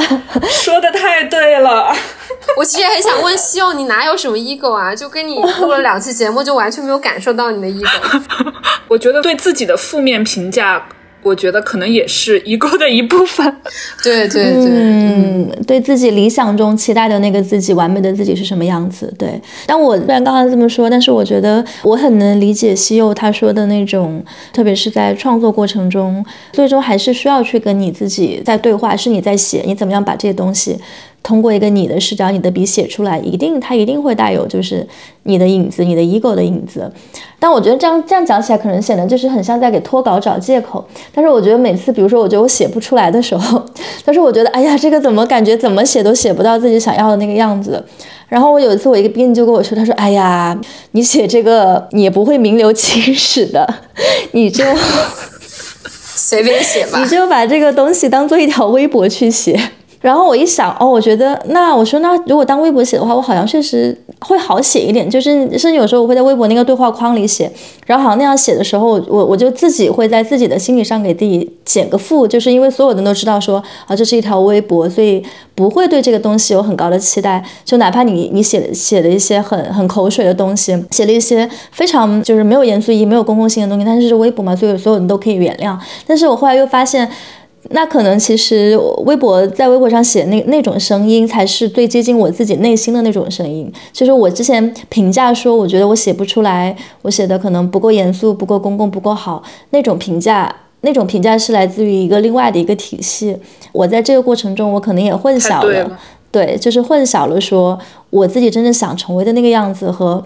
[0.49, 1.95] 说的太对了。
[2.57, 4.95] 我其实很想问西柚，你哪有什么 ego 啊？
[4.95, 8.23] 就跟你录了两期节目，就完全没有感受到你的 ego。
[8.89, 10.87] 我觉得对自己的负面评价。
[11.23, 13.45] 我觉得可能也是 ego 的一部分，
[14.03, 19.13] 对对对，嗯，对自己理想中期待的那个自己，完美的自己是什么样子？
[19.19, 30.79] 对，但我虽然刚才这么说，但是我觉得我很能理解西柚他说的那种，特别是在创作过程中，最终还是需要去跟你自己在对话，是你在写，你怎么样把这些东西。
[31.23, 34.87] 通过一个你的视角，你的笔写出来，一定它一定会带有就是
[35.25, 36.91] 你的影子，你的 ego 的影子。
[37.39, 40.85] 但我觉得这样这样讲起来，可能显得就是很像在给脱稿找借口。
[41.15, 43.63] 但是我觉得每次，比如说我觉得我写不出来的时候，
[44.05, 47.85] 但是我觉得哎呀，这个怎么感觉怎么写都写不到自己想要的那个样子。
[48.29, 50.59] 然后我有一次，我一个编辑就跟我说，他说：“哎呀，
[50.93, 53.67] 你写这个你也不会名留青史的，
[54.33, 54.65] 你就
[55.89, 59.59] 随便写吧，你就把这个东西当做一条微博去写。”
[60.01, 65.09] 然后我一想，哦，我觉得那我说那如果当微博写的话，我好像确实会好写一点。
[65.11, 67.51] 就是甚至有时候我会在微博那个对话框里写，
[67.85, 75.21] 然后好像那样写的时候，我我就自己会在自己的心理上给自己减个负，就是因为所有人都知道说啊这是一条微博，所以
[75.57, 77.45] 不会对这个东西有很高的期待。
[77.65, 85.77] 就哪怕你你写写了一些很很口水的东西，写了一些非常就是没有严肃意义、没有公共性的东西，但是是微博嘛，所以所有人都可以原谅。
[86.07, 87.11] 但是我后来又发现。
[87.71, 88.75] 那可能其实
[89.05, 93.71] 微博在微博上写那那种声音才是最接近我自己内心的那种声音。
[93.93, 99.43] 其实我之前评价说，我觉得我写不出来，我写的可能不够严肃、不够公共、不够好。
[99.71, 100.51] 那种评价，
[100.81, 103.37] 那种评价是来自于一个另外的一个体系。
[103.73, 105.99] 我在这个过程中，我可能也混淆了，
[106.33, 107.79] 对，就是混淆了说
[108.11, 110.25] 我自己真正想成为的那个样子和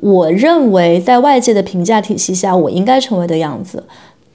[0.00, 3.82] 我认为在外界的评价体系下我应该成为的样子。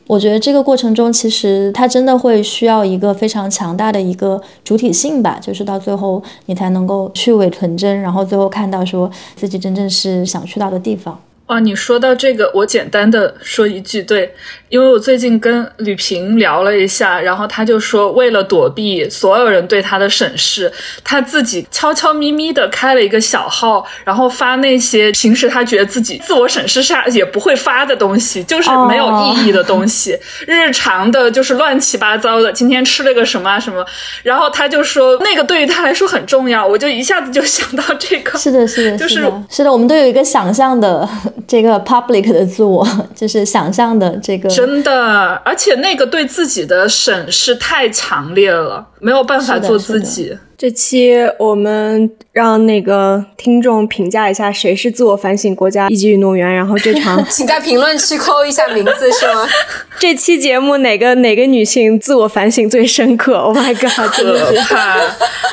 [0.05, 11.17] 我觉得这个过程中，其实它真的会需要一个非常强大的一个主体性吧，就是到最后你才能够去伪存真，然后最后看到说自己真正是想去到的地方。
[11.45, 14.33] 啊，你说到这个，我简单的说一句，对。
[14.69, 20.71] 因为我最近跟吕平聊了一下，然后他就说，为了躲避所有人对他的审视，
[21.03, 30.17] 他自己悄悄咪咪的开了一个小号，然后发那些平时他觉得自己自我审视下也不会发的东西，就是没有意义的东西，
[30.47, 32.51] 日常的，就是乱七八糟的。
[32.51, 33.85] 今天吃了个什么什么，
[34.23, 38.39] 然后他就说那个对于他来说很重要，我就一下子就想到这个。
[38.39, 41.07] 是的，是的， 就是是的，我们都有一个想象的
[41.47, 44.49] 这个 public 的自我， 就是想象的这个。
[44.49, 50.37] 真的，而且那个对自己的审视太强烈了，没有办法做自己。
[50.63, 59.45] 这期我们让那个听众评价一下谁是自我反省国家一级运动员，然后这场 请在评论区扣一下名字是吗？
[59.99, 64.15] 这期节目哪个哪个女性自我反省最深刻？Oh my god！
[64.15, 64.73] 真的是，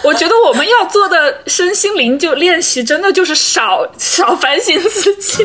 [0.04, 5.44] 我觉得我们要做的身心灵就练习，真的就是少少反省自己。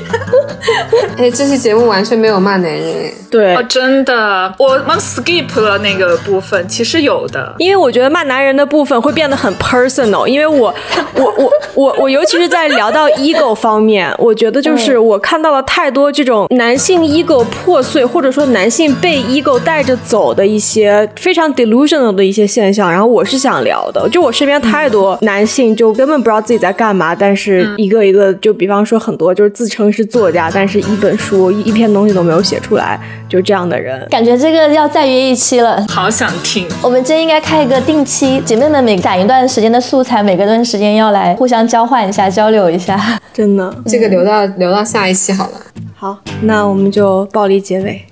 [1.17, 7.55] 哎，这期节目完全没有骂男人，对哦，，真的，我们 skip 了那个部分，其实有的。
[7.57, 10.73] 因为我觉得骂男人的部分会变得很 personal，因为我
[11.15, 34.05] 我我我我尤其是在聊到 ego 方面，我觉得就是我看到了太多这种男性 ego 破碎，或者说男性被 ego 带着走的一些非常 delusional 的一些现象，然后我是想聊的，就我身边太多男性就根本不知道自己在干嘛，但是一个一个就比方说很多就是自称是作家，但是一本书一一篇东西都没有写出来，就这样的人。
[34.09, 35.85] 感觉这个要再约一期了。
[35.89, 43.19] 好想听，我们真应该开一个定期，姐妹们每攒一段时间的素材，每隔段时间要来互相交换一下、交流一下。
[43.33, 45.61] 真的这个留到留到下一期好了。
[45.93, 48.05] 好，那我们就暴力结尾。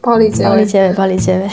[0.00, 1.48] 暴力结尾，暴力结尾，暴力结尾。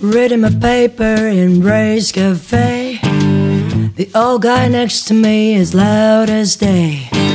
[0.00, 2.98] Reading my paper in Ray's Cafe.
[3.96, 7.27] The old guy next to me is loud as day.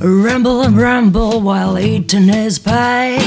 [0.00, 3.18] Rumble and rumble while eating his pie.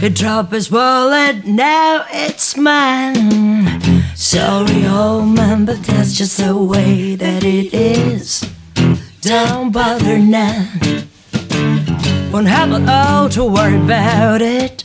[0.00, 4.02] He dropped his wallet, now it's mine.
[4.14, 8.48] Sorry, old man, but that's just the way that it is.
[9.20, 10.68] Don't bother now.
[12.32, 14.84] Won't have it all to worry about it.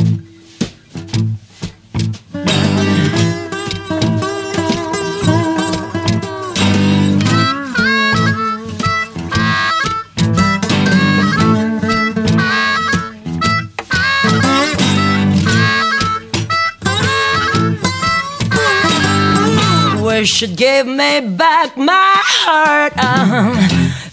[20.21, 22.93] Wish you'd give me back my heart.
[22.95, 23.57] Um,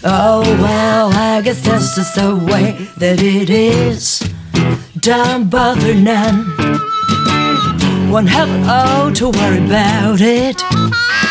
[0.03, 4.19] oh well, I guess that's just the way that it is.
[4.97, 6.47] Don't bother none.
[8.09, 11.28] Won't have it to worry about it.